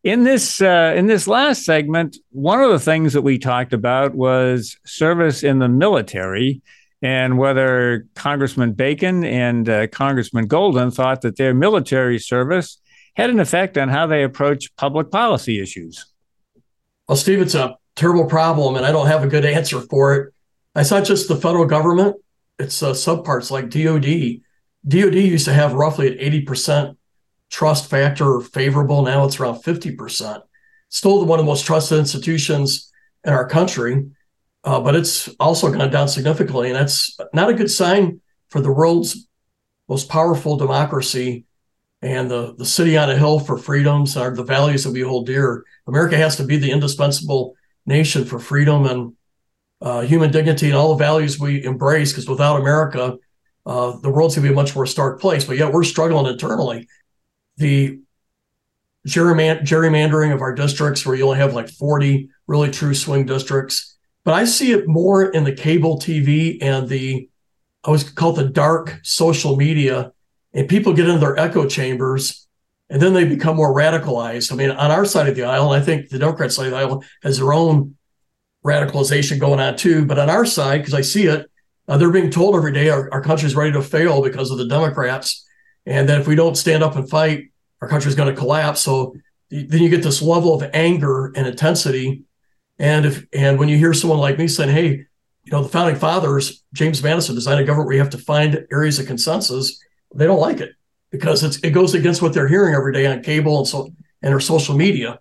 In 0.03 0.23
this 0.23 0.61
uh, 0.61 0.93
in 0.95 1.07
this 1.07 1.27
last 1.27 1.65
segment, 1.65 2.15
one 2.31 2.61
of 2.61 2.69
the 2.69 2.79
things 2.79 3.13
that 3.13 3.21
we 3.21 3.37
talked 3.37 3.73
about 3.73 4.15
was 4.15 4.77
service 4.85 5.43
in 5.43 5.59
the 5.59 5.67
military, 5.67 6.61
and 7.01 7.37
whether 7.37 8.07
Congressman 8.15 8.73
Bacon 8.73 9.25
and 9.25 9.67
uh, 9.67 9.87
Congressman 9.87 10.47
Golden 10.47 10.89
thought 10.89 11.21
that 11.21 11.35
their 11.35 11.53
military 11.53 12.17
service 12.17 12.79
had 13.15 13.29
an 13.29 13.41
effect 13.41 13.77
on 13.77 13.89
how 13.89 14.07
they 14.07 14.23
approach 14.23 14.73
public 14.77 15.11
policy 15.11 15.61
issues. 15.61 16.05
Well, 17.09 17.17
Steve, 17.17 17.41
it's 17.41 17.55
a 17.55 17.75
terrible 17.97 18.25
problem, 18.25 18.77
and 18.77 18.85
I 18.85 18.93
don't 18.93 19.07
have 19.07 19.25
a 19.25 19.27
good 19.27 19.43
answer 19.43 19.81
for 19.81 20.15
it. 20.15 20.33
It's 20.77 20.91
not 20.91 21.03
just 21.03 21.27
the 21.27 21.35
federal 21.35 21.65
government; 21.65 22.15
it's 22.57 22.81
uh, 22.81 22.91
subparts 22.91 23.51
like 23.51 23.69
DoD. 23.69 24.39
DoD 24.87 25.15
used 25.15 25.43
to 25.43 25.53
have 25.53 25.73
roughly 25.73 26.07
an 26.07 26.19
eighty 26.19 26.39
percent 26.39 26.97
trust 27.49 27.89
factor 27.89 28.39
favorable. 28.39 29.01
Now 29.01 29.25
it's 29.25 29.39
around 29.39 29.63
50%. 29.63 30.41
Still 30.89 31.19
the 31.19 31.25
one 31.25 31.39
of 31.39 31.45
the 31.45 31.49
most 31.49 31.65
trusted 31.65 31.99
institutions 31.99 32.91
in 33.23 33.33
our 33.33 33.47
country, 33.47 34.09
uh, 34.63 34.79
but 34.79 34.95
it's 34.95 35.27
also 35.39 35.71
gone 35.71 35.91
down 35.91 36.07
significantly. 36.07 36.69
And 36.69 36.75
that's 36.75 37.17
not 37.33 37.49
a 37.49 37.53
good 37.53 37.71
sign 37.71 38.21
for 38.49 38.61
the 38.61 38.71
world's 38.71 39.27
most 39.87 40.09
powerful 40.09 40.57
democracy 40.57 41.45
and 42.01 42.31
the, 42.31 42.55
the 42.57 42.65
city 42.65 42.97
on 42.97 43.09
a 43.09 43.17
hill 43.17 43.39
for 43.39 43.57
freedoms 43.57 44.15
are 44.15 44.33
the 44.33 44.43
values 44.43 44.83
that 44.83 44.91
we 44.91 45.01
hold 45.01 45.25
dear. 45.25 45.65
America 45.87 46.15
has 46.15 46.37
to 46.37 46.43
be 46.43 46.57
the 46.57 46.71
indispensable 46.71 47.55
nation 47.85 48.23
for 48.23 48.39
freedom 48.39 48.85
and 48.85 49.13
uh, 49.81 50.01
human 50.01 50.31
dignity 50.31 50.67
and 50.67 50.75
all 50.75 50.95
the 50.95 51.03
values 51.03 51.39
we 51.39 51.63
embrace, 51.63 52.11
because 52.11 52.29
without 52.29 52.59
America, 52.59 53.17
uh, 53.65 53.97
the 53.99 54.09
world's 54.09 54.35
going 54.35 54.43
to 54.43 54.49
be 54.49 54.53
a 54.53 54.55
much 54.55 54.75
more 54.75 54.85
stark 54.85 55.19
place. 55.19 55.43
But 55.43 55.57
yet 55.57 55.73
we're 55.73 55.83
struggling 55.83 56.25
internally 56.25 56.87
the 57.59 57.99
gerrymandering 59.07 60.33
of 60.33 60.41
our 60.41 60.53
districts 60.53 61.05
where 61.05 61.15
you 61.15 61.25
only 61.25 61.37
have 61.37 61.53
like 61.53 61.69
40 61.69 62.29
really 62.47 62.69
true 62.71 62.93
swing 62.93 63.25
districts. 63.25 63.97
But 64.23 64.33
I 64.33 64.45
see 64.45 64.71
it 64.71 64.87
more 64.87 65.29
in 65.29 65.43
the 65.43 65.53
cable 65.53 65.99
TV 65.99 66.57
and 66.61 66.87
the, 66.87 67.29
I 67.83 67.87
always 67.87 68.03
call 68.03 68.37
it 68.37 68.43
the 68.43 68.49
dark 68.49 68.99
social 69.03 69.55
media. 69.55 70.11
And 70.53 70.67
people 70.67 70.93
get 70.93 71.07
into 71.07 71.19
their 71.19 71.37
echo 71.37 71.67
chambers 71.67 72.47
and 72.89 73.01
then 73.01 73.13
they 73.13 73.25
become 73.25 73.55
more 73.55 73.73
radicalized. 73.73 74.51
I 74.51 74.55
mean, 74.55 74.71
on 74.71 74.91
our 74.91 75.05
side 75.05 75.27
of 75.27 75.35
the 75.35 75.43
aisle, 75.43 75.71
I 75.71 75.79
think 75.79 76.09
the 76.09 76.19
Democrat 76.19 76.51
side 76.51 76.65
of 76.65 76.71
the 76.71 76.77
aisle 76.77 77.03
has 77.23 77.37
their 77.37 77.53
own 77.53 77.95
radicalization 78.65 79.39
going 79.39 79.59
on 79.59 79.77
too. 79.77 80.05
But 80.05 80.19
on 80.19 80.29
our 80.29 80.45
side, 80.45 80.79
because 80.79 80.93
I 80.93 81.01
see 81.01 81.27
it, 81.27 81.49
uh, 81.87 81.97
they're 81.97 82.11
being 82.11 82.31
told 82.31 82.55
every 82.55 82.73
day 82.73 82.89
our, 82.89 83.11
our 83.13 83.21
country's 83.21 83.55
ready 83.55 83.71
to 83.71 83.81
fail 83.81 84.21
because 84.21 84.51
of 84.51 84.57
the 84.57 84.67
Democrats 84.67 85.45
and 85.85 86.09
that 86.09 86.21
if 86.21 86.27
we 86.27 86.35
don't 86.35 86.55
stand 86.55 86.83
up 86.83 86.95
and 86.95 87.09
fight, 87.09 87.51
our 87.81 87.87
country 87.87 88.09
is 88.09 88.15
going 88.15 88.33
to 88.33 88.39
collapse. 88.39 88.81
So 88.81 89.15
then 89.49 89.81
you 89.81 89.89
get 89.89 90.03
this 90.03 90.21
level 90.21 90.53
of 90.53 90.69
anger 90.73 91.27
and 91.35 91.47
intensity. 91.47 92.23
And 92.77 93.05
if 93.05 93.25
and 93.33 93.57
when 93.59 93.69
you 93.69 93.77
hear 93.77 93.93
someone 93.93 94.19
like 94.19 94.37
me 94.37 94.47
saying, 94.47 94.69
"Hey, 94.69 94.89
you 95.43 95.51
know, 95.51 95.63
the 95.63 95.69
founding 95.69 95.95
fathers, 95.95 96.63
James 96.73 97.03
Madison 97.03 97.35
designed 97.35 97.59
a 97.59 97.63
government 97.63 97.87
where 97.87 97.95
you 97.95 98.01
have 98.01 98.11
to 98.11 98.17
find 98.17 98.65
areas 98.71 98.99
of 98.99 99.07
consensus," 99.07 99.79
they 100.13 100.25
don't 100.25 100.39
like 100.39 100.59
it 100.59 100.71
because 101.11 101.43
it's 101.43 101.57
it 101.57 101.71
goes 101.71 101.93
against 101.93 102.21
what 102.21 102.33
they're 102.33 102.47
hearing 102.47 102.75
every 102.75 102.93
day 102.93 103.05
on 103.07 103.21
cable 103.23 103.57
and 103.57 103.67
so 103.67 103.91
and 104.21 104.31
their 104.31 104.39
social 104.39 104.75
media. 104.75 105.19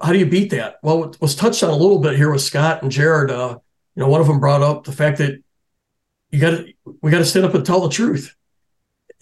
how 0.00 0.12
do 0.12 0.18
you 0.18 0.26
beat 0.26 0.50
that? 0.50 0.76
Well, 0.82 1.04
it 1.04 1.20
was 1.20 1.36
touched 1.36 1.62
on 1.62 1.70
a 1.70 1.76
little 1.76 2.00
bit 2.00 2.16
here 2.16 2.30
with 2.30 2.42
Scott 2.42 2.82
and 2.82 2.90
Jared. 2.90 3.30
Uh, 3.30 3.58
you 3.94 4.02
know, 4.02 4.08
one 4.08 4.20
of 4.20 4.26
them 4.26 4.40
brought 4.40 4.62
up 4.62 4.84
the 4.84 4.92
fact 4.92 5.18
that 5.18 5.42
you 6.30 6.40
got 6.40 6.50
to 6.50 6.72
we 7.00 7.10
got 7.10 7.18
to 7.18 7.24
stand 7.24 7.44
up 7.44 7.54
and 7.54 7.64
tell 7.64 7.80
the 7.80 7.88
truth, 7.88 8.34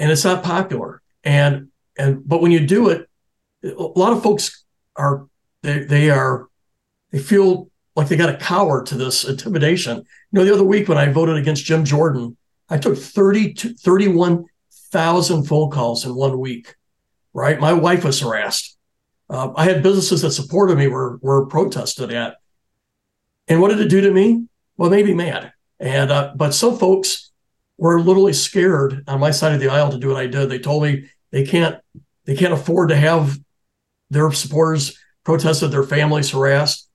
and 0.00 0.10
it's 0.10 0.24
not 0.24 0.42
popular. 0.42 1.00
And 1.22 1.68
and 1.96 2.26
but 2.26 2.40
when 2.40 2.50
you 2.50 2.66
do 2.66 2.88
it, 2.88 3.08
a 3.62 3.68
lot 3.98 4.12
of 4.12 4.22
folks 4.22 4.64
are 4.96 5.26
they 5.62 5.80
they 5.84 6.10
are 6.10 6.48
they 7.12 7.18
feel 7.18 7.70
like 7.94 8.08
they 8.08 8.16
got 8.16 8.34
a 8.34 8.38
cower 8.38 8.82
to 8.84 8.94
this 8.96 9.24
intimidation. 9.24 9.98
You 9.98 10.04
know, 10.32 10.44
the 10.44 10.54
other 10.54 10.64
week 10.64 10.88
when 10.88 10.98
I 10.98 11.12
voted 11.12 11.36
against 11.36 11.64
Jim 11.64 11.84
Jordan, 11.84 12.36
I 12.68 12.78
took 12.78 12.96
30 12.96 13.54
31,000 13.54 15.44
phone 15.44 15.70
calls 15.70 16.06
in 16.06 16.14
one 16.14 16.38
week, 16.38 16.74
right? 17.34 17.60
My 17.60 17.74
wife 17.74 18.04
was 18.04 18.20
harassed. 18.20 18.76
Uh, 19.28 19.52
I 19.54 19.64
had 19.64 19.82
businesses 19.82 20.22
that 20.22 20.32
supported 20.32 20.78
me 20.78 20.88
were, 20.88 21.18
were 21.18 21.46
protested 21.46 22.12
at. 22.12 22.36
And 23.46 23.60
what 23.60 23.68
did 23.68 23.80
it 23.80 23.88
do 23.88 24.00
to 24.00 24.10
me? 24.10 24.46
Well, 24.76 24.92
it 24.92 24.96
made 24.96 25.06
me 25.06 25.14
mad. 25.14 25.52
And, 25.78 26.10
uh, 26.10 26.32
but 26.36 26.52
some 26.52 26.78
folks 26.78 27.29
were 27.80 28.00
literally 28.00 28.34
scared 28.34 29.02
on 29.08 29.18
my 29.18 29.30
side 29.30 29.54
of 29.54 29.60
the 29.60 29.70
aisle 29.70 29.90
to 29.90 29.98
do 29.98 30.08
what 30.08 30.18
I 30.18 30.26
did. 30.26 30.50
They 30.50 30.58
told 30.58 30.82
me 30.82 31.08
they 31.30 31.44
can't, 31.44 31.80
they 32.26 32.36
can't 32.36 32.52
afford 32.52 32.90
to 32.90 32.96
have 32.96 33.38
their 34.10 34.30
supporters 34.32 34.98
protested, 35.24 35.70
their 35.70 35.82
families 35.82 36.30
harassed. 36.30 36.88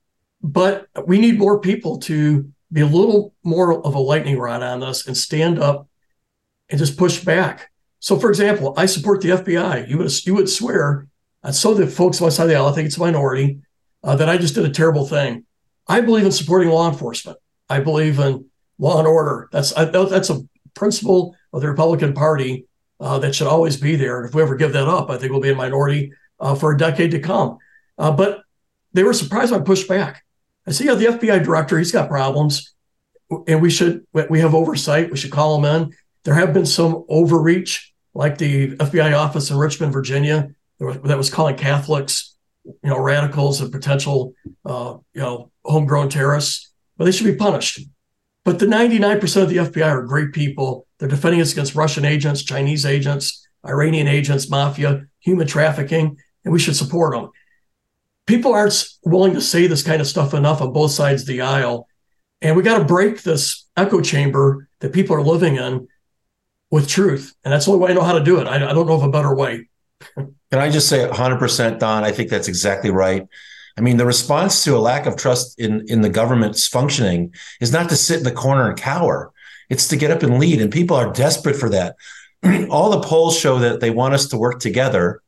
But 0.43 0.88
we 1.07 1.17
need 1.17 1.39
more 1.39 1.59
people 1.59 1.97
to 2.01 2.51
be 2.71 2.81
a 2.81 2.86
little 2.86 3.33
more 3.43 3.83
of 3.83 3.95
a 3.95 3.99
lightning 3.99 4.38
rod 4.38 4.61
on 4.61 4.79
this 4.79 5.07
and 5.07 5.17
stand 5.17 5.57
up 5.57 5.89
and 6.69 6.77
just 6.77 6.97
push 6.97 7.23
back. 7.23 7.71
So, 7.99 8.19
for 8.19 8.29
example, 8.29 8.75
I 8.77 8.86
support 8.86 9.21
the 9.21 9.29
FBI. 9.29 9.89
You 9.89 9.97
would 9.97 10.25
you 10.25 10.36
would 10.36 10.49
swear, 10.49 11.07
and 11.41 11.49
uh, 11.49 11.53
so 11.53 11.73
the 11.73 11.88
folks 11.88 12.21
on 12.21 12.25
my 12.25 12.29
side 12.29 12.43
of 12.43 12.49
the 12.49 12.55
aisle, 12.55 12.67
I 12.67 12.73
think 12.73 12.86
it's 12.86 12.97
a 12.97 12.99
minority, 12.99 13.61
uh, 14.03 14.15
that 14.17 14.29
I 14.29 14.38
just 14.38 14.53
did 14.53 14.65
a 14.65 14.69
terrible 14.69 15.07
thing. 15.07 15.45
I 15.88 16.01
believe 16.01 16.25
in 16.25 16.31
supporting 16.31 16.69
law 16.69 16.88
enforcement. 16.88 17.39
I 17.67 17.79
believe 17.79 18.19
in 18.19 18.45
law 18.77 18.99
and 18.99 19.07
order. 19.07 19.49
That's 19.51 19.73
I, 19.73 19.86
that's 19.86 20.29
a 20.29 20.41
principle 20.76 21.36
of 21.53 21.61
the 21.61 21.69
Republican 21.69 22.13
Party 22.13 22.67
uh, 22.99 23.19
that 23.19 23.36
should 23.36 23.47
always 23.47 23.78
be 23.78 23.95
there. 23.95 24.19
And 24.19 24.30
if 24.30 24.36
we 24.36 24.41
ever 24.41 24.55
give 24.55 24.73
that 24.73 24.88
up, 24.88 25.09
I 25.09 25.17
think 25.17 25.32
we'll 25.32 25.41
be 25.41 25.51
a 25.51 25.55
minority 25.55 26.11
uh, 26.39 26.55
for 26.55 26.71
a 26.71 26.78
decade 26.78 27.11
to 27.11 27.19
come. 27.19 27.57
Uh, 27.97 28.11
but 28.11 28.41
they 28.93 29.03
were 29.03 29.13
surprised 29.13 29.53
I 29.53 29.59
pushed 29.59 29.88
back. 29.88 30.23
I 30.67 30.71
said, 30.71 30.88
yeah, 30.88 30.95
the 30.95 31.05
FBI 31.05 31.43
director, 31.43 31.78
he's 31.78 31.91
got 31.91 32.09
problems, 32.09 32.73
and 33.47 33.61
we 33.61 33.69
should 33.69 34.05
we 34.13 34.39
have 34.39 34.55
oversight. 34.55 35.11
We 35.11 35.17
should 35.17 35.32
call 35.32 35.57
him 35.57 35.65
in. 35.65 35.93
There 36.23 36.34
have 36.34 36.53
been 36.53 36.65
some 36.65 37.05
overreach, 37.07 37.93
like 38.13 38.38
the 38.38 38.76
FBI 38.78 39.15
office 39.15 39.51
in 39.51 39.57
Richmond, 39.57 39.93
Virginia, 39.93 40.49
that 40.80 41.17
was 41.17 41.30
calling 41.30 41.55
Catholics, 41.55 42.36
you 42.65 42.89
know, 42.89 42.99
radicals 42.99 43.61
and 43.61 43.71
potential, 43.71 44.34
uh, 44.65 44.97
you 45.13 45.21
know, 45.21 45.51
homegrown 45.63 46.09
terrorists. 46.09 46.71
But 46.97 47.05
they 47.05 47.11
should 47.11 47.28
be 47.28 47.36
punished. 47.36 47.82
But 48.46 48.60
the 48.60 48.66
99% 48.66 49.41
of 49.41 49.50
the 49.50 49.58
FBI 49.58 49.86
are 49.86 50.04
great 50.04 50.32
people. 50.32 50.88
They're 50.98 51.10
defending 51.10 51.41
us 51.41 51.52
against 51.52 51.76
Russian 51.76 52.06
agents, 52.06 52.43
Chinese 52.43 52.86
agents, 52.86 53.46
Iranian 53.66 54.08
agents, 54.08 54.50
mafia, 54.50 55.08
human 55.20 55.48
trafficking, 55.48 56.18
and 56.43 56.54
we 56.54 56.60
should 56.60 56.76
support 56.78 57.14
them 57.14 57.32
people 58.26 58.54
aren't 58.54 58.88
willing 59.04 59.34
to 59.34 59.41
say 59.41 59.68
this 59.68 59.84
kind 59.84 60.02
of 60.02 60.08
stuff 60.08 60.34
enough 60.34 60.62
on 60.62 60.74
both 60.74 60.91
sides 60.91 61.24
of 61.24 61.28
the 61.28 61.41
aisle. 61.41 61.88
And 62.41 62.56
we 62.56 62.64
got 62.64 62.80
to 62.80 62.86
break 62.86 63.24
this 63.24 63.66
echo 63.78 64.02
chamber 64.02 64.68
that 64.80 64.93
people 64.93 65.16
are 65.16 65.22
living 65.22 65.56
in 65.56 65.88
with 66.70 66.88
truth. 66.88 67.34
And 67.43 67.54
that's 67.54 67.66
the 67.66 67.72
only 67.72 67.86
way 67.86 67.91
I 67.91 67.93
know 67.96 68.04
how 68.04 68.18
to 68.18 68.24
do 68.24 68.39
it. 68.39 68.48
I, 68.48 68.56
I 68.56 68.74
don't 68.74 68.88
know 68.88 68.96
of 68.96 69.04
a 69.04 69.10
better 69.10 69.34
way. 69.34 69.68
Can 70.16 70.36
I 70.52 70.70
just 70.70 70.89
say 70.89 71.08
100%, 71.08 71.80
Don? 71.80 72.04
I 72.04 72.12
think 72.12 72.30
that's 72.30 72.48
exactly 72.48 72.91
right. 72.91 73.28
I 73.78 73.82
mean, 73.82 73.97
the 73.97 74.05
response 74.05 74.63
to 74.63 74.78
a 74.78 74.80
lack 74.80 75.05
of 75.05 75.17
trust 75.17 75.59
in, 75.59 75.86
in 75.88 76.01
the 76.01 76.09
government's 76.09 76.67
functioning 76.67 77.34
is 77.59 77.73
not 77.73 77.89
to 77.89 77.95
sit 77.95 78.19
in 78.19 78.23
the 78.23 78.32
corner 78.32 78.69
and 78.69 78.80
cower. 78.80 79.32
It's 79.69 79.88
to 79.89 79.97
get 79.97 80.11
up 80.11 80.23
and 80.23 80.39
lead. 80.39 80.61
And 80.61 80.71
people 80.71 80.95
are 80.95 81.11
desperate 81.11 81.55
for 81.55 81.69
that. 81.69 81.95
All 82.69 82.89
the 82.89 83.05
polls 83.05 83.38
show 83.38 83.59
that 83.59 83.82
they 83.82 83.89
want 83.89 84.13
us 84.13 84.28
to 84.30 84.38
work 84.38 84.59
together 84.59 85.21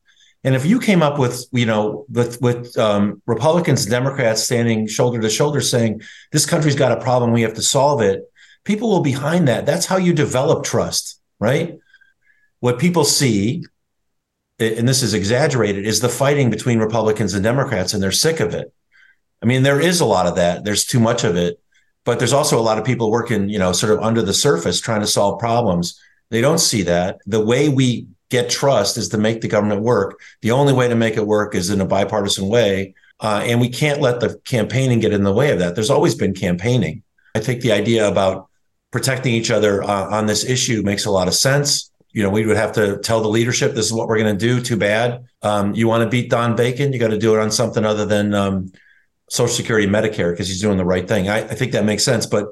and 0.43 0.55
if 0.55 0.65
you 0.65 0.79
came 0.79 1.01
up 1.01 1.19
with, 1.19 1.45
you 1.51 1.65
know, 1.65 2.05
with 2.09 2.41
with 2.41 2.77
um, 2.77 3.21
Republicans, 3.25 3.85
Democrats 3.85 4.43
standing 4.43 4.87
shoulder 4.87 5.19
to 5.19 5.29
shoulder, 5.29 5.61
saying 5.61 6.01
this 6.31 6.45
country's 6.45 6.75
got 6.75 6.91
a 6.91 7.01
problem, 7.01 7.31
we 7.31 7.41
have 7.41 7.55
to 7.55 7.61
solve 7.61 8.01
it, 8.01 8.23
people 8.63 8.89
will 8.89 9.01
behind 9.01 9.47
that. 9.47 9.65
That's 9.65 9.85
how 9.85 9.97
you 9.97 10.13
develop 10.13 10.63
trust, 10.63 11.19
right? 11.39 11.79
What 12.59 12.79
people 12.79 13.03
see, 13.03 13.65
and 14.59 14.87
this 14.87 15.03
is 15.03 15.13
exaggerated, 15.13 15.85
is 15.85 15.99
the 15.99 16.09
fighting 16.09 16.49
between 16.49 16.79
Republicans 16.79 17.33
and 17.33 17.43
Democrats, 17.43 17.93
and 17.93 18.01
they're 18.01 18.11
sick 18.11 18.39
of 18.39 18.53
it. 18.53 18.73
I 19.41 19.45
mean, 19.45 19.63
there 19.63 19.79
is 19.79 20.01
a 20.01 20.05
lot 20.05 20.25
of 20.25 20.35
that. 20.35 20.63
There's 20.63 20.85
too 20.85 20.99
much 20.99 21.23
of 21.23 21.35
it, 21.35 21.59
but 22.05 22.17
there's 22.17 22.33
also 22.33 22.59
a 22.59 22.61
lot 22.61 22.79
of 22.79 22.85
people 22.85 23.11
working, 23.11 23.49
you 23.49 23.59
know, 23.59 23.71
sort 23.71 23.93
of 23.93 23.99
under 23.99 24.21
the 24.21 24.33
surface 24.33 24.81
trying 24.81 25.01
to 25.01 25.07
solve 25.07 25.39
problems. 25.39 25.99
They 26.31 26.41
don't 26.41 26.59
see 26.59 26.81
that. 26.83 27.19
The 27.25 27.43
way 27.43 27.69
we 27.69 28.07
get 28.29 28.49
trust 28.49 28.97
is 28.97 29.09
to 29.09 29.17
make 29.17 29.41
the 29.41 29.47
government 29.47 29.81
work. 29.81 30.19
The 30.41 30.51
only 30.51 30.73
way 30.73 30.87
to 30.87 30.95
make 30.95 31.17
it 31.17 31.25
work 31.25 31.55
is 31.55 31.69
in 31.69 31.79
a 31.79 31.85
bipartisan 31.85 32.49
way. 32.49 32.95
Uh, 33.19 33.41
and 33.45 33.61
we 33.61 33.69
can't 33.69 34.01
let 34.01 34.19
the 34.19 34.39
campaigning 34.45 34.99
get 34.99 35.13
in 35.13 35.23
the 35.23 35.33
way 35.33 35.51
of 35.51 35.59
that. 35.59 35.75
There's 35.75 35.89
always 35.89 36.15
been 36.15 36.33
campaigning. 36.33 37.03
I 37.35 37.39
think 37.39 37.61
the 37.61 37.71
idea 37.71 38.07
about 38.07 38.49
protecting 38.91 39.33
each 39.33 39.51
other 39.51 39.83
uh, 39.83 40.09
on 40.09 40.25
this 40.25 40.43
issue 40.43 40.81
makes 40.83 41.05
a 41.05 41.11
lot 41.11 41.27
of 41.27 41.33
sense. 41.33 41.91
You 42.17 42.23
know, 42.23 42.31
we 42.31 42.47
would 42.47 42.57
have 42.57 42.71
to 42.73 42.97
tell 42.97 43.21
the 43.21 43.27
leadership 43.27 43.75
this 43.75 43.85
is 43.85 43.93
what 43.93 44.07
we're 44.07 44.17
going 44.17 44.35
to 44.35 44.45
do. 44.47 44.59
Too 44.59 44.75
bad. 44.75 45.25
Um, 45.43 45.75
you 45.75 45.87
want 45.87 46.03
to 46.03 46.09
beat 46.09 46.31
Don 46.31 46.55
Bacon, 46.55 46.91
you 46.91 46.97
got 46.97 47.09
to 47.09 47.17
do 47.19 47.35
it 47.35 47.39
on 47.39 47.51
something 47.51 47.85
other 47.85 48.07
than 48.07 48.33
um, 48.33 48.71
Social 49.29 49.53
Security, 49.53 49.87
Medicare, 49.87 50.31
because 50.31 50.47
he's 50.47 50.59
doing 50.59 50.77
the 50.77 50.85
right 50.85 51.07
thing. 51.07 51.29
I, 51.29 51.41
I 51.41 51.53
think 51.53 51.73
that 51.73 51.85
makes 51.85 52.03
sense. 52.03 52.25
But 52.25 52.47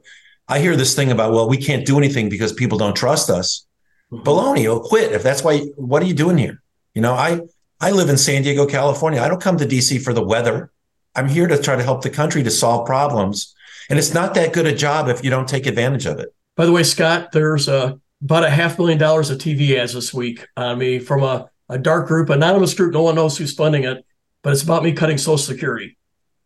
I 0.48 0.60
hear 0.60 0.76
this 0.76 0.96
thing 0.96 1.12
about, 1.12 1.34
well, 1.34 1.50
we 1.50 1.58
can't 1.58 1.84
do 1.84 1.98
anything 1.98 2.30
because 2.30 2.54
people 2.54 2.78
don't 2.78 2.96
trust 2.96 3.32
us 3.32 3.66
baloney. 4.12 4.68
Oh, 4.68 4.80
quit. 4.80 5.14
If 5.14 5.24
that's 5.24 5.44
why, 5.44 5.62
what 5.78 6.04
are 6.04 6.06
you 6.06 6.14
doing 6.14 6.38
here? 6.38 6.62
You 6.94 7.02
know, 7.02 7.14
I 7.14 7.42
I 7.82 7.90
live 7.90 8.10
in 8.10 8.20
San 8.20 8.44
Diego, 8.44 8.68
California. 8.68 9.20
I 9.20 9.28
don't 9.28 9.42
come 9.42 9.58
to 9.58 9.66
DC 9.66 10.04
for 10.04 10.14
the 10.14 10.24
weather. 10.24 10.72
I'm 11.16 11.28
here 11.28 11.48
to 11.48 11.60
try 11.60 11.76
to 11.76 11.84
help 11.84 12.04
the 12.04 12.12
country 12.12 12.44
to 12.44 12.52
solve 12.52 12.86
problems. 12.86 13.56
And 13.90 13.98
it's 13.98 14.14
not 14.14 14.36
that 14.36 14.54
good 14.54 14.68
a 14.68 14.76
job 14.76 15.10
if 15.10 15.24
you 15.24 15.32
don't 15.32 15.50
take 15.50 15.66
advantage 15.66 16.06
of 16.06 16.20
it. 16.20 16.34
By 16.56 16.66
the 16.66 16.72
way, 16.72 16.84
Scott, 16.84 17.32
there's 17.32 17.68
uh, 17.68 17.96
about 18.24 18.44
a 18.44 18.50
half 18.50 18.78
million 18.80 18.98
dollars 18.98 19.30
of 19.30 19.38
TV 19.38 19.76
ads 19.78 19.94
this 19.94 20.14
week 20.14 20.46
on 20.58 20.78
me 20.78 21.00
from 21.00 21.24
a, 21.24 21.50
a 21.70 21.78
dark 21.78 22.08
group, 22.08 22.30
anonymous 22.30 22.74
group. 22.74 22.94
No 22.94 23.04
one 23.04 23.16
knows 23.16 23.38
who's 23.38 23.54
funding 23.54 23.84
it, 23.84 24.06
but 24.44 24.54
it's 24.54 24.64
about 24.64 24.84
me 24.84 24.94
cutting 24.94 25.18
Social 25.18 25.38
Security. 25.38 25.98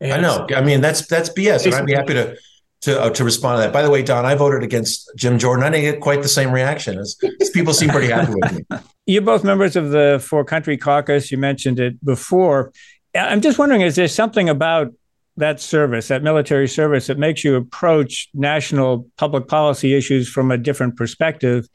And 0.02 0.14
I 0.14 0.20
know. 0.20 0.48
I 0.56 0.62
mean, 0.62 0.82
that's 0.82 1.06
that's 1.08 1.30
BS, 1.30 1.66
and 1.66 1.76
I'd 1.76 1.86
be 1.86 1.94
happy 1.94 2.14
to 2.14 2.38
to 2.82 3.02
uh, 3.02 3.10
to 3.10 3.24
respond 3.24 3.58
to 3.58 3.62
that. 3.62 3.74
By 3.74 3.82
the 3.82 3.90
way, 3.90 4.02
Don, 4.02 4.26
I 4.26 4.36
voted 4.36 4.64
against 4.64 5.12
Jim 5.16 5.38
Jordan. 5.38 5.66
I 5.66 5.70
didn't 5.70 5.94
get 5.94 6.02
quite 6.02 6.22
the 6.22 6.30
same 6.30 6.52
reaction 6.52 6.98
as, 6.98 7.18
as 7.42 7.50
people 7.50 7.74
seem 7.74 7.90
pretty 7.90 8.08
happy 8.08 8.34
with 8.34 8.52
me. 8.54 8.80
You're 9.06 9.24
both 9.24 9.44
members 9.44 9.76
of 9.76 9.90
the 9.90 10.24
For 10.24 10.46
Country 10.46 10.78
Caucus. 10.78 11.32
You 11.32 11.38
mentioned 11.38 11.80
it 11.80 12.04
before. 12.06 12.72
I'm 13.16 13.42
just 13.42 13.58
wondering, 13.58 13.82
is 13.82 13.96
there 13.96 14.08
something 14.08 14.48
about 14.50 14.94
that 15.40 15.60
service, 15.60 16.08
that 16.08 16.24
military 16.24 16.68
service, 16.68 17.08
that 17.08 17.18
makes 17.18 17.44
you 17.44 17.56
approach 17.56 18.30
national 18.34 19.08
public 19.18 19.48
policy 19.48 19.96
issues 19.96 20.30
from 20.30 20.52
a 20.52 20.58
different 20.58 20.96
perspective? 20.96 21.68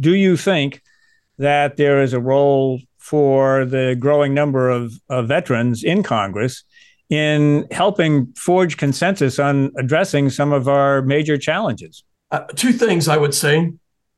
Do 0.00 0.14
you 0.14 0.36
think 0.36 0.82
that 1.38 1.76
there 1.76 2.02
is 2.02 2.12
a 2.12 2.20
role 2.20 2.80
for 2.98 3.64
the 3.64 3.96
growing 3.98 4.32
number 4.32 4.70
of, 4.70 4.92
of 5.08 5.28
veterans 5.28 5.82
in 5.82 6.02
Congress 6.02 6.64
in 7.10 7.66
helping 7.70 8.32
forge 8.34 8.76
consensus 8.76 9.38
on 9.38 9.72
addressing 9.76 10.30
some 10.30 10.52
of 10.52 10.68
our 10.68 11.02
major 11.02 11.36
challenges? 11.36 12.04
Uh, 12.30 12.40
two 12.56 12.72
things 12.72 13.08
I 13.08 13.16
would 13.16 13.34
say. 13.34 13.72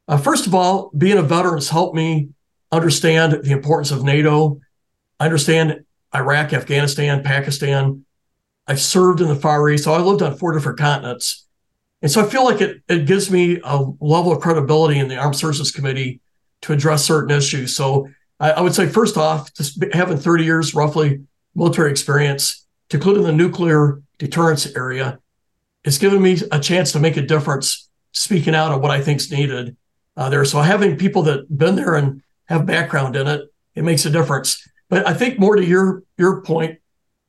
Uh, 0.07 0.19
first 0.19 0.47
of 0.47 0.55
all, 0.55 0.91
being 0.97 1.19
a 1.19 1.23
veteran 1.23 1.55
has 1.55 1.71
helped 1.71 1.97
me 1.97 2.29
understand 2.71 3.33
the 3.43 3.53
importance 3.53 3.91
of 3.91 4.05
NATO. 4.05 4.61
Understand 5.19 5.85
Iraq, 6.15 6.53
Afghanistan, 6.53 7.23
Pakistan. 7.23 8.05
I've 8.67 8.81
served 8.81 9.21
in 9.21 9.29
the 9.29 9.37
Far 9.37 9.69
East, 9.69 9.85
so 9.85 9.93
I 9.93 9.99
lived 9.99 10.23
on 10.23 10.37
four 10.37 10.53
different 10.53 10.79
continents. 10.79 11.47
And 12.03 12.11
so 12.11 12.23
I 12.23 12.29
feel 12.29 12.45
like 12.45 12.61
it, 12.61 12.83
it 12.89 13.07
gives 13.07 13.31
me 13.31 13.61
a 13.65 13.79
level 14.01 14.33
of 14.33 14.41
credibility 14.41 14.99
in 14.99 15.09
the 15.09 15.17
Armed 15.17 15.37
Services 15.37 15.71
Committee 15.71 16.21
to 16.63 16.73
address 16.73 17.05
certain 17.05 17.31
issues. 17.31 17.77
So 17.77 18.09
I, 18.41 18.53
I 18.53 18.61
would 18.61 18.75
say, 18.75 18.89
first 18.89 19.17
off, 19.17 19.53
just 19.55 19.83
having 19.93 20.19
30 20.19 20.45
years 20.45 20.75
roughly 20.75 21.23
military 21.55 21.91
experience, 21.91 22.67
including 22.91 23.23
the 23.23 23.33
nuclear 23.33 24.03
deterrence 24.19 24.67
area, 24.77 25.19
it's 25.85 25.99
given 25.99 26.23
me 26.23 26.39
a 26.51 26.61
chance 26.61 26.93
to 26.93 27.01
make 27.01 27.17
a 27.17 27.23
difference 27.23 27.89
speaking 28.13 28.55
out 28.55 28.73
on 28.73 28.81
what 28.81 28.91
I 28.91 29.01
think 29.01 29.21
is 29.21 29.31
needed 29.31 29.77
uh, 30.17 30.31
there. 30.31 30.45
So 30.45 30.61
having 30.61 30.97
people 30.97 31.23
that 31.23 31.47
been 31.57 31.77
there 31.77 31.95
and 31.95 32.23
have 32.47 32.67
background 32.67 33.17
in 33.17 33.27
it, 33.27 33.43
it 33.75 33.83
makes 33.83 34.05
a 34.05 34.11
difference. 34.11 34.67
But 34.89 35.07
I 35.07 35.15
think 35.15 35.39
more 35.39 35.57
to 35.57 35.65
your 35.65 36.03
your 36.17 36.43
point, 36.43 36.79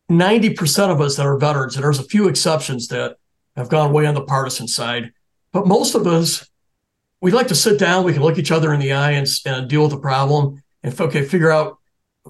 90% 0.10 0.92
of 0.92 1.02
us 1.02 1.16
that 1.16 1.26
are 1.26 1.38
veterans, 1.38 1.76
and 1.76 1.84
there's 1.84 2.00
a 2.00 2.04
few 2.04 2.28
exceptions 2.28 2.88
that 2.90 3.18
have 3.56 3.70
gone 3.70 3.94
way 3.94 4.06
on 4.06 4.14
the 4.14 4.22
partisan 4.22 4.68
side, 4.68 5.12
but 5.52 5.68
most 5.68 5.96
of 5.96 6.06
us, 6.06 6.50
we 7.22 7.32
like 7.32 7.48
to 7.48 7.56
sit 7.56 7.80
down, 7.80 8.04
we 8.04 8.14
can 8.14 8.22
look 8.22 8.38
each 8.38 8.52
other 8.52 8.74
in 8.74 8.80
the 8.80 8.94
eye 8.94 9.12
and, 9.12 9.28
and 9.46 9.70
deal 9.70 9.84
with 9.84 9.92
the 9.92 9.98
problem 9.98 10.62
and 10.84 11.00
okay, 11.00 11.24
figure 11.24 11.52
out 11.52 11.80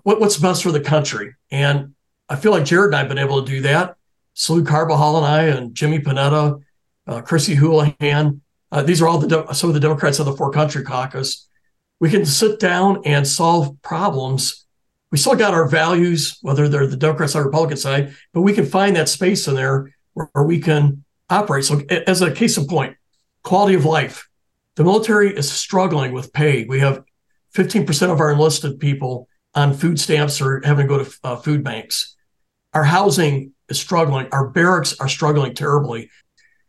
what, 0.04 0.20
what's 0.20 0.38
best 0.38 0.64
for 0.64 0.72
the 0.72 0.80
country. 0.80 1.34
And 1.52 1.96
I 2.30 2.36
feel 2.36 2.52
like 2.52 2.66
Jared 2.66 2.88
and 2.88 2.96
I 2.96 3.00
have 3.00 3.10
been 3.10 3.18
able 3.18 3.44
to 3.44 3.52
do 3.52 3.62
that. 3.62 3.96
Salud 4.36 4.68
Carbajal 4.68 5.18
and 5.18 5.26
I, 5.26 5.44
and 5.44 5.76
Jimmy 5.76 6.00
Panetta, 6.00 6.62
uh, 7.08 7.22
Chrissy 7.22 7.56
Houlihan. 7.56 8.42
Uh, 8.72 8.82
these 8.84 9.02
are 9.02 9.08
all 9.08 9.18
the 9.18 9.54
some 9.54 9.70
of 9.70 9.74
the 9.74 9.80
Democrats 9.80 10.20
of 10.20 10.26
the 10.26 10.36
For 10.36 10.52
Country 10.52 10.84
Caucus. 10.84 11.48
We 12.00 12.10
can 12.10 12.26
sit 12.26 12.60
down 12.60 13.02
and 13.06 13.26
solve 13.26 13.82
problems. 13.82 14.65
We 15.12 15.18
still 15.18 15.36
got 15.36 15.54
our 15.54 15.68
values, 15.68 16.38
whether 16.42 16.68
they're 16.68 16.88
the 16.88 16.98
Democrat 16.98 17.30
side 17.30 17.40
or 17.40 17.46
Republican 17.46 17.78
side, 17.78 18.16
but 18.34 18.42
we 18.42 18.54
can 18.54 18.66
find 18.66 18.96
that 18.96 19.10
space 19.10 19.48
in 19.48 19.56
there 19.56 19.96
where, 20.14 20.30
we 20.44 20.60
can 20.60 21.04
operate. 21.30 21.66
So, 21.66 21.82
as 21.90 22.22
a 22.22 22.32
case 22.32 22.58
in 22.58 22.68
point, 22.68 22.98
quality 23.44 23.76
of 23.76 23.86
life. 23.86 24.28
The 24.76 24.84
military 24.84 25.34
is 25.34 25.50
struggling 25.50 26.12
with 26.12 26.34
pay. 26.34 26.66
We 26.66 26.80
have 26.80 27.04
15% 27.54 28.12
of 28.12 28.20
our 28.20 28.32
enlisted 28.32 28.80
people 28.80 29.30
on 29.54 29.74
food 29.74 30.00
stamps 30.00 30.42
or 30.42 30.62
having 30.66 30.88
to 30.88 30.98
go 30.98 31.04
to 31.04 31.18
uh, 31.24 31.36
food 31.38 31.64
banks. 31.64 32.16
Our 32.74 32.84
housing 32.84 33.54
is 33.70 33.80
struggling. 33.80 34.28
Our 34.34 34.50
barracks 34.50 35.00
are 35.00 35.08
struggling 35.08 35.54
terribly. 35.54 36.10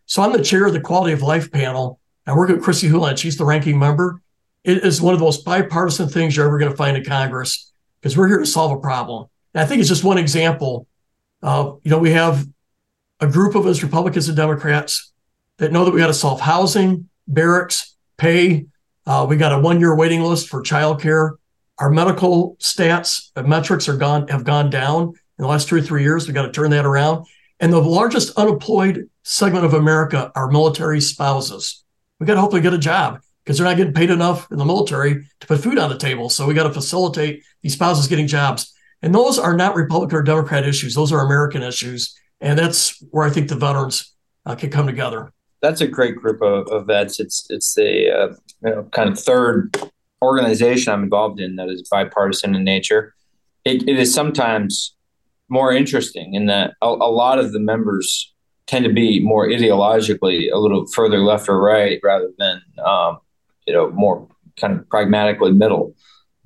So 0.06 0.22
I'm 0.22 0.32
the 0.32 0.44
chair 0.44 0.66
of 0.66 0.72
the 0.72 0.80
quality 0.80 1.12
of 1.12 1.22
life 1.22 1.50
panel. 1.50 1.98
I 2.26 2.34
work 2.34 2.48
with 2.48 2.62
Chrissy 2.62 2.88
Houlihan. 2.88 3.16
She's 3.16 3.36
the 3.36 3.44
ranking 3.44 3.78
member. 3.78 4.22
It 4.62 4.84
is 4.84 5.00
one 5.00 5.14
of 5.14 5.20
the 5.20 5.24
most 5.24 5.44
bipartisan 5.44 6.08
things 6.08 6.36
you're 6.36 6.46
ever 6.46 6.58
going 6.58 6.70
to 6.70 6.76
find 6.76 6.96
in 6.96 7.04
Congress 7.04 7.72
because 8.00 8.16
we're 8.16 8.28
here 8.28 8.38
to 8.38 8.46
solve 8.46 8.72
a 8.72 8.80
problem. 8.80 9.26
And 9.54 9.62
I 9.62 9.66
think 9.66 9.80
it's 9.80 9.88
just 9.88 10.04
one 10.04 10.18
example. 10.18 10.86
Uh, 11.42 11.72
you 11.82 11.90
know, 11.90 11.98
we 11.98 12.12
have 12.12 12.46
a 13.20 13.26
group 13.26 13.54
of 13.54 13.66
us, 13.66 13.82
Republicans 13.82 14.28
and 14.28 14.36
Democrats, 14.36 15.12
that 15.58 15.72
know 15.72 15.84
that 15.84 15.92
we 15.92 16.00
got 16.00 16.08
to 16.08 16.14
solve 16.14 16.40
housing, 16.40 17.08
barracks, 17.26 17.96
pay. 18.16 18.66
Uh, 19.06 19.26
we 19.28 19.36
got 19.36 19.52
a 19.52 19.58
one-year 19.58 19.94
waiting 19.96 20.22
list 20.22 20.48
for 20.48 20.62
childcare. 20.62 21.32
Our 21.78 21.90
medical 21.90 22.56
stats 22.56 23.30
metrics 23.46 23.88
are 23.88 23.96
gone 23.96 24.28
have 24.28 24.44
gone 24.44 24.70
down 24.70 25.08
in 25.08 25.42
the 25.42 25.46
last 25.46 25.68
two 25.68 25.76
or 25.76 25.82
three 25.82 26.02
years. 26.02 26.26
We 26.26 26.34
got 26.34 26.46
to 26.46 26.52
turn 26.52 26.70
that 26.70 26.86
around. 26.86 27.26
And 27.60 27.72
the 27.72 27.80
largest 27.80 28.36
unemployed 28.36 29.08
segment 29.22 29.64
of 29.64 29.74
America 29.74 30.30
are 30.34 30.50
military 30.50 31.00
spouses. 31.00 31.84
We 32.18 32.26
got 32.26 32.34
to 32.34 32.40
hopefully 32.40 32.62
get 32.62 32.74
a 32.74 32.78
job 32.78 33.20
because 33.46 33.58
they're 33.58 33.66
not 33.66 33.76
getting 33.76 33.94
paid 33.94 34.10
enough 34.10 34.50
in 34.50 34.58
the 34.58 34.64
military 34.64 35.24
to 35.38 35.46
put 35.46 35.60
food 35.60 35.78
on 35.78 35.88
the 35.88 35.96
table. 35.96 36.28
So 36.28 36.46
we 36.46 36.54
got 36.54 36.64
to 36.64 36.72
facilitate 36.72 37.44
these 37.62 37.74
spouses 37.74 38.08
getting 38.08 38.26
jobs. 38.26 38.74
And 39.02 39.14
those 39.14 39.38
are 39.38 39.56
not 39.56 39.76
Republican 39.76 40.18
or 40.18 40.22
Democrat 40.22 40.66
issues; 40.66 40.94
those 40.94 41.12
are 41.12 41.24
American 41.24 41.62
issues, 41.62 42.18
and 42.40 42.58
that's 42.58 43.00
where 43.10 43.26
I 43.26 43.30
think 43.30 43.48
the 43.48 43.54
veterans 43.54 44.14
uh, 44.46 44.56
can 44.56 44.70
come 44.70 44.86
together. 44.86 45.32
That's 45.62 45.80
a 45.80 45.86
great 45.86 46.16
group 46.16 46.42
of, 46.42 46.66
of 46.68 46.86
vets. 46.86 47.20
It's 47.20 47.46
it's 47.48 47.78
a 47.78 48.10
uh, 48.10 48.28
you 48.64 48.70
know 48.70 48.82
kind 48.92 49.08
of 49.08 49.18
third 49.18 49.76
organization 50.22 50.92
I'm 50.92 51.04
involved 51.04 51.40
in 51.40 51.56
that 51.56 51.68
is 51.68 51.86
bipartisan 51.88 52.54
in 52.54 52.64
nature. 52.64 53.14
it, 53.66 53.86
it 53.86 53.98
is 53.98 54.12
sometimes 54.12 54.96
more 55.48 55.72
interesting 55.72 56.34
in 56.34 56.46
that 56.46 56.74
a, 56.82 56.86
a, 56.86 57.10
lot 57.10 57.38
of 57.38 57.52
the 57.52 57.60
members 57.60 58.34
tend 58.66 58.84
to 58.84 58.92
be 58.92 59.20
more 59.20 59.46
ideologically 59.46 60.50
a 60.52 60.58
little 60.58 60.86
further 60.86 61.18
left 61.18 61.48
or 61.48 61.60
right 61.60 62.00
rather 62.02 62.30
than 62.38 62.60
um, 62.84 63.18
you 63.66 63.74
know 63.74 63.90
more 63.90 64.28
kind 64.58 64.78
of 64.78 64.88
pragmatically 64.88 65.52
middle. 65.52 65.94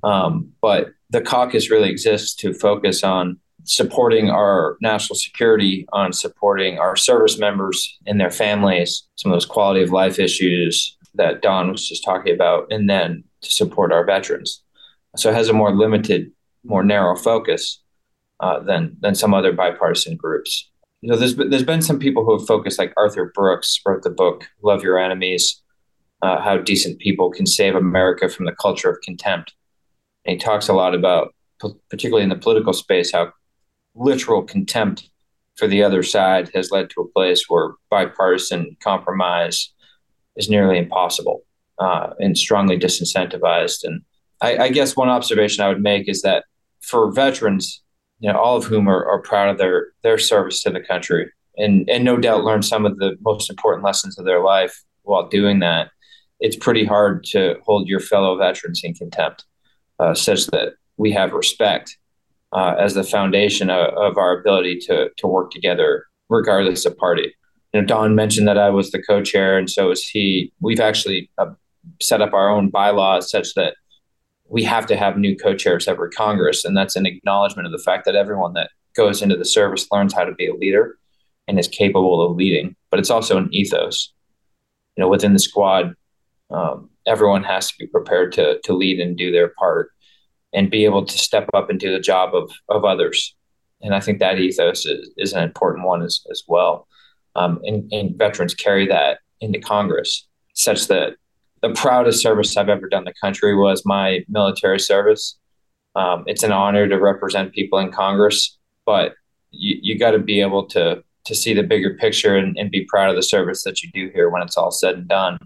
Um, 0.03 0.51
but 0.61 0.89
the 1.09 1.21
caucus 1.21 1.69
really 1.69 1.89
exists 1.89 2.33
to 2.35 2.53
focus 2.53 3.03
on 3.03 3.37
supporting 3.63 4.29
our 4.29 4.77
national 4.81 5.15
security, 5.15 5.85
on 5.93 6.13
supporting 6.13 6.79
our 6.79 6.95
service 6.95 7.37
members 7.37 7.97
and 8.07 8.19
their 8.19 8.31
families, 8.31 9.07
some 9.15 9.31
of 9.31 9.35
those 9.35 9.45
quality 9.45 9.83
of 9.83 9.91
life 9.91 10.17
issues 10.19 10.97
that 11.15 11.41
Don 11.41 11.71
was 11.71 11.87
just 11.87 12.03
talking 12.03 12.33
about, 12.33 12.71
and 12.71 12.89
then 12.89 13.23
to 13.41 13.51
support 13.51 13.91
our 13.91 14.05
veterans. 14.05 14.63
So 15.17 15.29
it 15.29 15.35
has 15.35 15.49
a 15.49 15.53
more 15.53 15.75
limited, 15.75 16.31
more 16.63 16.83
narrow 16.83 17.15
focus 17.15 17.81
uh, 18.39 18.59
than 18.59 18.97
than 19.01 19.15
some 19.15 19.33
other 19.33 19.51
bipartisan 19.51 20.15
groups. 20.15 20.69
You 21.01 21.11
know, 21.11 21.17
there's 21.17 21.35
there's 21.35 21.63
been 21.63 21.81
some 21.81 21.99
people 21.99 22.23
who 22.23 22.37
have 22.37 22.47
focused, 22.47 22.79
like 22.79 22.93
Arthur 22.97 23.31
Brooks 23.35 23.79
wrote 23.85 24.03
the 24.03 24.09
book 24.09 24.47
"Love 24.63 24.83
Your 24.83 24.97
Enemies," 24.97 25.61
uh, 26.21 26.41
how 26.41 26.57
decent 26.57 26.99
people 26.99 27.31
can 27.31 27.45
save 27.45 27.75
America 27.75 28.29
from 28.29 28.45
the 28.45 28.55
culture 28.55 28.89
of 28.89 29.01
contempt. 29.01 29.53
And 30.25 30.33
he 30.33 30.37
talks 30.37 30.67
a 30.67 30.73
lot 30.73 30.93
about, 30.93 31.33
particularly 31.89 32.23
in 32.23 32.29
the 32.29 32.35
political 32.35 32.73
space, 32.73 33.11
how 33.11 33.33
literal 33.95 34.43
contempt 34.43 35.09
for 35.57 35.67
the 35.67 35.83
other 35.83 36.03
side 36.03 36.49
has 36.53 36.71
led 36.71 36.89
to 36.89 37.01
a 37.01 37.07
place 37.09 37.45
where 37.47 37.73
bipartisan 37.89 38.77
compromise 38.81 39.73
is 40.35 40.49
nearly 40.49 40.77
impossible 40.77 41.43
uh, 41.79 42.11
and 42.19 42.37
strongly 42.37 42.77
disincentivized. 42.77 43.83
And 43.83 44.01
I, 44.41 44.57
I, 44.57 44.69
guess 44.69 44.95
one 44.95 45.09
observation 45.09 45.63
I 45.63 45.67
would 45.67 45.81
make 45.81 46.07
is 46.07 46.21
that 46.21 46.45
for 46.81 47.11
veterans, 47.11 47.81
you 48.19 48.31
know, 48.31 48.39
all 48.39 48.55
of 48.55 48.65
whom 48.65 48.87
are, 48.87 49.05
are 49.05 49.21
proud 49.21 49.49
of 49.49 49.57
their 49.57 49.87
their 50.03 50.17
service 50.17 50.61
to 50.63 50.69
the 50.69 50.79
country, 50.79 51.31
and 51.57 51.89
and 51.89 52.03
no 52.03 52.17
doubt 52.17 52.43
learn 52.43 52.61
some 52.61 52.85
of 52.85 52.97
the 52.97 53.17
most 53.21 53.49
important 53.49 53.83
lessons 53.83 54.17
of 54.17 54.25
their 54.25 54.43
life 54.43 54.83
while 55.03 55.27
doing 55.27 55.59
that. 55.59 55.89
It's 56.41 56.55
pretty 56.55 56.85
hard 56.85 57.23
to 57.25 57.55
hold 57.63 57.87
your 57.87 57.99
fellow 57.99 58.37
veterans 58.37 58.81
in 58.83 58.93
contempt, 58.93 59.45
uh, 59.99 60.13
such 60.13 60.47
that 60.47 60.73
we 60.97 61.11
have 61.11 61.31
respect 61.31 61.97
uh, 62.51 62.75
as 62.77 62.95
the 62.95 63.03
foundation 63.03 63.69
of, 63.69 63.93
of, 63.93 64.17
our 64.17 64.37
ability 64.37 64.79
to 64.79 65.09
to 65.17 65.27
work 65.27 65.51
together, 65.51 66.05
regardless 66.29 66.85
of 66.85 66.97
party. 66.97 67.33
You 67.73 67.81
know, 67.81 67.87
Don 67.87 68.15
mentioned 68.15 68.47
that 68.47 68.57
I 68.57 68.69
was 68.69 68.91
the 68.91 69.01
co-chair, 69.01 69.57
and 69.57 69.69
so 69.69 69.91
is 69.91 70.03
he. 70.03 70.51
We've 70.59 70.81
actually 70.81 71.29
uh, 71.37 71.51
set 72.01 72.21
up 72.21 72.33
our 72.33 72.49
own 72.49 72.69
bylaws 72.69 73.31
such 73.31 73.53
that 73.53 73.75
we 74.49 74.63
have 74.63 74.85
to 74.87 74.97
have 74.97 75.17
new 75.17 75.37
co-chairs 75.37 75.87
every 75.87 76.09
Congress, 76.09 76.65
and 76.65 76.75
that's 76.75 76.97
an 76.97 77.05
acknowledgement 77.05 77.67
of 77.67 77.71
the 77.71 77.83
fact 77.83 78.03
that 78.05 78.15
everyone 78.15 78.53
that 78.53 78.71
goes 78.95 79.21
into 79.21 79.37
the 79.37 79.45
service 79.45 79.87
learns 79.91 80.13
how 80.13 80.25
to 80.25 80.33
be 80.33 80.47
a 80.47 80.53
leader 80.53 80.97
and 81.47 81.57
is 81.57 81.67
capable 81.67 82.21
of 82.21 82.35
leading. 82.35 82.75
But 82.89 82.99
it's 82.99 83.09
also 83.09 83.37
an 83.37 83.49
ethos. 83.53 84.11
You 84.97 85.03
know, 85.03 85.07
within 85.07 85.31
the 85.31 85.39
squad, 85.39 85.95
um, 86.51 86.89
everyone 87.07 87.43
has 87.43 87.69
to 87.69 87.73
be 87.79 87.87
prepared 87.87 88.31
to 88.33 88.59
to 88.63 88.73
lead 88.73 88.99
and 88.99 89.17
do 89.17 89.31
their 89.31 89.49
part 89.59 89.91
and 90.53 90.69
be 90.69 90.85
able 90.85 91.05
to 91.05 91.17
step 91.17 91.49
up 91.53 91.69
and 91.69 91.79
do 91.79 91.91
the 91.91 91.99
job 91.99 92.35
of, 92.35 92.51
of 92.69 92.83
others. 92.83 93.35
And 93.81 93.95
I 93.95 93.99
think 93.99 94.19
that 94.19 94.39
ethos 94.39 94.85
is, 94.85 95.09
is 95.17 95.33
an 95.33 95.43
important 95.43 95.85
one 95.85 96.01
as, 96.01 96.21
as 96.29 96.43
well. 96.47 96.87
Um, 97.35 97.59
and, 97.63 97.91
and 97.93 98.17
veterans 98.17 98.53
carry 98.53 98.85
that 98.87 99.19
into 99.39 99.59
Congress, 99.59 100.27
such 100.53 100.87
that 100.87 101.13
the 101.61 101.71
proudest 101.73 102.21
service 102.21 102.57
I've 102.57 102.69
ever 102.69 102.89
done 102.89 103.05
the 103.05 103.13
country 103.21 103.55
was 103.55 103.83
my 103.85 104.25
military 104.27 104.79
service. 104.79 105.37
Um, 105.95 106.23
it's 106.27 106.43
an 106.43 106.51
honor 106.51 106.87
to 106.87 106.99
represent 106.99 107.53
people 107.53 107.79
in 107.79 107.91
Congress, 107.91 108.57
but 108.85 109.13
you, 109.51 109.77
you 109.81 109.99
got 109.99 110.11
to 110.11 110.19
be 110.19 110.41
able 110.41 110.65
to 110.67 111.03
to 111.23 111.35
see 111.35 111.53
the 111.53 111.61
bigger 111.61 111.93
picture 111.93 112.35
and, 112.35 112.57
and 112.57 112.71
be 112.71 112.83
proud 112.85 113.11
of 113.11 113.15
the 113.15 113.21
service 113.21 113.63
that 113.63 113.83
you 113.83 113.91
do 113.91 114.09
here 114.11 114.31
when 114.31 114.41
it's 114.41 114.57
all 114.57 114.71
said 114.71 114.95
and 114.95 115.07
done. 115.07 115.37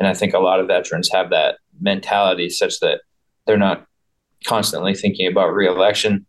And 0.00 0.08
I 0.08 0.14
think 0.14 0.34
a 0.34 0.40
lot 0.40 0.58
of 0.58 0.66
veterans 0.66 1.10
have 1.12 1.30
that 1.30 1.58
mentality 1.80 2.48
such 2.48 2.80
that 2.80 3.02
they're 3.46 3.56
not 3.56 3.86
constantly 4.44 4.94
thinking 4.94 5.26
about 5.26 5.54
reelection 5.54 6.26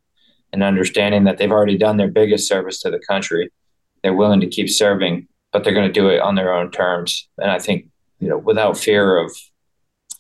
and 0.54 0.62
understanding 0.62 1.24
that 1.24 1.38
they've 1.38 1.52
already 1.52 1.78
done 1.78 1.98
their 1.98 2.12
biggest 2.12 2.48
service 2.48 2.82
to 2.82 2.92
the 2.92 3.00
country. 3.00 3.50
They're 4.04 4.14
willing 4.14 4.42
to 4.42 4.48
keep 4.48 4.70
serving, 4.70 5.28
but 5.54 5.64
they're 5.64 5.74
going 5.74 5.88
to 5.88 5.94
do 5.94 6.10
it 6.10 6.20
on 6.20 6.36
their 6.36 6.54
own 6.54 6.70
terms. 6.70 7.30
And 7.38 7.50
I 7.50 7.58
think, 7.58 7.88
you 8.20 8.28
know, 8.28 8.38
without 8.38 8.78
fear 8.78 9.18
of 9.18 9.32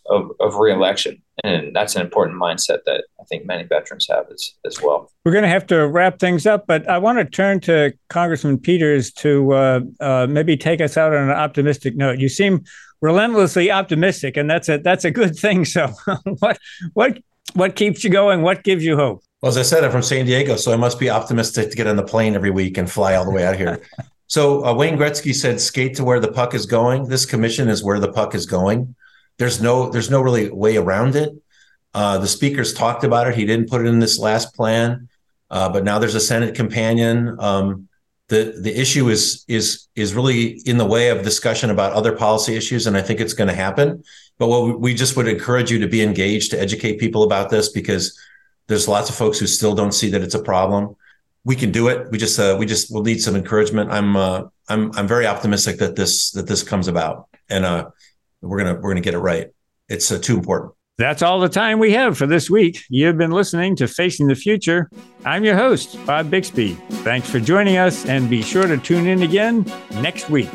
of, 0.07 0.31
of 0.39 0.55
reelection. 0.55 1.21
And 1.43 1.75
that's 1.75 1.95
an 1.95 2.01
important 2.01 2.39
mindset 2.39 2.79
that 2.85 3.05
I 3.19 3.23
think 3.25 3.45
many 3.45 3.63
veterans 3.63 4.07
have 4.09 4.25
as, 4.31 4.51
as 4.65 4.81
well. 4.81 5.11
We're 5.25 5.31
going 5.31 5.43
to 5.43 5.49
have 5.49 5.65
to 5.67 5.87
wrap 5.87 6.19
things 6.19 6.45
up, 6.45 6.65
but 6.67 6.87
I 6.89 6.97
want 6.97 7.17
to 7.19 7.25
turn 7.25 7.59
to 7.61 7.93
Congressman 8.09 8.57
Peters 8.57 9.11
to 9.13 9.53
uh, 9.53 9.79
uh, 9.99 10.27
maybe 10.29 10.57
take 10.57 10.81
us 10.81 10.97
out 10.97 11.13
on 11.13 11.29
an 11.29 11.35
optimistic 11.35 11.95
note. 11.95 12.19
You 12.19 12.29
seem 12.29 12.63
relentlessly 13.01 13.71
optimistic, 13.71 14.37
and 14.37 14.49
that's 14.49 14.69
a 14.69 14.77
that's 14.77 15.05
a 15.05 15.11
good 15.11 15.35
thing. 15.35 15.65
So, 15.65 15.91
what 16.39 16.59
what 16.93 17.19
what 17.53 17.75
keeps 17.75 18.03
you 18.03 18.09
going? 18.09 18.41
What 18.41 18.63
gives 18.63 18.83
you 18.83 18.95
hope? 18.95 19.23
Well, 19.41 19.49
as 19.49 19.57
I 19.57 19.63
said, 19.63 19.83
I'm 19.83 19.91
from 19.91 20.03
San 20.03 20.25
Diego, 20.25 20.55
so 20.55 20.71
I 20.71 20.75
must 20.75 20.99
be 20.99 21.09
optimistic 21.09 21.71
to 21.71 21.75
get 21.75 21.87
on 21.87 21.95
the 21.95 22.03
plane 22.03 22.35
every 22.35 22.51
week 22.51 22.77
and 22.77 22.89
fly 22.89 23.15
all 23.15 23.25
the 23.25 23.31
way 23.31 23.45
out 23.45 23.57
here. 23.57 23.81
so 24.27 24.63
uh, 24.63 24.73
Wayne 24.73 24.97
Gretzky 24.97 25.33
said, 25.33 25.59
"Skate 25.59 25.95
to 25.95 26.03
where 26.03 26.19
the 26.19 26.31
puck 26.31 26.53
is 26.53 26.65
going." 26.65 27.07
This 27.07 27.25
commission 27.25 27.67
is 27.67 27.83
where 27.83 27.99
the 27.99 28.11
puck 28.11 28.35
is 28.35 28.45
going. 28.45 28.95
There's 29.37 29.61
no 29.61 29.89
there's 29.89 30.09
no 30.09 30.21
really 30.21 30.49
way 30.49 30.77
around 30.77 31.15
it. 31.15 31.33
Uh, 31.93 32.17
the 32.19 32.27
speakers 32.27 32.73
talked 32.73 33.03
about 33.03 33.27
it. 33.27 33.35
He 33.35 33.45
didn't 33.45 33.69
put 33.69 33.81
it 33.81 33.87
in 33.87 33.99
this 33.99 34.17
last 34.17 34.55
plan, 34.55 35.09
uh, 35.49 35.69
but 35.69 35.83
now 35.83 35.99
there's 35.99 36.15
a 36.15 36.21
Senate 36.21 36.55
companion. 36.55 37.35
Um, 37.39 37.89
the 38.31 38.55
the 38.57 38.73
issue 38.79 39.09
is 39.09 39.43
is 39.49 39.87
is 39.95 40.15
really 40.15 40.61
in 40.65 40.77
the 40.77 40.85
way 40.85 41.09
of 41.09 41.21
discussion 41.21 41.69
about 41.69 41.91
other 41.91 42.15
policy 42.15 42.55
issues, 42.55 42.87
and 42.87 42.95
I 42.95 43.01
think 43.01 43.19
it's 43.19 43.33
going 43.33 43.49
to 43.49 43.53
happen. 43.53 44.03
But 44.39 44.47
what 44.47 44.79
we 44.79 44.93
just 44.93 45.17
would 45.17 45.27
encourage 45.27 45.69
you 45.69 45.79
to 45.79 45.87
be 45.87 46.01
engaged 46.01 46.51
to 46.51 46.59
educate 46.59 46.97
people 46.97 47.23
about 47.23 47.49
this 47.49 47.67
because 47.69 48.17
there's 48.67 48.87
lots 48.87 49.09
of 49.09 49.15
folks 49.15 49.37
who 49.37 49.47
still 49.47 49.75
don't 49.75 49.91
see 49.91 50.09
that 50.11 50.21
it's 50.21 50.33
a 50.33 50.41
problem. 50.41 50.95
We 51.43 51.57
can 51.57 51.71
do 51.71 51.89
it. 51.89 52.09
We 52.09 52.17
just 52.17 52.39
uh, 52.39 52.55
we 52.57 52.65
just 52.65 52.91
will 52.93 53.03
need 53.03 53.21
some 53.21 53.35
encouragement. 53.35 53.91
I'm 53.91 54.15
uh, 54.15 54.43
I'm 54.69 54.91
I'm 54.97 55.07
very 55.07 55.27
optimistic 55.27 55.79
that 55.79 55.97
this 55.97 56.31
that 56.31 56.47
this 56.47 56.63
comes 56.63 56.87
about, 56.87 57.27
and 57.49 57.65
uh, 57.65 57.89
we're 58.39 58.59
gonna 58.59 58.75
we're 58.79 58.91
gonna 58.91 59.01
get 59.01 59.13
it 59.13 59.19
right. 59.19 59.47
It's 59.89 60.09
uh, 60.09 60.19
too 60.19 60.37
important. 60.37 60.71
That's 60.97 61.21
all 61.21 61.39
the 61.39 61.49
time 61.49 61.79
we 61.79 61.93
have 61.93 62.17
for 62.17 62.27
this 62.27 62.49
week. 62.49 62.83
You've 62.89 63.17
been 63.17 63.31
listening 63.31 63.75
to 63.77 63.87
Facing 63.87 64.27
the 64.27 64.35
Future. 64.35 64.89
I'm 65.25 65.43
your 65.43 65.55
host, 65.55 65.97
Bob 66.05 66.29
Bixby. 66.29 66.73
Thanks 67.03 67.29
for 67.29 67.39
joining 67.39 67.77
us, 67.77 68.05
and 68.05 68.29
be 68.29 68.41
sure 68.41 68.67
to 68.67 68.77
tune 68.77 69.07
in 69.07 69.23
again 69.23 69.65
next 69.93 70.29
week. 70.29 70.49